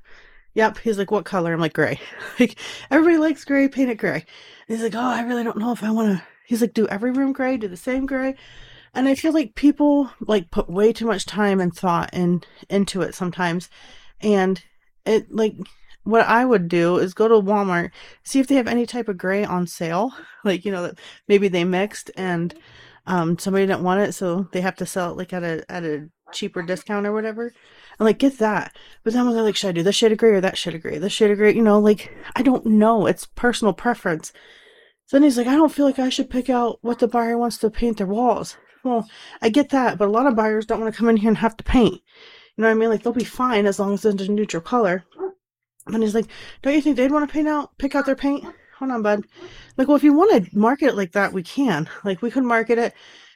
Yep. 0.55 0.79
He's 0.79 0.99
like, 0.99 1.11
what 1.11 1.25
color? 1.25 1.53
I'm 1.53 1.61
like, 1.61 1.73
gray. 1.73 2.01
like, 2.41 2.57
everybody 2.91 3.19
likes 3.19 3.45
gray, 3.45 3.69
paint 3.69 3.91
it 3.91 3.97
gray. 3.97 4.25
And 4.69 4.77
he's 4.77 4.83
like, 4.83 4.95
oh, 4.95 5.01
I 5.01 5.23
really 5.23 5.45
don't 5.45 5.59
know 5.59 5.73
if 5.73 5.83
I 5.83 5.91
want 5.91 6.17
to. 6.17 6.25
He's 6.47 6.61
like, 6.61 6.75
do 6.75 6.87
every 6.89 7.11
room 7.11 7.33
gray, 7.33 7.57
do 7.57 7.69
the 7.69 7.77
same 7.77 8.07
gray. 8.07 8.37
And 8.95 9.09
I 9.09 9.15
feel 9.15 9.33
like 9.33 9.57
people 9.57 10.11
like 10.21 10.51
put 10.51 10.71
way 10.71 10.93
too 10.93 11.07
much 11.07 11.27
time 11.27 11.61
and 11.61 11.75
thought 11.75 12.11
and 12.13 12.47
into 12.69 13.03
it 13.03 13.15
sometimes. 13.15 13.69
And 14.21 14.63
it 15.05 15.33
like 15.35 15.57
what 16.05 16.27
I 16.27 16.45
would 16.45 16.69
do 16.69 16.99
is 16.99 17.15
go 17.15 17.27
to 17.27 17.35
Walmart, 17.35 17.91
see 18.23 18.39
if 18.39 18.47
they 18.47 18.55
have 18.55 18.69
any 18.69 18.87
type 18.87 19.09
of 19.09 19.19
gray 19.19 19.45
on 19.45 19.67
sale. 19.67 20.13
Like, 20.45 20.67
you 20.67 20.73
know, 20.73 20.83
that 20.83 20.99
maybe 21.27 21.49
they 21.49 21.65
mixed 21.65 22.11
and 22.19 22.55
um 23.07 23.39
somebody 23.39 23.65
didn't 23.65 23.83
want 23.83 24.03
it, 24.03 24.13
so 24.13 24.47
they 24.53 24.61
have 24.61 24.77
to 24.77 24.85
sell 24.85 25.11
it 25.11 25.17
like 25.17 25.33
at 25.33 25.43
a 25.43 25.65
at 25.73 25.85
a 25.85 26.11
cheaper 26.33 26.61
discount 26.63 27.07
or 27.07 27.13
whatever. 27.15 27.51
And 27.99 28.07
like 28.07 28.19
get 28.19 28.39
that. 28.39 28.77
But 29.03 29.13
then 29.13 29.31
they're 29.31 29.43
like, 29.43 29.57
should 29.57 29.69
I 29.69 29.73
do 29.73 29.83
this 29.83 29.95
shade 29.95 30.13
of 30.13 30.19
gray 30.19 30.31
or 30.31 30.41
that 30.41 30.59
shade 30.59 30.75
of 30.75 30.83
gray? 30.83 30.99
This 30.99 31.13
shade 31.13 31.31
of 31.31 31.39
gray, 31.39 31.55
you 31.55 31.63
know, 31.63 31.79
like 31.79 32.13
I 32.35 32.43
don't 32.43 32.67
know. 32.67 33.07
It's 33.07 33.27
personal 33.27 33.73
preference. 33.73 34.33
So 35.07 35.17
then 35.17 35.23
he's 35.23 35.37
like, 35.37 35.47
I 35.47 35.55
don't 35.55 35.73
feel 35.73 35.87
like 35.87 35.99
I 35.99 36.09
should 36.09 36.31
pick 36.31 36.49
out 36.49 36.79
what 36.83 36.99
the 36.99 37.09
buyer 37.09 37.37
wants 37.37 37.59
to 37.59 37.71
paint 37.71 37.99
their 37.99 38.07
walls. 38.07 38.57
Well, 38.83 39.09
I 39.41 39.49
get 39.49 39.71
that, 39.71 39.99
but 39.99 40.09
a 40.09 40.11
lot 40.11 40.27
of 40.27 40.37
buyers 40.37 40.67
don't 40.67 40.81
want 40.81 40.93
to 40.93 40.99
come 40.99 41.09
in 41.09 41.17
here 41.17 41.29
and 41.29 41.39
have 41.39 41.57
to 41.57 41.65
paint. 41.65 41.95
You 42.57 42.63
know 42.63 42.69
what 42.69 42.73
I 42.73 42.75
mean? 42.75 42.89
Like 42.89 43.03
they'll 43.03 43.13
be 43.13 43.25
fine 43.25 43.67
as 43.67 43.79
long 43.79 43.95
as 43.95 44.05
it's 44.05 44.23
a 44.23 44.31
neutral 44.31 44.63
color. 44.63 45.05
And 45.87 46.03
he's 46.03 46.15
like, 46.15 46.27
Don't 46.63 46.75
you 46.75 46.81
think 46.81 46.97
they'd 46.97 47.13
want 47.13 47.29
to 47.29 47.33
paint 47.33 47.49
out 47.49 47.77
pick 47.79 47.95
out 47.95 48.07
their 48.07 48.17
paint? 48.17 48.45
Hold 48.79 48.91
on, 48.91 49.03
bud. 49.03 49.25
Like, 49.77 49.89
well, 49.89 49.97
if 49.97 50.03
you 50.05 50.13
want 50.13 50.45
to 50.45 50.59
market 50.59 50.89
it 50.89 50.97
like 50.97 51.13
that, 51.13 51.33
we 51.33 51.43
can. 51.43 51.89
Like 52.05 52.23
we 52.23 52.31
could 52.31 52.45
market 52.45 52.79
it 52.79 52.95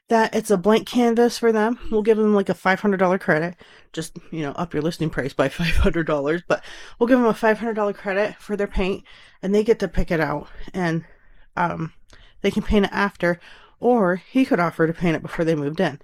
that 0.09 0.35
it's 0.35 0.51
a 0.51 0.57
blank 0.57 0.87
canvas 0.87 1.39
for 1.39 1.53
them. 1.53 1.79
We'll 1.91 2.03
give 2.03 2.17
them 2.17 2.35
like 2.35 2.49
a 2.49 2.55
$500 2.55 3.21
credit. 3.21 3.57
Just, 3.93 4.17
you 4.31 4.41
know, 4.41 4.53
up 4.53 4.73
your 4.73 4.83
listing 4.83 5.11
price 5.11 5.35
by 5.35 5.49
$500, 5.49 6.43
but 6.49 6.65
we'll 6.99 7.07
give 7.07 7.19
them 7.19 7.29
a 7.29 7.35
$500 7.35 7.95
credit 7.95 8.37
for 8.37 8.57
their 8.57 8.67
paint 8.67 9.05
and 9.43 9.55
they 9.55 9.63
get 9.63 9.79
to 9.81 9.89
pick 9.89 10.11
it 10.11 10.21
out 10.21 10.49
and 10.75 11.05
um 11.57 11.93
they 12.41 12.51
can 12.51 12.63
paint 12.63 12.87
it 12.87 12.93
after 12.93 13.41
or 13.81 14.17
he 14.17 14.45
could 14.45 14.61
offer 14.61 14.87
to 14.87 14.93
paint 14.93 15.17
it 15.17 15.23
before 15.23 15.45
they 15.45 15.55
moved 15.55 15.81
in. 15.81 16.01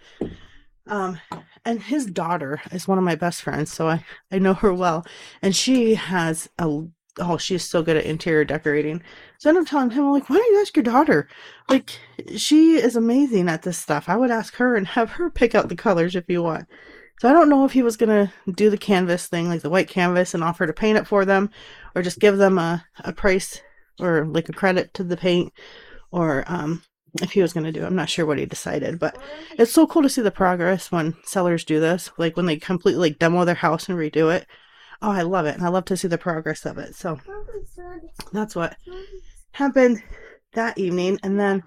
Um, 0.86 1.18
and 1.64 1.82
his 1.82 2.06
daughter 2.06 2.60
is 2.70 2.86
one 2.86 2.98
of 2.98 3.04
my 3.04 3.14
best 3.14 3.42
friends, 3.42 3.72
so 3.72 3.88
I, 3.88 4.04
I 4.30 4.38
know 4.38 4.54
her 4.54 4.72
well. 4.72 5.04
And 5.40 5.56
she 5.56 5.94
has 5.94 6.48
a 6.58 6.84
oh, 7.20 7.36
she's 7.38 7.64
so 7.64 7.82
good 7.82 7.96
at 7.96 8.04
interior 8.04 8.44
decorating. 8.44 9.02
So 9.44 9.50
I 9.50 9.56
end 9.58 9.66
telling 9.66 9.90
him, 9.90 10.10
like, 10.10 10.30
why 10.30 10.36
don't 10.36 10.52
you 10.54 10.60
ask 10.62 10.74
your 10.74 10.84
daughter? 10.84 11.28
Like, 11.68 11.90
she 12.34 12.76
is 12.76 12.96
amazing 12.96 13.50
at 13.50 13.60
this 13.60 13.76
stuff. 13.76 14.08
I 14.08 14.16
would 14.16 14.30
ask 14.30 14.54
her 14.54 14.74
and 14.74 14.86
have 14.86 15.10
her 15.10 15.28
pick 15.28 15.54
out 15.54 15.68
the 15.68 15.76
colors 15.76 16.16
if 16.16 16.24
you 16.28 16.42
want. 16.42 16.66
So 17.20 17.28
I 17.28 17.34
don't 17.34 17.50
know 17.50 17.66
if 17.66 17.72
he 17.72 17.82
was 17.82 17.98
gonna 17.98 18.32
do 18.50 18.70
the 18.70 18.78
canvas 18.78 19.26
thing, 19.26 19.48
like 19.48 19.60
the 19.60 19.68
white 19.68 19.86
canvas, 19.86 20.32
and 20.32 20.42
offer 20.42 20.66
to 20.66 20.72
paint 20.72 20.96
it 20.96 21.06
for 21.06 21.26
them, 21.26 21.50
or 21.94 22.00
just 22.00 22.20
give 22.20 22.38
them 22.38 22.56
a, 22.56 22.86
a 23.00 23.12
price 23.12 23.60
or 24.00 24.24
like 24.24 24.48
a 24.48 24.54
credit 24.54 24.94
to 24.94 25.04
the 25.04 25.18
paint, 25.18 25.52
or 26.10 26.44
um, 26.46 26.82
if 27.20 27.32
he 27.32 27.42
was 27.42 27.52
to 27.52 27.70
do. 27.70 27.84
I'm 27.84 27.94
not 27.94 28.08
sure 28.08 28.24
what 28.24 28.38
he 28.38 28.46
decided, 28.46 28.98
but 28.98 29.14
it's 29.58 29.74
so 29.74 29.86
cool 29.86 30.00
to 30.00 30.08
see 30.08 30.22
the 30.22 30.30
progress 30.30 30.90
when 30.90 31.16
sellers 31.22 31.66
do 31.66 31.80
this, 31.80 32.10
like 32.16 32.34
when 32.38 32.46
they 32.46 32.56
completely 32.56 33.10
like 33.10 33.18
demo 33.18 33.44
their 33.44 33.56
house 33.56 33.90
and 33.90 33.98
redo 33.98 34.34
it. 34.34 34.46
Oh, 35.02 35.10
I 35.10 35.20
love 35.20 35.44
it, 35.44 35.54
and 35.54 35.66
I 35.66 35.68
love 35.68 35.84
to 35.86 35.98
see 35.98 36.08
the 36.08 36.16
progress 36.16 36.64
of 36.64 36.78
it. 36.78 36.94
So 36.94 37.20
that's 38.32 38.56
what 38.56 38.76
happened 39.54 40.02
that 40.52 40.78
evening, 40.78 41.18
and 41.22 41.38
then 41.38 41.62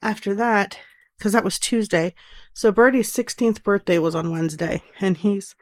after 0.00 0.34
that, 0.34 0.78
because 1.18 1.32
that 1.32 1.44
was 1.44 1.58
Tuesday, 1.58 2.14
so 2.52 2.72
Birdie's 2.72 3.12
16th 3.12 3.62
birthday 3.62 3.98
was 3.98 4.14
on 4.14 4.32
Wednesday, 4.32 4.82
and 5.00 5.16
he's 5.16 5.54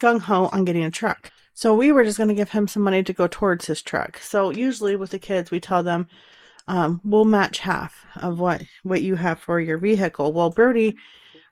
gung 0.00 0.20
ho 0.20 0.48
on 0.52 0.64
getting 0.64 0.84
a 0.84 0.90
truck. 0.90 1.30
So 1.54 1.74
we 1.74 1.92
were 1.92 2.04
just 2.04 2.16
going 2.16 2.28
to 2.28 2.34
give 2.34 2.50
him 2.50 2.66
some 2.66 2.82
money 2.82 3.02
to 3.02 3.12
go 3.12 3.26
towards 3.26 3.66
his 3.66 3.82
truck. 3.82 4.18
So 4.18 4.50
usually 4.50 4.96
with 4.96 5.10
the 5.10 5.18
kids, 5.18 5.50
we 5.50 5.60
tell 5.60 5.82
them 5.82 6.08
um, 6.66 7.00
we'll 7.04 7.24
match 7.24 7.58
half 7.58 8.06
of 8.16 8.38
what 8.38 8.62
what 8.82 9.02
you 9.02 9.16
have 9.16 9.40
for 9.40 9.60
your 9.60 9.78
vehicle. 9.78 10.32
Well, 10.32 10.50
Brody, 10.50 10.96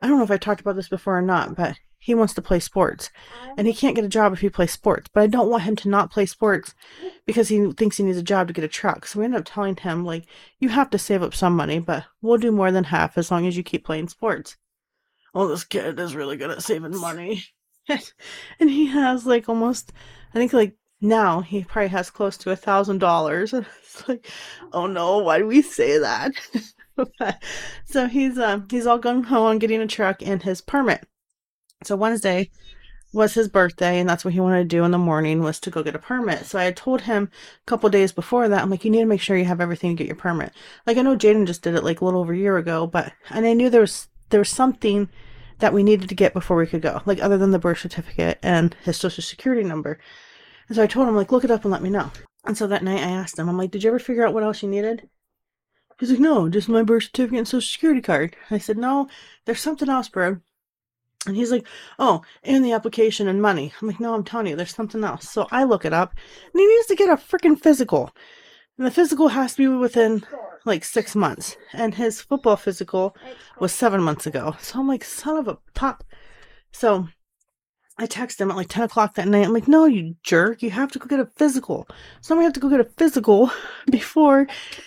I 0.01 0.07
don't 0.07 0.19
know 0.19 0.25
if 0.25 0.31
I 0.31 0.37
talked 0.37 0.61
about 0.61 0.77
this 0.77 0.89
before 0.89 1.19
or 1.19 1.23
not, 1.23 1.57
but 1.57 1.77
he 2.09 2.15
wants 2.15 2.33
to 2.33 2.41
play 2.41 2.59
sports, 2.59 3.11
and 3.59 3.67
he 3.67 3.75
can't 3.75 3.95
get 3.95 4.03
a 4.03 4.09
job 4.09 4.33
if 4.33 4.41
he 4.41 4.49
plays 4.49 4.73
sports. 4.73 5.11
But 5.13 5.25
I 5.25 5.27
don't 5.27 5.51
want 5.51 5.65
him 5.65 5.77
to 5.77 5.91
not 5.91 6.11
play 6.11 6.25
sports 6.25 6.75
because 7.27 7.49
he 7.49 7.71
thinks 7.73 7.99
he 7.99 8.03
needs 8.03 8.17
a 8.17 8.23
job 8.23 8.47
to 8.47 8.55
get 8.55 8.65
a 8.65 8.69
truck. 8.69 9.07
So 9.07 9.19
we 9.19 9.27
end 9.27 9.37
up 9.37 9.45
telling 9.45 9.77
him 9.77 10.07
like, 10.07 10.25
you 10.59 10.71
have 10.71 10.89
to 10.89 10.99
save 10.99 11.23
up 11.23 11.35
some 11.35 11.55
money, 11.55 11.81
but 11.81 12.05
we'll 12.23 12.39
do 12.39 12.51
more 12.51 12.73
than 12.73 12.85
half 12.85 13.19
as 13.19 13.31
long 13.31 13.47
as 13.47 13.59
you 13.59 13.63
keep 13.63 13.85
playing 13.85 14.09
sports. 14.09 14.57
Well, 15.35 15.49
this 15.49 15.65
kid 15.65 16.01
is 16.01 16.17
really 16.17 16.39
good 16.39 16.51
at 16.51 16.63
saving 16.63 16.99
money. 16.99 17.45
and 18.59 18.71
he 18.71 18.87
has 18.87 19.27
like 19.27 19.47
almost, 19.47 19.93
I 20.33 20.39
think 20.39 20.55
like 20.55 20.79
now 21.03 21.43
he 21.43 21.63
probably 21.63 21.89
has 21.89 22.09
close 22.09 22.39
to 22.39 22.53
a 22.53 22.57
thousand 22.57 23.01
dollars. 23.01 23.53
It's 23.99 24.09
like, 24.09 24.31
oh 24.73 24.87
no, 24.87 25.19
why 25.19 25.39
do 25.39 25.47
we 25.47 25.61
say 25.61 25.99
that? 25.99 26.33
so 27.85 28.07
he's 28.07 28.39
um 28.39 28.67
he's 28.71 28.87
all 28.87 28.99
gung 28.99 29.25
ho 29.25 29.45
on 29.45 29.59
getting 29.59 29.81
a 29.81 29.87
truck 29.87 30.23
and 30.23 30.43
his 30.43 30.61
permit. 30.61 31.07
So 31.85 31.97
Wednesday 31.97 32.51
was 33.13 33.35
his 33.35 33.49
birthday, 33.49 33.99
and 33.99 34.09
that's 34.09 34.25
what 34.25 34.35
he 34.35 34.41
wanted 34.41 34.59
to 34.59 34.77
do 34.77 34.85
in 34.85 34.91
the 34.91 34.99
morning 34.99 35.43
was 35.43 35.59
to 35.61 35.71
go 35.71 35.83
get 35.83 35.95
a 35.95 35.99
permit. 35.99 36.45
So 36.45 36.59
I 36.59 36.65
had 36.65 36.77
told 36.77 37.03
him 37.03 37.31
a 37.63 37.67
couple 37.67 37.89
days 37.89 38.13
before 38.13 38.49
that, 38.49 38.63
I'm 38.63 38.71
like, 38.71 38.85
you 38.85 38.91
need 38.91 39.01
to 39.01 39.07
make 39.07 39.21
sure 39.21 39.37
you 39.37 39.47
have 39.47 39.61
everything 39.61 39.91
to 39.93 39.97
get 39.97 40.07
your 40.07 40.17
permit. 40.17 40.53
Like 40.87 40.99
I 40.99 41.03
know 41.03 41.17
Jaden 41.17 41.47
just 41.47 41.63
did 41.63 41.75
it 41.75 41.85
like 41.85 42.01
a 42.01 42.05
little 42.05 42.21
over 42.21 42.33
a 42.33 42.39
year 42.39 42.59
ago, 42.59 42.87
but 42.87 43.13
and 43.31 43.47
I 43.47 43.55
knew 43.55 43.71
there 43.71 43.81
was 43.81 44.09
there 44.31 44.41
was 44.41 44.51
something 44.51 45.09
that 45.59 45.73
we 45.73 45.83
needed 45.83 46.09
to 46.09 46.15
get 46.15 46.33
before 46.33 46.57
we 46.57 46.67
could 46.67 46.83
go, 46.83 47.01
like 47.07 47.21
other 47.21 47.39
than 47.39 47.51
the 47.51 47.59
birth 47.59 47.79
certificate 47.79 48.39
and 48.43 48.77
his 48.85 48.97
social 48.97 49.23
security 49.23 49.65
number. 49.65 49.99
And 50.69 50.77
so 50.77 50.83
I 50.83 50.87
told 50.87 51.09
him, 51.09 51.17
like, 51.17 51.33
look 51.33 51.45
it 51.45 51.51
up 51.51 51.65
and 51.65 51.73
let 51.73 51.83
me 51.83 51.91
know. 51.91 52.11
And 52.45 52.57
so 52.57 52.67
that 52.67 52.85
night 52.85 53.03
I 53.03 53.11
asked 53.11 53.39
him, 53.39 53.49
I'm 53.49 53.57
like, 53.57 53.71
did 53.71 53.83
you 53.83 53.91
ever 53.91 53.99
figure 53.99 54.27
out 54.27 54.35
what 54.35 54.43
else 54.43 54.63
you 54.63 54.69
needed? 54.69 55.09
He's 55.99 56.11
like, 56.11 56.21
no, 56.21 56.49
just 56.49 56.69
my 56.69 56.83
birth 56.83 57.05
certificate 57.05 57.39
and 57.39 57.49
social 57.49 57.73
security 57.73 58.01
card. 58.01 58.37
I 58.51 58.59
said, 58.59 58.79
no, 58.79 59.09
there's 59.45 59.61
something 59.61 59.89
else, 59.89 60.09
bro. 60.09 60.39
And 61.27 61.37
he's 61.37 61.51
like, 61.51 61.67
oh, 61.99 62.23
and 62.43 62.65
the 62.65 62.73
application 62.73 63.29
and 63.29 63.43
money. 63.43 63.73
I'm 63.81 63.89
like, 63.89 64.01
no, 64.01 64.15
I'm 64.15 64.25
telling 64.25 64.47
you, 64.47 64.57
there's 64.57 64.75
something 64.75 65.03
else. 65.03 65.29
So 65.29 65.47
I 65.51 65.65
look 65.65 65.85
it 65.85 65.93
up, 65.93 66.15
and 66.53 66.61
he 66.61 66.67
needs 66.67 66.87
to 66.87 66.95
get 66.95 67.11
a 67.11 67.17
freaking 67.17 67.59
physical. 67.59 68.11
And 68.79 68.87
the 68.87 68.93
physical 68.93 69.29
has 69.29 69.55
to 69.55 69.59
be 69.59 69.69
within 69.69 70.25
like 70.65 70.85
six 70.85 71.17
months. 71.17 71.57
And 71.73 71.95
his 71.95 72.21
football 72.21 72.57
physical 72.57 73.17
was 73.59 73.73
seven 73.73 74.03
months 74.03 74.27
ago. 74.27 74.57
So 74.61 74.79
I'm 74.79 74.87
like, 74.87 75.03
son 75.03 75.37
of 75.37 75.49
a 75.49 75.59
pop. 75.75 76.05
So 76.71 77.09
I 78.01 78.07
text 78.07 78.41
him 78.41 78.53
at 78.53 78.57
like 78.57 78.69
10 78.69 78.85
o'clock 78.85 79.15
that 79.15 79.27
night. 79.27 79.45
I'm 79.45 79.53
like, 79.53 79.67
no, 79.67 79.87
you 79.87 80.15
jerk. 80.23 80.63
You 80.63 80.71
have 80.71 80.93
to 80.93 81.01
go 81.01 81.07
get 81.07 81.19
a 81.19 81.27
physical. 81.35 81.89
So 82.21 82.37
we 82.37 82.45
have 82.45 82.53
to 82.53 82.61
go 82.61 82.69
get 82.69 82.79
a 82.79 82.85
physical 82.85 83.51
before 83.91 84.47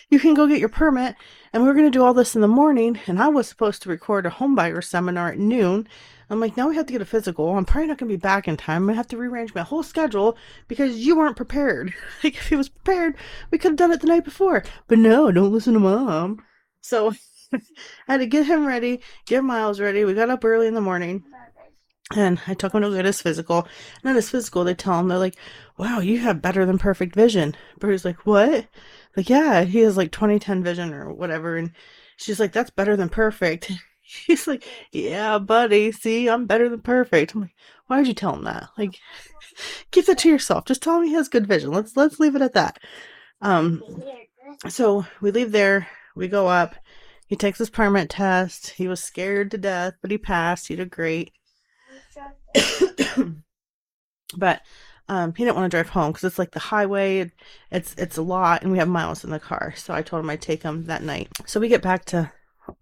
you 0.09 0.19
can 0.19 0.33
go 0.33 0.47
get 0.47 0.59
your 0.59 0.69
permit. 0.69 1.15
And 1.51 1.61
we 1.61 1.69
are 1.69 1.73
going 1.73 1.85
to 1.85 1.91
do 1.91 2.03
all 2.03 2.13
this 2.13 2.35
in 2.35 2.41
the 2.41 2.47
morning. 2.47 2.97
And 3.07 3.21
I 3.21 3.27
was 3.27 3.49
supposed 3.49 3.81
to 3.81 3.89
record 3.89 4.25
a 4.25 4.29
homebuyer 4.29 4.81
seminar 4.81 5.33
at 5.33 5.37
noon. 5.37 5.89
I'm 6.31 6.39
like, 6.39 6.55
now 6.55 6.69
we 6.69 6.77
have 6.77 6.85
to 6.85 6.93
get 6.93 7.01
a 7.01 7.05
physical. 7.05 7.57
I'm 7.57 7.65
probably 7.65 7.89
not 7.89 7.97
going 7.97 8.09
to 8.09 8.17
be 8.17 8.21
back 8.21 8.47
in 8.47 8.55
time. 8.55 8.77
I'm 8.77 8.85
going 8.85 8.93
to 8.93 8.97
have 8.99 9.07
to 9.09 9.17
rearrange 9.17 9.53
my 9.53 9.63
whole 9.63 9.83
schedule 9.83 10.37
because 10.69 10.95
you 10.95 11.17
weren't 11.17 11.35
prepared. 11.35 11.93
Like, 12.23 12.35
if 12.35 12.47
he 12.47 12.55
was 12.55 12.69
prepared, 12.69 13.15
we 13.49 13.57
could 13.57 13.71
have 13.71 13.77
done 13.77 13.91
it 13.91 13.99
the 13.99 14.07
night 14.07 14.23
before. 14.23 14.63
But 14.87 14.99
no, 14.99 15.29
don't 15.31 15.51
listen 15.51 15.73
to 15.73 15.79
mom. 15.79 16.41
So 16.79 17.13
I 17.53 17.59
had 18.07 18.17
to 18.19 18.27
get 18.27 18.45
him 18.45 18.65
ready, 18.65 19.01
get 19.25 19.43
Miles 19.43 19.81
ready. 19.81 20.05
We 20.05 20.13
got 20.13 20.29
up 20.29 20.45
early 20.45 20.67
in 20.67 20.73
the 20.73 20.81
morning. 20.81 21.23
And 22.15 22.39
I 22.47 22.53
took 22.53 22.73
him 22.73 22.81
to 22.81 22.91
get 22.91 23.05
his 23.05 23.21
physical. 23.21 23.67
And 24.01 24.11
at 24.11 24.15
his 24.15 24.29
physical, 24.29 24.63
they 24.63 24.73
tell 24.73 24.99
him, 24.99 25.09
they're 25.09 25.17
like, 25.17 25.35
wow, 25.77 25.99
you 25.99 26.19
have 26.19 26.41
better 26.41 26.65
than 26.65 26.77
perfect 26.77 27.13
vision. 27.13 27.55
Bruce's 27.79 28.05
like, 28.05 28.25
what? 28.25 28.67
Like, 29.17 29.29
yeah, 29.29 29.63
he 29.63 29.79
has 29.79 29.97
like 29.97 30.13
2010 30.13 30.63
vision 30.63 30.93
or 30.93 31.11
whatever. 31.13 31.57
And 31.57 31.71
she's 32.15 32.39
like, 32.39 32.53
that's 32.53 32.69
better 32.69 32.95
than 32.95 33.09
perfect. 33.09 33.71
He's 34.25 34.47
like, 34.47 34.65
yeah, 34.91 35.39
buddy, 35.39 35.91
see, 35.91 36.29
I'm 36.29 36.45
better 36.45 36.69
than 36.69 36.81
perfect. 36.81 37.33
I'm 37.33 37.41
like, 37.41 37.55
why 37.87 37.97
did 37.97 38.07
you 38.07 38.13
tell 38.13 38.35
him 38.35 38.43
that? 38.43 38.69
Like, 38.77 38.99
keep 39.91 40.05
that 40.05 40.17
to 40.19 40.29
yourself. 40.29 40.65
Just 40.65 40.81
tell 40.81 40.99
him 40.99 41.07
he 41.07 41.13
has 41.13 41.29
good 41.29 41.47
vision. 41.47 41.71
Let's 41.71 41.95
let's 41.95 42.19
leave 42.19 42.35
it 42.35 42.41
at 42.41 42.53
that. 42.53 42.79
Um, 43.41 43.81
so 44.69 45.05
we 45.21 45.31
leave 45.31 45.51
there. 45.51 45.87
We 46.15 46.27
go 46.27 46.47
up. 46.47 46.75
He 47.27 47.35
takes 47.35 47.59
his 47.59 47.69
permit 47.69 48.09
test. 48.09 48.71
He 48.71 48.87
was 48.87 49.01
scared 49.01 49.51
to 49.51 49.57
death, 49.57 49.93
but 50.01 50.11
he 50.11 50.17
passed. 50.17 50.67
He 50.67 50.75
did 50.75 50.91
great. 50.91 51.31
but 54.37 54.61
um, 55.07 55.33
he 55.35 55.45
didn't 55.45 55.55
want 55.55 55.71
to 55.71 55.75
drive 55.75 55.89
home 55.89 56.11
because 56.11 56.25
it's 56.25 56.39
like 56.39 56.51
the 56.51 56.59
highway. 56.59 57.31
It's 57.71 57.95
it's 57.97 58.17
a 58.17 58.21
lot, 58.21 58.63
and 58.63 58.71
we 58.71 58.77
have 58.77 58.89
miles 58.89 59.23
in 59.23 59.29
the 59.29 59.39
car. 59.39 59.73
So 59.77 59.93
I 59.93 60.01
told 60.01 60.23
him 60.23 60.29
I'd 60.29 60.41
take 60.41 60.63
him 60.63 60.85
that 60.87 61.03
night. 61.03 61.29
So 61.45 61.59
we 61.59 61.69
get 61.69 61.81
back 61.81 62.03
to 62.05 62.31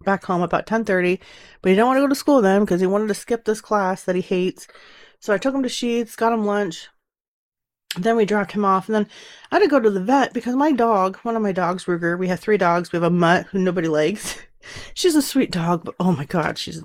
back 0.04 0.24
home 0.24 0.42
about 0.42 0.66
ten 0.66 0.84
thirty, 0.84 1.20
but 1.62 1.68
he 1.68 1.74
didn't 1.74 1.86
want 1.86 1.96
to 1.98 2.02
go 2.02 2.08
to 2.08 2.14
school 2.14 2.40
then 2.40 2.62
because 2.62 2.80
he 2.80 2.86
wanted 2.86 3.08
to 3.08 3.14
skip 3.14 3.44
this 3.44 3.60
class 3.60 4.04
that 4.04 4.16
he 4.16 4.22
hates. 4.22 4.66
So 5.20 5.34
I 5.34 5.38
took 5.38 5.54
him 5.54 5.62
to 5.62 5.68
Sheetz, 5.68 6.16
got 6.16 6.32
him 6.32 6.44
lunch. 6.44 6.88
Then 7.96 8.16
we 8.16 8.24
dropped 8.24 8.52
him 8.52 8.64
off, 8.64 8.88
and 8.88 8.94
then 8.94 9.08
I 9.50 9.56
had 9.56 9.62
to 9.62 9.68
go 9.68 9.80
to 9.80 9.90
the 9.90 10.02
vet 10.02 10.32
because 10.32 10.54
my 10.54 10.72
dog, 10.72 11.16
one 11.18 11.36
of 11.36 11.42
my 11.42 11.52
dogs, 11.52 11.86
Ruger, 11.86 12.18
we 12.18 12.28
have 12.28 12.40
three 12.40 12.56
dogs. 12.56 12.92
We 12.92 12.96
have 12.96 13.02
a 13.02 13.10
mutt 13.10 13.46
who 13.46 13.58
nobody 13.58 13.88
likes. 13.88 14.38
she's 14.94 15.16
a 15.16 15.22
sweet 15.22 15.50
dog, 15.50 15.84
but 15.84 15.96
oh 15.98 16.12
my 16.12 16.24
god, 16.24 16.56
she's 16.56 16.82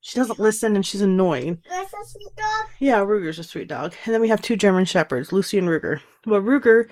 She 0.00 0.18
doesn't 0.18 0.40
listen 0.40 0.74
and 0.74 0.84
she's 0.84 1.02
annoying. 1.02 1.62
That's 1.68 1.92
a 1.92 2.04
sweet 2.04 2.36
dog. 2.36 2.66
Yeah, 2.80 2.98
Ruger's 2.98 3.38
a 3.38 3.44
sweet 3.44 3.68
dog. 3.68 3.94
And 4.04 4.12
then 4.12 4.20
we 4.20 4.28
have 4.28 4.42
two 4.42 4.56
German 4.56 4.86
Shepherds, 4.86 5.32
Lucy 5.32 5.56
and 5.58 5.68
Ruger. 5.68 6.00
Well, 6.26 6.40
Ruger 6.40 6.88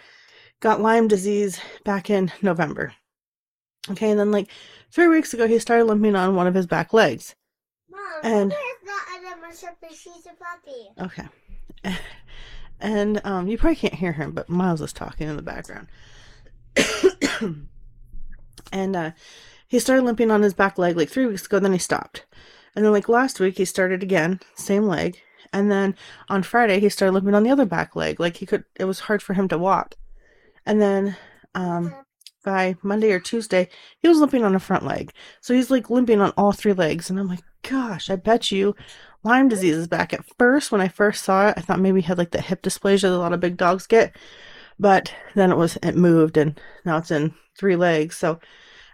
got 0.60 0.80
Lyme 0.80 1.08
disease 1.08 1.60
back 1.84 2.10
in 2.10 2.30
November. 2.42 2.94
Okay, 3.90 4.10
and 4.10 4.20
then 4.20 4.30
like 4.30 4.48
three 4.90 5.08
weeks 5.08 5.34
ago, 5.34 5.46
he 5.46 5.58
started 5.58 5.84
limping 5.84 6.16
on 6.16 6.34
one 6.34 6.46
of 6.46 6.54
his 6.54 6.66
back 6.66 6.92
legs. 6.92 7.34
Mom, 7.90 8.00
And- 8.22 8.52
Ruger 8.52 8.54
is 8.54 8.84
not 8.84 9.52
a 9.52 9.56
Shepherd. 9.56 9.90
She's 9.90 10.26
a 10.26 10.34
puppy. 10.34 10.90
Okay. 11.00 11.96
And 12.80 13.20
um, 13.24 13.48
you 13.48 13.58
probably 13.58 13.76
can't 13.76 13.94
hear 13.94 14.12
him, 14.12 14.32
but 14.32 14.48
Miles 14.48 14.80
is 14.80 14.92
talking 14.92 15.28
in 15.28 15.36
the 15.36 15.42
background. 15.42 15.88
and 18.72 18.96
uh, 18.96 19.10
he 19.66 19.78
started 19.78 20.04
limping 20.04 20.30
on 20.30 20.42
his 20.42 20.54
back 20.54 20.78
leg 20.78 20.96
like 20.96 21.08
three 21.08 21.26
weeks 21.26 21.46
ago, 21.46 21.58
then 21.58 21.72
he 21.72 21.78
stopped. 21.78 22.24
And 22.76 22.84
then, 22.84 22.92
like 22.92 23.08
last 23.08 23.40
week, 23.40 23.58
he 23.58 23.64
started 23.64 24.02
again, 24.02 24.38
same 24.54 24.84
leg. 24.84 25.20
And 25.52 25.70
then 25.70 25.96
on 26.28 26.42
Friday, 26.42 26.78
he 26.78 26.88
started 26.88 27.12
limping 27.14 27.34
on 27.34 27.42
the 27.42 27.50
other 27.50 27.64
back 27.64 27.96
leg. 27.96 28.20
Like 28.20 28.36
he 28.36 28.46
could, 28.46 28.64
it 28.76 28.84
was 28.84 29.00
hard 29.00 29.22
for 29.22 29.34
him 29.34 29.48
to 29.48 29.58
walk. 29.58 29.96
And 30.64 30.80
then 30.80 31.16
um, 31.54 31.92
by 32.48 32.76
Monday 32.82 33.12
or 33.12 33.20
Tuesday, 33.20 33.68
he 33.98 34.08
was 34.08 34.20
limping 34.20 34.42
on 34.42 34.54
the 34.54 34.58
front 34.58 34.82
leg. 34.82 35.12
So 35.42 35.52
he's 35.52 35.70
like 35.70 35.90
limping 35.90 36.22
on 36.22 36.32
all 36.38 36.52
three 36.52 36.72
legs. 36.72 37.10
And 37.10 37.20
I'm 37.20 37.28
like, 37.28 37.42
gosh, 37.60 38.08
I 38.08 38.16
bet 38.16 38.50
you 38.50 38.74
Lyme 39.22 39.50
disease 39.50 39.76
is 39.76 39.86
back. 39.86 40.14
At 40.14 40.24
first, 40.38 40.72
when 40.72 40.80
I 40.80 40.88
first 40.88 41.24
saw 41.24 41.48
it, 41.48 41.54
I 41.58 41.60
thought 41.60 41.78
maybe 41.78 42.00
he 42.00 42.06
had 42.06 42.16
like 42.16 42.30
the 42.30 42.40
hip 42.40 42.62
dysplasia 42.62 43.02
that 43.02 43.12
a 43.12 43.18
lot 43.18 43.34
of 43.34 43.40
big 43.40 43.58
dogs 43.58 43.86
get. 43.86 44.16
But 44.78 45.12
then 45.34 45.52
it 45.52 45.58
was, 45.58 45.76
it 45.82 45.94
moved 45.94 46.38
and 46.38 46.58
now 46.86 46.96
it's 46.96 47.10
in 47.10 47.34
three 47.58 47.76
legs. 47.76 48.16
So 48.16 48.40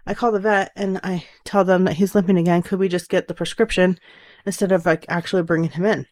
I 0.05 0.15
call 0.15 0.33
the 0.33 0.41
vet 0.41 0.73
and 0.75 0.99
I 1.05 1.25
tell 1.45 1.65
them 1.65 1.85
that 1.85 1.95
he's 1.95 2.17
limping 2.17 2.39
again. 2.39 2.63
Could 2.63 2.81
we 2.81 2.89
just 2.89 3.09
get 3.09 3.29
the 3.29 3.35
prescription 3.35 4.01
instead 4.45 4.73
of 4.73 4.85
like 4.85 5.07
actually 5.09 5.45
bringing 5.45 5.71
him 5.71 5.85
in? 5.85 6.07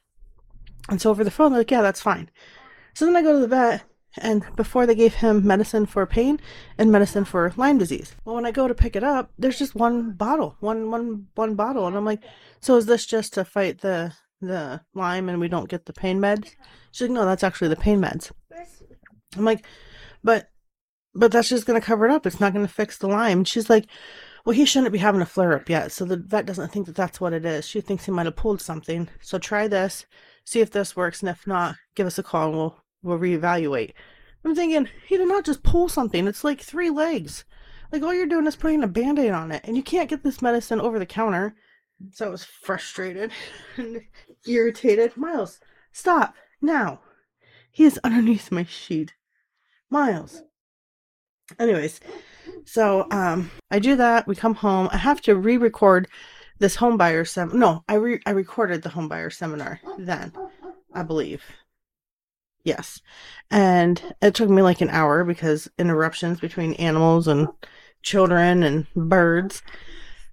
And 0.88 1.02
so 1.02 1.10
over 1.10 1.24
the 1.24 1.30
phone, 1.32 1.50
they're 1.50 1.60
like, 1.60 1.72
yeah, 1.72 1.82
that's 1.82 2.00
fine. 2.00 2.30
So 2.94 3.04
then 3.04 3.16
I 3.16 3.22
go 3.22 3.32
to 3.32 3.40
the 3.40 3.48
vet 3.48 3.82
and 4.18 4.44
before 4.56 4.86
they 4.86 4.94
gave 4.94 5.14
him 5.14 5.46
medicine 5.46 5.86
for 5.86 6.06
pain 6.06 6.40
and 6.78 6.92
medicine 6.92 7.24
for 7.24 7.52
Lyme 7.56 7.78
disease. 7.78 8.14
Well, 8.24 8.34
when 8.34 8.46
I 8.46 8.50
go 8.50 8.68
to 8.68 8.74
pick 8.74 8.96
it 8.96 9.04
up, 9.04 9.32
there's 9.38 9.58
just 9.58 9.74
one 9.74 10.12
bottle, 10.12 10.56
one 10.60 10.90
one 10.90 11.26
one 11.34 11.54
bottle, 11.54 11.86
and 11.86 11.96
I'm 11.96 12.04
like, 12.04 12.22
so 12.60 12.76
is 12.76 12.86
this 12.86 13.06
just 13.06 13.34
to 13.34 13.44
fight 13.44 13.80
the 13.80 14.12
the 14.40 14.80
Lyme 14.94 15.28
and 15.28 15.40
we 15.40 15.48
don't 15.48 15.68
get 15.68 15.86
the 15.86 15.92
pain 15.92 16.18
meds? 16.18 16.50
She's 16.90 17.08
like, 17.08 17.14
no, 17.14 17.24
that's 17.24 17.44
actually 17.44 17.68
the 17.68 17.76
pain 17.76 18.00
meds. 18.00 18.30
I'm 19.36 19.44
like, 19.44 19.64
but 20.22 20.50
but 21.14 21.32
that's 21.32 21.48
just 21.48 21.66
gonna 21.66 21.80
cover 21.80 22.06
it 22.06 22.12
up. 22.12 22.26
It's 22.26 22.40
not 22.40 22.52
gonna 22.52 22.68
fix 22.68 22.98
the 22.98 23.08
Lyme. 23.08 23.38
And 23.38 23.48
she's 23.48 23.70
like, 23.70 23.86
well, 24.44 24.54
he 24.54 24.64
shouldn't 24.64 24.92
be 24.92 24.98
having 24.98 25.20
a 25.20 25.26
flare 25.26 25.54
up 25.54 25.68
yet. 25.68 25.92
So 25.92 26.04
the 26.04 26.16
vet 26.16 26.46
doesn't 26.46 26.72
think 26.72 26.86
that 26.86 26.96
that's 26.96 27.20
what 27.20 27.32
it 27.32 27.44
is. 27.44 27.66
She 27.66 27.80
thinks 27.80 28.04
he 28.04 28.10
might 28.10 28.26
have 28.26 28.36
pulled 28.36 28.60
something. 28.60 29.08
So 29.20 29.38
try 29.38 29.68
this, 29.68 30.06
see 30.44 30.60
if 30.60 30.70
this 30.70 30.96
works, 30.96 31.20
and 31.22 31.30
if 31.30 31.46
not, 31.46 31.76
give 31.94 32.06
us 32.06 32.18
a 32.18 32.22
call 32.22 32.48
and 32.48 32.56
we'll 32.56 32.76
we'll 33.02 33.18
reevaluate. 33.18 33.92
I'm 34.44 34.54
thinking 34.54 34.88
he 35.06 35.16
did 35.16 35.28
not 35.28 35.44
just 35.44 35.62
pull 35.62 35.88
something. 35.88 36.26
It's 36.26 36.44
like 36.44 36.60
three 36.60 36.90
legs. 36.90 37.44
Like 37.92 38.02
all 38.02 38.14
you're 38.14 38.26
doing 38.26 38.46
is 38.46 38.56
putting 38.56 38.82
a 38.82 38.88
band-aid 38.88 39.30
on 39.30 39.52
it, 39.52 39.62
and 39.64 39.76
you 39.76 39.82
can't 39.82 40.08
get 40.08 40.22
this 40.22 40.42
medicine 40.42 40.80
over 40.80 40.98
the 40.98 41.06
counter. 41.06 41.54
So 42.12 42.26
I 42.26 42.30
was 42.30 42.44
frustrated 42.44 43.30
and 43.76 44.02
irritated. 44.46 45.16
Miles, 45.16 45.60
stop 45.92 46.34
now. 46.60 47.00
He 47.70 47.84
is 47.84 48.00
underneath 48.02 48.50
my 48.50 48.64
sheet. 48.64 49.14
Miles. 49.90 50.42
Anyways, 51.58 52.00
so 52.64 53.06
um 53.10 53.50
I 53.70 53.78
do 53.78 53.96
that, 53.96 54.26
we 54.26 54.34
come 54.34 54.54
home. 54.54 54.88
I 54.90 54.96
have 54.96 55.20
to 55.22 55.36
re-record 55.36 56.08
this 56.58 56.76
home 56.76 56.96
buyer 56.96 57.24
sem 57.24 57.50
no, 57.58 57.84
I 57.88 57.94
re- 57.94 58.22
I 58.24 58.30
recorded 58.30 58.82
the 58.82 58.88
home 58.88 59.08
buyer 59.08 59.30
seminar 59.30 59.80
then, 59.98 60.32
I 60.94 61.02
believe. 61.02 61.42
Yes. 62.64 63.00
And 63.50 64.14
it 64.22 64.34
took 64.34 64.48
me 64.48 64.62
like 64.62 64.80
an 64.80 64.90
hour 64.90 65.24
because 65.24 65.70
interruptions 65.78 66.40
between 66.40 66.74
animals 66.74 67.26
and 67.26 67.48
children 68.02 68.62
and 68.62 68.86
birds. 68.94 69.62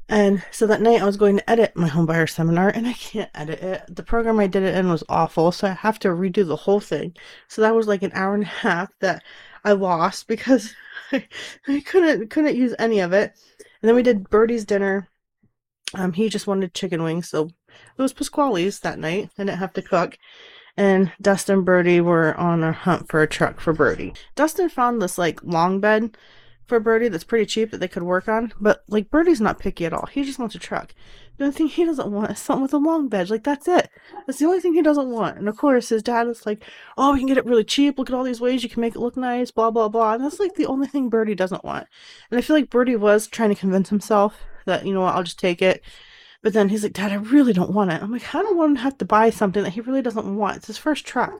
And 0.07 0.43
so 0.51 0.65
that 0.67 0.81
night 0.81 1.01
I 1.01 1.05
was 1.05 1.17
going 1.17 1.37
to 1.37 1.49
edit 1.49 1.75
my 1.75 1.87
home 1.87 2.07
buyer 2.07 2.25
seminar 2.25 2.69
and 2.69 2.87
I 2.87 2.93
can't 2.93 3.29
edit 3.35 3.61
it. 3.61 3.95
The 3.95 4.03
program 4.03 4.39
I 4.39 4.47
did 4.47 4.63
it 4.63 4.75
in 4.75 4.89
was 4.89 5.03
awful, 5.07 5.51
so 5.51 5.67
I 5.67 5.71
have 5.71 5.99
to 5.99 6.09
redo 6.09 6.47
the 6.47 6.55
whole 6.55 6.79
thing. 6.79 7.15
So 7.47 7.61
that 7.61 7.75
was 7.75 7.87
like 7.87 8.01
an 8.01 8.11
hour 8.15 8.33
and 8.33 8.43
a 8.43 8.47
half 8.47 8.89
that 9.01 9.23
I 9.63 9.73
lost 9.73 10.27
because 10.27 10.73
I, 11.11 11.27
I 11.67 11.81
couldn't 11.81 12.29
couldn't 12.29 12.55
use 12.55 12.73
any 12.79 12.99
of 12.99 13.13
it. 13.13 13.33
And 13.81 13.87
then 13.87 13.95
we 13.95 14.03
did 14.03 14.29
Birdie's 14.29 14.65
dinner. 14.65 15.07
Um, 15.93 16.13
he 16.13 16.29
just 16.29 16.47
wanted 16.47 16.73
chicken 16.73 17.03
wings, 17.03 17.29
so 17.29 17.45
it 17.45 18.01
was 18.01 18.13
Pasquale's 18.13 18.79
that 18.81 18.99
night. 18.99 19.29
I 19.37 19.43
didn't 19.43 19.59
have 19.59 19.73
to 19.73 19.81
cook. 19.81 20.17
And 20.79 21.11
Dustin 21.21 21.57
and 21.57 21.65
Birdie 21.65 21.99
were 21.99 22.33
on 22.37 22.63
a 22.63 22.71
hunt 22.71 23.09
for 23.09 23.21
a 23.21 23.27
truck 23.27 23.59
for 23.59 23.73
Birdie. 23.73 24.13
Dustin 24.35 24.69
found 24.69 25.01
this 25.01 25.17
like 25.17 25.43
long 25.43 25.81
bed 25.81 26.15
for 26.67 26.79
Birdie 26.79 27.09
that's 27.09 27.25
pretty 27.25 27.45
cheap 27.45 27.71
that 27.71 27.79
they 27.79 27.87
could 27.89 28.03
work 28.03 28.29
on, 28.29 28.53
but 28.61 28.85
like 28.87 29.11
Birdie's 29.11 29.41
not 29.41 29.59
picky 29.59 29.85
at 29.85 29.91
all. 29.91 30.05
He 30.05 30.23
just 30.23 30.39
wants 30.39 30.55
a 30.55 30.59
truck. 30.59 30.93
The 31.35 31.43
only 31.43 31.55
thing 31.55 31.67
he 31.67 31.83
doesn't 31.83 32.09
want 32.09 32.31
is 32.31 32.39
something 32.39 32.61
with 32.61 32.73
a 32.73 32.77
long 32.77 33.09
bed. 33.09 33.29
Like 33.29 33.43
that's 33.43 33.67
it. 33.67 33.89
That's 34.25 34.39
the 34.39 34.45
only 34.45 34.61
thing 34.61 34.73
he 34.73 34.81
doesn't 34.81 35.09
want. 35.09 35.37
And 35.37 35.49
of 35.49 35.57
course, 35.57 35.89
his 35.89 36.01
dad 36.01 36.27
is 36.27 36.45
like, 36.45 36.63
"Oh, 36.97 37.11
we 37.11 37.19
can 37.19 37.27
get 37.27 37.37
it 37.37 37.45
really 37.45 37.65
cheap. 37.65 37.99
Look 37.99 38.09
at 38.09 38.15
all 38.15 38.23
these 38.23 38.39
ways 38.39 38.63
you 38.63 38.69
can 38.69 38.79
make 38.79 38.95
it 38.95 38.99
look 38.99 39.17
nice." 39.17 39.51
Blah 39.51 39.71
blah 39.71 39.89
blah. 39.89 40.13
And 40.13 40.23
that's 40.23 40.39
like 40.39 40.55
the 40.55 40.67
only 40.67 40.87
thing 40.87 41.09
Birdie 41.09 41.35
doesn't 41.35 41.65
want. 41.65 41.87
And 42.31 42.37
I 42.37 42.41
feel 42.41 42.55
like 42.55 42.69
Birdie 42.69 42.95
was 42.95 43.27
trying 43.27 43.49
to 43.49 43.55
convince 43.55 43.89
himself 43.89 44.45
that 44.65 44.85
you 44.85 44.93
know 44.93 45.01
what, 45.01 45.15
I'll 45.15 45.23
just 45.23 45.39
take 45.39 45.61
it. 45.61 45.83
But 46.41 46.53
then 46.53 46.69
he's 46.69 46.83
like, 46.83 46.93
Dad, 46.93 47.11
I 47.11 47.15
really 47.15 47.51
don't 47.51 47.73
want 47.73 47.91
it. 47.91 48.01
I'm 48.01 48.11
like, 48.11 48.33
I 48.33 48.41
don't 48.41 48.55
want 48.55 48.71
him 48.71 48.75
to 48.77 48.83
have 48.83 48.97
to 48.99 49.05
buy 49.05 49.29
something 49.29 49.61
that 49.61 49.73
he 49.73 49.81
really 49.81 50.01
doesn't 50.01 50.37
want. 50.37 50.57
It's 50.57 50.67
his 50.67 50.77
first 50.77 51.05
truck. 51.05 51.33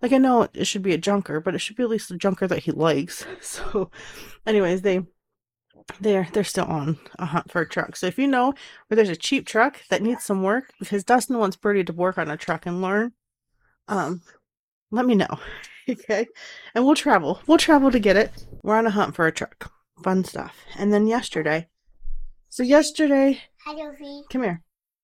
Like, 0.00 0.12
I 0.12 0.18
know 0.18 0.48
it 0.54 0.66
should 0.66 0.82
be 0.82 0.94
a 0.94 0.98
junker, 0.98 1.40
but 1.40 1.54
it 1.54 1.58
should 1.58 1.76
be 1.76 1.82
at 1.82 1.90
least 1.90 2.10
a 2.10 2.16
junker 2.16 2.46
that 2.46 2.60
he 2.60 2.72
likes. 2.72 3.26
So, 3.40 3.90
anyways, 4.46 4.82
they 4.82 5.02
they're 6.00 6.28
they're 6.32 6.44
still 6.44 6.64
on 6.64 6.98
a 7.18 7.26
hunt 7.26 7.50
for 7.50 7.60
a 7.60 7.68
truck. 7.68 7.96
So 7.96 8.06
if 8.06 8.18
you 8.18 8.26
know 8.26 8.54
where 8.88 8.96
there's 8.96 9.08
a 9.08 9.16
cheap 9.16 9.46
truck 9.46 9.78
that 9.88 10.02
needs 10.02 10.24
some 10.24 10.42
work, 10.42 10.72
because 10.78 11.04
Dustin 11.04 11.38
wants 11.38 11.56
Birdie 11.56 11.84
to 11.84 11.92
work 11.92 12.18
on 12.18 12.30
a 12.30 12.36
truck 12.36 12.66
and 12.66 12.82
learn, 12.82 13.12
um, 13.88 14.22
let 14.90 15.06
me 15.06 15.14
know. 15.14 15.38
okay, 15.88 16.26
and 16.74 16.84
we'll 16.84 16.94
travel. 16.94 17.40
We'll 17.46 17.58
travel 17.58 17.90
to 17.90 17.98
get 17.98 18.16
it. 18.16 18.46
We're 18.62 18.76
on 18.76 18.86
a 18.86 18.90
hunt 18.90 19.14
for 19.14 19.26
a 19.26 19.32
truck. 19.32 19.72
Fun 20.02 20.24
stuff. 20.24 20.56
And 20.76 20.92
then 20.92 21.06
yesterday, 21.06 21.68
so 22.48 22.62
yesterday, 22.62 23.40
Hi, 23.66 23.74
Josie. 23.74 24.22
come 24.30 24.44
here. 24.44 24.62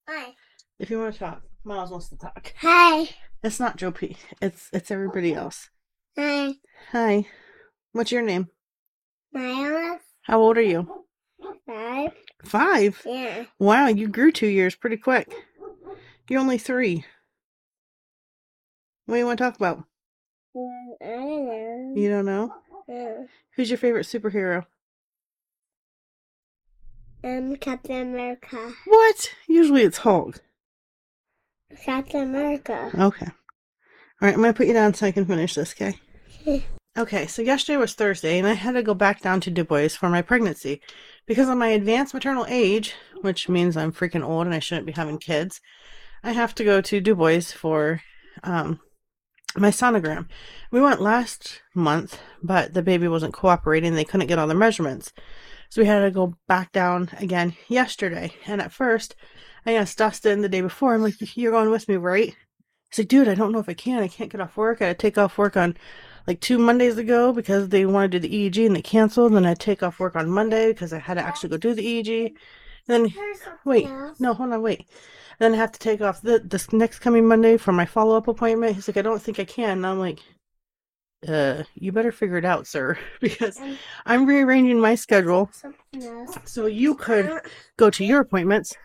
Hi. 0.08 0.34
If 0.78 0.88
you 0.88 1.00
want 1.00 1.14
to 1.14 1.18
talk, 1.18 1.42
Miles 1.64 1.90
wants 1.90 2.08
to 2.10 2.16
talk. 2.16 2.54
Hi. 2.60 3.08
It's 3.42 3.58
not 3.58 3.76
Joe 3.76 3.90
P. 3.90 4.16
It's 4.40 4.68
it's 4.72 4.92
everybody 4.92 5.34
else. 5.34 5.68
Hi. 6.16 6.52
Hi. 6.92 7.26
What's 7.90 8.12
your 8.12 8.22
name? 8.22 8.50
Miles. 9.32 10.00
How 10.22 10.38
old 10.40 10.58
are 10.58 10.62
you? 10.62 11.06
Five. 11.66 12.12
Five. 12.44 13.02
Yeah. 13.04 13.46
Wow, 13.58 13.88
you 13.88 14.06
grew 14.06 14.30
two 14.30 14.46
years 14.46 14.76
pretty 14.76 14.96
quick. 14.96 15.34
You're 16.28 16.38
only 16.38 16.58
three. 16.58 17.04
What 19.06 19.16
do 19.16 19.18
you 19.18 19.26
want 19.26 19.38
to 19.38 19.44
talk 19.44 19.56
about? 19.56 19.82
I 20.54 21.04
don't 21.04 21.46
know. 21.46 21.92
You 21.96 22.10
don't 22.10 22.26
know? 22.26 22.54
Yeah. 22.88 23.24
Who's 23.56 23.70
your 23.70 23.78
favorite 23.78 24.06
superhero? 24.06 24.66
Um, 27.24 27.56
Captain 27.56 28.08
America. 28.08 28.72
What? 28.84 29.32
Usually 29.48 29.82
it's 29.82 29.98
Hulk. 29.98 30.40
Captain 31.84 32.22
America. 32.22 32.90
Okay. 32.94 33.26
All 33.26 34.26
right, 34.28 34.34
I'm 34.34 34.40
going 34.40 34.52
to 34.52 34.56
put 34.56 34.66
you 34.66 34.72
down 34.72 34.94
so 34.94 35.06
I 35.06 35.12
can 35.12 35.24
finish 35.24 35.54
this, 35.54 35.72
okay? 35.72 35.98
Okay, 36.96 37.26
so 37.26 37.40
yesterday 37.42 37.78
was 37.78 37.94
Thursday, 37.94 38.38
and 38.38 38.46
I 38.46 38.52
had 38.52 38.72
to 38.72 38.82
go 38.82 38.92
back 38.92 39.20
down 39.20 39.40
to 39.40 39.50
Du 39.50 39.64
Bois 39.64 39.88
for 39.88 40.08
my 40.08 40.20
pregnancy. 40.20 40.80
Because 41.26 41.48
of 41.48 41.56
my 41.56 41.68
advanced 41.68 42.12
maternal 42.12 42.44
age, 42.48 42.94
which 43.22 43.48
means 43.48 43.76
I'm 43.76 43.92
freaking 43.92 44.24
old 44.24 44.46
and 44.46 44.54
I 44.54 44.58
shouldn't 44.58 44.86
be 44.86 44.92
having 44.92 45.18
kids, 45.18 45.60
I 46.22 46.32
have 46.32 46.54
to 46.56 46.64
go 46.64 46.80
to 46.80 47.00
Du 47.00 47.14
Bois 47.14 47.40
for 47.40 48.02
um, 48.42 48.78
my 49.56 49.70
sonogram. 49.70 50.28
We 50.70 50.80
went 50.80 51.00
last 51.00 51.62
month, 51.74 52.20
but 52.42 52.74
the 52.74 52.82
baby 52.82 53.08
wasn't 53.08 53.34
cooperating. 53.34 53.94
They 53.94 54.04
couldn't 54.04 54.26
get 54.26 54.38
all 54.38 54.46
the 54.46 54.54
measurements. 54.54 55.12
So 55.72 55.80
we 55.80 55.86
had 55.86 56.00
to 56.00 56.10
go 56.10 56.36
back 56.48 56.70
down 56.72 57.08
again 57.18 57.56
yesterday. 57.66 58.34
And 58.44 58.60
at 58.60 58.74
first, 58.74 59.16
I 59.64 59.72
asked 59.72 59.96
Dustin 59.96 60.42
the 60.42 60.48
day 60.50 60.60
before, 60.60 60.92
I'm 60.92 61.02
like, 61.02 61.14
You're 61.34 61.52
going 61.52 61.70
with 61.70 61.88
me, 61.88 61.96
right? 61.96 62.36
He's 62.90 62.98
like, 62.98 63.08
Dude, 63.08 63.26
I 63.26 63.34
don't 63.34 63.52
know 63.52 63.58
if 63.58 63.70
I 63.70 63.72
can. 63.72 64.02
I 64.02 64.08
can't 64.08 64.30
get 64.30 64.42
off 64.42 64.58
work. 64.58 64.82
I 64.82 64.88
had 64.88 64.98
to 64.98 65.02
take 65.02 65.16
off 65.16 65.38
work 65.38 65.56
on 65.56 65.74
like 66.26 66.40
two 66.40 66.58
Mondays 66.58 66.98
ago 66.98 67.32
because 67.32 67.70
they 67.70 67.86
wanted 67.86 68.12
to 68.12 68.20
do 68.20 68.28
the 68.28 68.50
EEG 68.50 68.66
and 68.66 68.76
they 68.76 68.82
canceled. 68.82 69.32
Then 69.32 69.46
I 69.46 69.54
take 69.54 69.82
off 69.82 69.98
work 69.98 70.14
on 70.14 70.28
Monday 70.28 70.74
because 70.74 70.92
I 70.92 70.98
had 70.98 71.14
to 71.14 71.22
actually 71.22 71.48
go 71.48 71.56
do 71.56 71.72
the 71.72 72.02
EEG. 72.02 72.34
Then 72.86 73.08
wait, 73.64 73.88
no, 74.18 74.34
hold 74.34 74.52
on, 74.52 74.60
wait. 74.60 74.80
And 74.80 74.86
Then 75.38 75.54
I 75.54 75.56
have 75.56 75.72
to 75.72 75.78
take 75.78 76.02
off 76.02 76.20
the 76.20 76.38
this 76.38 76.70
next 76.74 76.98
coming 76.98 77.26
Monday 77.26 77.56
for 77.56 77.72
my 77.72 77.86
follow 77.86 78.18
up 78.18 78.28
appointment. 78.28 78.74
He's 78.74 78.88
like, 78.88 78.98
I 78.98 79.02
don't 79.02 79.22
think 79.22 79.40
I 79.40 79.44
can. 79.44 79.78
And 79.78 79.86
I'm 79.86 79.98
like, 79.98 80.18
uh, 81.28 81.62
you 81.74 81.92
better 81.92 82.12
figure 82.12 82.38
it 82.38 82.44
out, 82.44 82.66
sir, 82.66 82.98
because 83.20 83.60
I'm 84.06 84.26
rearranging 84.26 84.80
my 84.80 84.94
schedule 84.94 85.50
so 86.44 86.66
you 86.66 86.94
could 86.94 87.40
go 87.76 87.90
to 87.90 88.04
your 88.04 88.20
appointments 88.20 88.76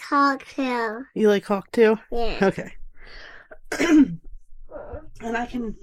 cocktail. 0.00 1.04
You 1.14 1.28
like 1.28 1.44
Hawk 1.44 1.70
too? 1.72 1.98
Yeah. 2.10 2.38
Okay. 2.42 2.72
and 3.78 5.36
I 5.36 5.46
can 5.46 5.76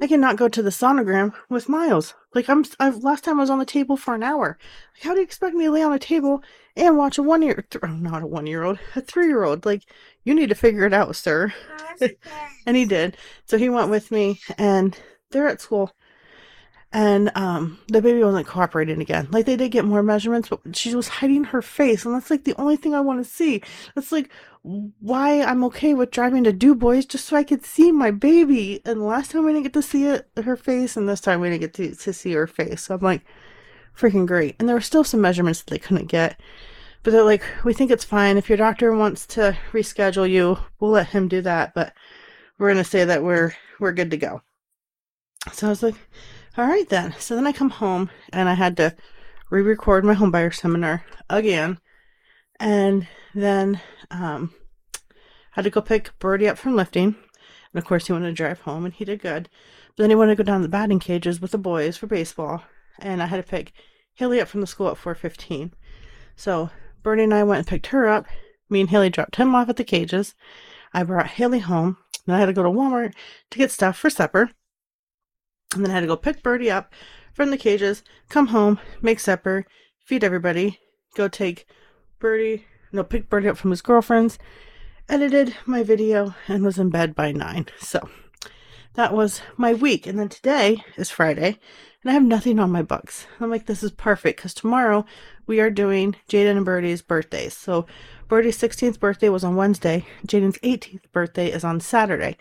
I 0.00 0.06
cannot 0.06 0.36
go 0.36 0.48
to 0.48 0.62
the 0.62 0.70
sonogram 0.70 1.32
with 1.48 1.68
Miles. 1.68 2.14
Like 2.34 2.48
I'm 2.48 2.64
I've 2.80 3.02
last 3.02 3.24
time 3.24 3.38
I 3.38 3.42
was 3.42 3.50
on 3.50 3.58
the 3.58 3.66
table 3.66 3.96
for 3.96 4.14
an 4.14 4.22
hour. 4.22 4.58
Like 4.94 5.02
how 5.02 5.12
do 5.12 5.18
you 5.18 5.24
expect 5.24 5.54
me 5.54 5.64
to 5.64 5.70
lay 5.70 5.82
on 5.82 5.92
a 5.92 5.98
table 5.98 6.42
and 6.76 6.96
watch 6.96 7.18
a 7.18 7.22
one 7.22 7.42
year 7.42 7.66
th- 7.70 7.82
oh, 7.82 7.88
not 7.88 8.22
a 8.22 8.26
one 8.26 8.46
year 8.46 8.62
old, 8.62 8.78
a 8.94 9.00
three 9.00 9.26
year 9.26 9.44
old? 9.44 9.66
Like 9.66 9.82
you 10.24 10.34
need 10.34 10.48
to 10.48 10.54
figure 10.54 10.86
it 10.86 10.94
out, 10.94 11.16
sir. 11.16 11.52
And 12.66 12.76
he 12.76 12.84
did. 12.84 13.16
So 13.46 13.56
he 13.56 13.70
went 13.70 13.90
with 13.90 14.10
me 14.10 14.40
and 14.58 14.98
they're 15.30 15.48
at 15.48 15.60
school. 15.60 15.92
And 16.92 17.30
um 17.34 17.80
the 17.88 18.00
baby 18.00 18.22
wasn't 18.22 18.46
cooperating 18.46 19.00
again. 19.00 19.28
Like 19.30 19.44
they 19.46 19.56
did 19.56 19.72
get 19.72 19.84
more 19.84 20.02
measurements, 20.02 20.48
but 20.48 20.60
she 20.74 20.94
was 20.94 21.08
hiding 21.08 21.44
her 21.44 21.60
face, 21.60 22.04
and 22.04 22.14
that's 22.14 22.30
like 22.30 22.44
the 22.44 22.54
only 22.58 22.76
thing 22.76 22.94
I 22.94 23.00
want 23.00 23.22
to 23.24 23.30
see. 23.30 23.62
That's 23.94 24.12
like 24.12 24.30
why 24.62 25.42
I'm 25.42 25.62
okay 25.64 25.94
with 25.94 26.10
driving 26.10 26.44
to 26.44 26.52
Du 26.52 26.74
Bois 26.74 27.02
just 27.02 27.26
so 27.26 27.36
I 27.36 27.44
could 27.44 27.64
see 27.64 27.92
my 27.92 28.10
baby. 28.10 28.80
And 28.84 29.04
last 29.04 29.30
time 29.30 29.44
we 29.44 29.52
didn't 29.52 29.64
get 29.64 29.72
to 29.74 29.82
see 29.82 30.06
it, 30.06 30.28
her 30.42 30.56
face, 30.56 30.96
and 30.96 31.08
this 31.08 31.20
time 31.20 31.40
we 31.40 31.48
didn't 31.50 31.60
get 31.60 31.74
to, 31.74 31.94
to 31.94 32.12
see 32.12 32.32
her 32.32 32.46
face. 32.46 32.82
So 32.82 32.94
I'm 32.94 33.00
like, 33.00 33.22
freaking 33.96 34.26
great. 34.26 34.56
And 34.58 34.68
there 34.68 34.76
were 34.76 34.80
still 34.80 35.04
some 35.04 35.20
measurements 35.20 35.62
that 35.62 35.70
they 35.70 35.78
couldn't 35.78 36.06
get. 36.06 36.40
But 37.02 37.12
they're 37.12 37.22
like, 37.22 37.44
we 37.64 37.72
think 37.72 37.90
it's 37.90 38.04
fine. 38.04 38.36
If 38.36 38.48
your 38.48 38.58
doctor 38.58 38.94
wants 38.94 39.26
to 39.28 39.56
reschedule 39.72 40.28
you, 40.28 40.58
we'll 40.80 40.90
let 40.90 41.08
him 41.08 41.28
do 41.28 41.40
that. 41.42 41.72
But 41.74 41.92
we're 42.58 42.70
gonna 42.70 42.84
say 42.84 43.04
that 43.04 43.22
we're 43.22 43.54
we're 43.78 43.92
good 43.92 44.10
to 44.10 44.16
go. 44.16 44.42
So 45.52 45.66
I 45.66 45.70
was 45.70 45.82
like, 45.82 45.94
all 46.56 46.66
right 46.66 46.88
then. 46.88 47.14
So 47.18 47.34
then 47.34 47.46
I 47.46 47.52
come 47.52 47.70
home 47.70 48.10
and 48.32 48.48
I 48.48 48.54
had 48.54 48.76
to 48.78 48.94
re-record 49.50 50.04
my 50.04 50.14
homebuyer 50.14 50.54
seminar 50.54 51.04
again. 51.30 51.78
And 52.58 53.06
then 53.34 53.80
um 54.10 54.52
had 55.52 55.64
to 55.64 55.70
go 55.70 55.80
pick 55.80 56.18
Birdie 56.18 56.48
up 56.48 56.58
from 56.58 56.76
lifting. 56.76 57.16
And 57.72 57.78
of 57.78 57.84
course 57.84 58.06
he 58.06 58.12
wanted 58.12 58.26
to 58.26 58.32
drive 58.32 58.60
home 58.60 58.84
and 58.84 58.92
he 58.92 59.04
did 59.04 59.22
good. 59.22 59.48
But 59.96 60.02
then 60.02 60.10
he 60.10 60.16
wanted 60.16 60.36
to 60.36 60.42
go 60.42 60.46
down 60.46 60.60
to 60.60 60.66
the 60.66 60.70
batting 60.70 60.98
cages 60.98 61.40
with 61.40 61.52
the 61.52 61.58
boys 61.58 61.96
for 61.96 62.06
baseball. 62.06 62.62
And 62.98 63.22
I 63.22 63.26
had 63.26 63.36
to 63.36 63.50
pick 63.50 63.72
Haley 64.14 64.40
up 64.40 64.48
from 64.48 64.60
the 64.60 64.66
school 64.66 64.88
at 64.88 64.96
four 64.96 65.14
fifteen. 65.14 65.72
So 66.34 66.70
Birdie 67.02 67.24
and 67.24 67.34
I 67.34 67.44
went 67.44 67.58
and 67.58 67.66
picked 67.66 67.88
her 67.88 68.08
up. 68.08 68.26
Me 68.68 68.80
and 68.80 68.90
Haley 68.90 69.10
dropped 69.10 69.36
him 69.36 69.54
off 69.54 69.68
at 69.68 69.76
the 69.76 69.84
cages. 69.84 70.34
I 70.92 71.02
brought 71.02 71.26
Haley 71.26 71.60
home. 71.60 71.98
Then 72.26 72.36
I 72.36 72.40
had 72.40 72.46
to 72.46 72.52
go 72.52 72.62
to 72.62 72.68
Walmart 72.68 73.14
to 73.50 73.58
get 73.58 73.70
stuff 73.70 73.96
for 73.96 74.10
supper. 74.10 74.50
And 75.74 75.84
then 75.84 75.90
I 75.90 75.94
had 75.94 76.00
to 76.00 76.06
go 76.06 76.16
pick 76.16 76.42
Birdie 76.42 76.70
up 76.70 76.92
from 77.32 77.50
the 77.50 77.58
cages, 77.58 78.02
come 78.28 78.48
home, 78.48 78.78
make 79.02 79.20
supper, 79.20 79.66
feed 80.04 80.24
everybody, 80.24 80.80
go 81.14 81.28
take 81.28 81.66
Birdie, 82.18 82.64
no, 82.92 83.04
pick 83.04 83.28
Birdie 83.28 83.48
up 83.48 83.58
from 83.58 83.70
his 83.70 83.82
girlfriend's, 83.82 84.38
edited 85.08 85.54
my 85.66 85.82
video, 85.82 86.34
and 86.48 86.64
was 86.64 86.78
in 86.78 86.90
bed 86.90 87.14
by 87.14 87.32
nine. 87.32 87.66
So 87.78 88.08
that 88.94 89.12
was 89.12 89.42
my 89.56 89.74
week. 89.74 90.06
And 90.06 90.18
then 90.18 90.28
today 90.28 90.82
is 90.96 91.10
Friday, 91.10 91.58
and 92.02 92.10
I 92.10 92.14
have 92.14 92.22
nothing 92.22 92.58
on 92.58 92.70
my 92.70 92.82
books. 92.82 93.26
I'm 93.40 93.50
like, 93.50 93.66
this 93.66 93.82
is 93.82 93.90
perfect 93.90 94.38
because 94.38 94.54
tomorrow 94.54 95.04
we 95.46 95.60
are 95.60 95.70
doing 95.70 96.16
Jaden 96.28 96.56
and 96.56 96.64
Birdie's 96.64 97.02
birthdays. 97.02 97.54
So 97.54 97.86
Birdie's 98.28 98.58
16th 98.58 98.98
birthday 98.98 99.28
was 99.28 99.44
on 99.44 99.56
Wednesday, 99.56 100.06
Jaden's 100.26 100.58
18th 100.58 101.12
birthday 101.12 101.50
is 101.50 101.64
on 101.64 101.80
Saturday. 101.80 102.38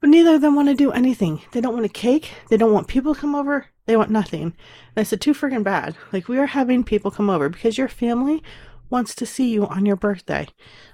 But 0.00 0.10
neither 0.10 0.34
of 0.34 0.40
them 0.40 0.54
want 0.54 0.68
to 0.68 0.74
do 0.74 0.92
anything. 0.92 1.42
They 1.52 1.60
don't 1.60 1.74
want 1.74 1.84
a 1.84 1.90
cake. 1.90 2.32
They 2.48 2.56
don't 2.56 2.72
want 2.72 2.88
people 2.88 3.14
to 3.14 3.20
come 3.20 3.34
over. 3.34 3.66
They 3.84 3.96
want 3.96 4.10
nothing. 4.10 4.42
And 4.42 4.54
I 4.96 5.02
said, 5.02 5.20
too 5.20 5.34
friggin' 5.34 5.62
bad. 5.62 5.96
Like, 6.12 6.28
we 6.28 6.38
are 6.38 6.46
having 6.46 6.84
people 6.84 7.10
come 7.10 7.28
over 7.28 7.48
because 7.48 7.76
your 7.76 7.88
family 7.88 8.42
wants 8.88 9.14
to 9.14 9.26
see 9.26 9.50
you 9.50 9.66
on 9.66 9.84
your 9.86 9.96
birthday. 9.96 10.48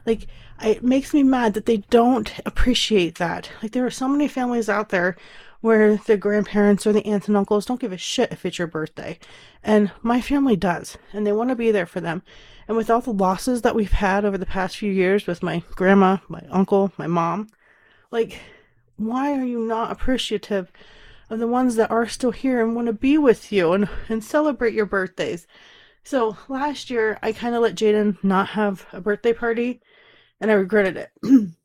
Like, 0.04 0.26
it 0.62 0.82
makes 0.82 1.14
me 1.14 1.22
mad 1.22 1.54
that 1.54 1.66
they 1.66 1.78
don't 1.88 2.32
appreciate 2.44 3.18
that. 3.18 3.50
Like, 3.62 3.72
there 3.72 3.86
are 3.86 3.90
so 3.90 4.08
many 4.08 4.28
families 4.28 4.68
out 4.68 4.88
there 4.88 5.16
where 5.60 5.96
the 5.96 6.16
grandparents 6.16 6.86
or 6.86 6.92
the 6.92 7.06
aunts 7.06 7.28
and 7.28 7.36
uncles 7.36 7.64
don't 7.64 7.80
give 7.80 7.92
a 7.92 7.96
shit 7.96 8.32
if 8.32 8.44
it's 8.44 8.58
your 8.58 8.68
birthday. 8.68 9.18
And 9.62 9.90
my 10.02 10.20
family 10.20 10.56
does. 10.56 10.98
And 11.12 11.26
they 11.26 11.32
want 11.32 11.50
to 11.50 11.56
be 11.56 11.70
there 11.70 11.86
for 11.86 12.00
them. 12.00 12.22
And 12.68 12.76
with 12.76 12.90
all 12.90 13.00
the 13.00 13.12
losses 13.12 13.62
that 13.62 13.74
we've 13.74 13.92
had 13.92 14.24
over 14.24 14.36
the 14.36 14.46
past 14.46 14.76
few 14.76 14.92
years 14.92 15.26
with 15.26 15.42
my 15.42 15.62
grandma, 15.74 16.18
my 16.28 16.42
uncle, 16.50 16.92
my 16.98 17.06
mom, 17.06 17.48
like, 18.10 18.40
why 18.96 19.32
are 19.38 19.44
you 19.44 19.60
not 19.60 19.90
appreciative 19.90 20.72
of 21.28 21.38
the 21.38 21.46
ones 21.46 21.76
that 21.76 21.90
are 21.90 22.06
still 22.06 22.30
here 22.30 22.62
and 22.62 22.74
want 22.74 22.86
to 22.86 22.92
be 22.92 23.18
with 23.18 23.52
you 23.52 23.72
and, 23.72 23.88
and 24.08 24.22
celebrate 24.22 24.74
your 24.74 24.86
birthdays? 24.86 25.46
So 26.06 26.36
last 26.48 26.88
year, 26.88 27.18
I 27.22 27.32
kind 27.32 27.54
of 27.54 27.62
let 27.62 27.74
Jaden 27.74 28.22
not 28.22 28.50
have 28.50 28.86
a 28.92 29.00
birthday 29.00 29.32
party 29.32 29.80
and 30.40 30.50
I 30.50 30.54
regretted 30.54 30.96
it. 30.96 31.10
I'm 31.24 31.56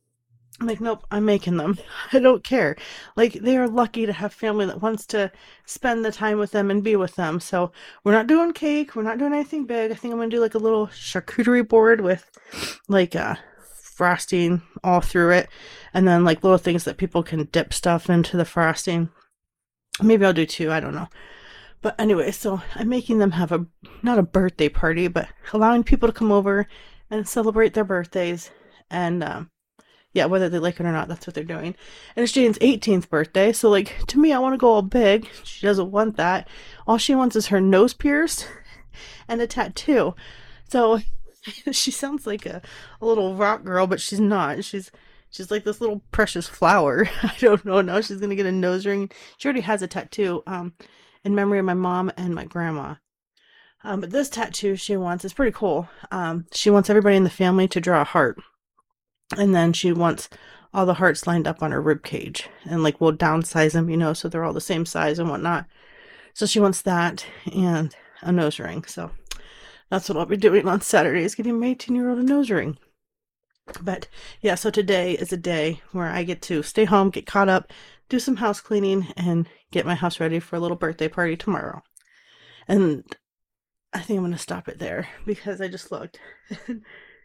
like, 0.62 0.82
nope, 0.82 1.06
I'm 1.12 1.26
making 1.26 1.58
them. 1.58 1.78
I 2.14 2.20
don't 2.20 2.44
care. 2.44 2.76
Like, 3.16 3.34
they 3.34 3.58
are 3.58 3.68
lucky 3.68 4.06
to 4.06 4.14
have 4.14 4.34
family 4.34 4.66
that 4.66 4.82
wants 4.82 5.06
to 5.08 5.32
spend 5.66 6.04
the 6.04 6.12
time 6.12 6.40
with 6.40 6.52
them 6.52 6.72
and 6.72 6.84
be 6.84 6.96
with 6.96 7.16
them. 7.16 7.40
So, 7.40 7.72
we're 8.04 8.14
not 8.14 8.28
doing 8.28 8.54
cake. 8.54 8.96
We're 8.96 9.04
not 9.04 9.20
doing 9.20 9.34
anything 9.34 9.66
big. 9.66 9.92
I 9.92 9.94
think 9.94 10.12
I'm 10.12 10.18
going 10.18 10.30
to 10.30 10.36
do 10.36 10.42
like 10.42 10.56
a 10.56 10.60
little 10.60 10.88
charcuterie 10.88 11.68
board 11.68 12.02
with 12.02 12.30
like 12.88 13.16
uh, 13.16 13.36
frosting 13.92 14.62
all 14.84 15.02
through 15.02 15.32
it. 15.32 15.50
And 15.94 16.08
then 16.08 16.24
like 16.24 16.44
little 16.44 16.58
things 16.58 16.86
that 16.86 16.98
people 16.98 17.24
can 17.24 17.44
dip 17.52 17.74
stuff 17.74 18.10
into 18.10 18.38
the 18.38 18.46
frosting. 18.46 19.10
Maybe 20.02 20.26
I'll 20.26 20.34
do 20.34 20.46
two. 20.46 20.72
I 20.72 20.80
don't 20.80 20.96
know. 20.96 21.10
But 21.82 22.00
anyway, 22.00 22.32
so 22.32 22.62
I'm 22.76 22.90
making 22.90 23.20
them 23.20 23.32
have 23.32 23.52
a, 23.52 23.66
not 24.02 24.20
a 24.20 24.24
birthday 24.24 24.70
party, 24.70 25.08
but 25.08 25.28
allowing 25.52 25.84
people 25.84 26.08
to 26.08 26.14
come 26.14 26.32
over 26.32 26.68
and 27.10 27.28
celebrate 27.28 27.74
their 27.74 27.84
birthdays. 27.84 28.52
And, 28.90 29.24
um, 29.24 29.50
yeah, 30.14 30.26
whether 30.26 30.48
they 30.48 30.60
like 30.60 30.80
it 30.80 30.86
or 30.86 30.92
not, 30.92 31.08
that's 31.08 31.26
what 31.26 31.34
they're 31.34 31.44
doing. 31.44 31.76
And 32.16 32.24
it's 32.24 32.34
Jane's 32.34 32.60
18th 32.60 33.10
birthday, 33.10 33.52
so 33.54 33.70
like 33.70 34.06
to 34.08 34.20
me, 34.20 34.34
I 34.34 34.40
want 34.40 34.54
to 34.54 34.58
go 34.58 34.74
all 34.74 34.82
big. 34.82 35.28
She 35.44 35.66
doesn't 35.66 35.90
want 35.90 36.18
that. 36.18 36.48
All 36.86 36.98
she 36.98 37.16
wants 37.16 37.36
is 37.36 37.48
her 37.48 37.62
nose 37.62 37.94
pierced 37.94 38.48
and 39.28 39.42
a 39.42 39.48
tattoo. 39.48 40.14
So 40.70 41.00
she 41.72 41.92
sounds 41.92 42.28
like 42.28 42.46
a, 42.46 42.62
a 43.02 43.06
little 43.06 43.36
rock 43.36 43.64
girl, 43.64 43.88
but 43.88 44.02
she's 44.02 44.20
not. 44.20 44.64
She's 44.64 44.92
she's 45.30 45.52
like 45.52 45.64
this 45.64 45.82
little 45.82 46.02
precious 46.12 46.48
flower. 46.48 47.10
I 47.24 47.36
don't 47.40 47.66
know. 47.66 47.82
Now 47.82 48.02
she's 48.02 48.20
gonna 48.20 48.36
get 48.36 48.46
a 48.46 48.52
nose 48.52 48.86
ring. 48.86 49.12
She 49.38 49.48
already 49.48 49.62
has 49.62 49.82
a 49.82 49.88
tattoo, 49.88 50.44
um, 50.48 50.74
in 51.24 51.36
memory 51.36 51.60
of 51.60 51.66
my 51.66 51.74
mom 51.74 52.12
and 52.18 52.34
my 52.36 52.46
grandma. 52.46 52.96
Um, 53.84 54.02
but 54.02 54.12
this 54.12 54.30
tattoo 54.30 54.76
she 54.76 54.96
wants 54.96 55.26
is 55.26 55.34
pretty 55.34 55.52
cool. 55.52 55.90
Um, 56.12 56.46
she 56.54 56.70
wants 56.70 56.90
everybody 56.90 57.16
in 57.16 57.24
the 57.24 57.30
family 57.30 57.68
to 57.70 57.82
draw 57.82 58.02
a 58.02 58.06
heart 58.06 58.40
and 59.38 59.56
then 59.56 59.74
she 59.74 59.92
wants 59.92 60.30
all 60.74 60.86
the 60.86 60.96
hearts 60.96 61.28
lined 61.28 61.48
up 61.48 61.62
on 61.62 61.72
her 61.72 61.82
rib 61.82 62.04
cage 62.04 62.50
and 62.66 62.84
like 62.84 63.00
we'll 63.00 63.14
downsize 63.14 63.74
them 63.74 63.90
you 63.90 63.98
know 63.98 64.14
so 64.14 64.30
they're 64.30 64.44
all 64.44 64.54
the 64.54 64.62
same 64.62 64.86
size 64.86 65.20
and 65.20 65.30
whatnot 65.30 65.66
so 66.34 66.46
she 66.46 66.60
wants 66.60 66.82
that 66.82 67.26
and 67.54 67.96
a 68.22 68.32
nose 68.32 68.60
ring 68.60 68.84
so 68.86 69.12
that's 69.92 70.10
what 70.10 70.18
i'll 70.18 70.26
be 70.26 70.36
doing 70.36 70.68
on 70.68 70.82
saturday 70.82 71.24
is 71.24 71.36
getting 71.36 71.60
my 71.60 71.68
18 71.68 71.96
year 71.96 72.10
old 72.10 72.18
a 72.18 72.24
nose 72.24 72.50
ring 72.50 72.76
but 73.84 74.08
yeah 74.42 74.56
so 74.56 74.72
today 74.72 75.14
is 75.14 75.32
a 75.32 75.38
day 75.38 75.80
where 75.92 76.08
i 76.08 76.24
get 76.24 76.42
to 76.42 76.64
stay 76.64 76.86
home 76.86 77.12
get 77.12 77.28
caught 77.28 77.48
up 77.50 77.72
do 78.10 78.20
some 78.20 78.38
house 78.38 78.60
cleaning 78.60 79.08
and 79.16 79.48
get 79.72 79.86
my 79.86 79.94
house 79.94 80.20
ready 80.20 80.40
for 80.40 80.56
a 80.56 80.60
little 80.60 80.76
birthday 80.76 81.08
party 81.08 81.38
tomorrow 81.38 81.84
and 82.68 83.04
i 83.94 84.00
think 84.00 84.18
i'm 84.18 84.24
going 84.24 84.32
to 84.32 84.40
stop 84.40 84.68
it 84.68 84.80
there 84.80 85.08
because 85.28 85.62
i 85.62 85.68
just 85.68 85.92
looked 85.92 86.20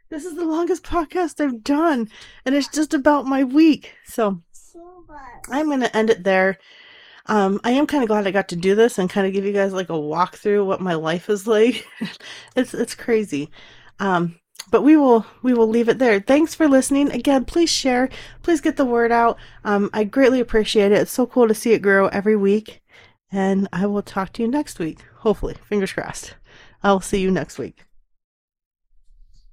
This 0.08 0.24
is 0.24 0.36
the 0.36 0.44
longest 0.44 0.84
podcast 0.84 1.40
I've 1.44 1.64
done, 1.64 2.08
and 2.44 2.54
it's 2.54 2.68
just 2.68 2.94
about 2.94 3.26
my 3.26 3.42
week. 3.42 3.96
So 4.04 4.40
I'm 5.50 5.66
going 5.66 5.80
to 5.80 5.96
end 5.96 6.10
it 6.10 6.22
there. 6.22 6.58
Um, 7.28 7.60
I 7.64 7.72
am 7.72 7.86
kind 7.86 8.02
of 8.02 8.08
glad 8.08 8.26
I 8.26 8.30
got 8.30 8.48
to 8.48 8.56
do 8.56 8.74
this 8.74 8.98
and 8.98 9.10
kind 9.10 9.26
of 9.26 9.32
give 9.32 9.44
you 9.44 9.52
guys 9.52 9.72
like 9.72 9.90
a 9.90 9.94
walkthrough 9.94 10.64
what 10.64 10.80
my 10.80 10.94
life 10.94 11.28
is 11.28 11.46
like. 11.46 11.86
it's 12.56 12.72
it's 12.74 12.94
crazy. 12.94 13.50
Um, 13.98 14.38
but 14.70 14.82
we 14.82 14.96
will 14.96 15.26
we 15.42 15.54
will 15.54 15.68
leave 15.68 15.88
it 15.88 15.98
there. 15.98 16.20
Thanks 16.20 16.54
for 16.54 16.68
listening. 16.68 17.10
Again, 17.10 17.44
please 17.44 17.70
share. 17.70 18.08
Please 18.42 18.60
get 18.60 18.76
the 18.76 18.84
word 18.84 19.12
out. 19.12 19.38
Um, 19.64 19.90
I 19.92 20.04
greatly 20.04 20.40
appreciate 20.40 20.92
it. 20.92 21.00
It's 21.00 21.12
so 21.12 21.26
cool 21.26 21.48
to 21.48 21.54
see 21.54 21.72
it 21.72 21.82
grow 21.82 22.08
every 22.08 22.36
week. 22.36 22.82
And 23.32 23.68
I 23.72 23.86
will 23.86 24.02
talk 24.02 24.32
to 24.34 24.42
you 24.42 24.48
next 24.48 24.78
week. 24.78 25.04
Hopefully, 25.18 25.56
fingers 25.68 25.92
crossed. 25.92 26.34
I'll 26.82 27.00
see 27.00 27.20
you 27.20 27.30
next 27.30 27.58
week. 27.58 27.84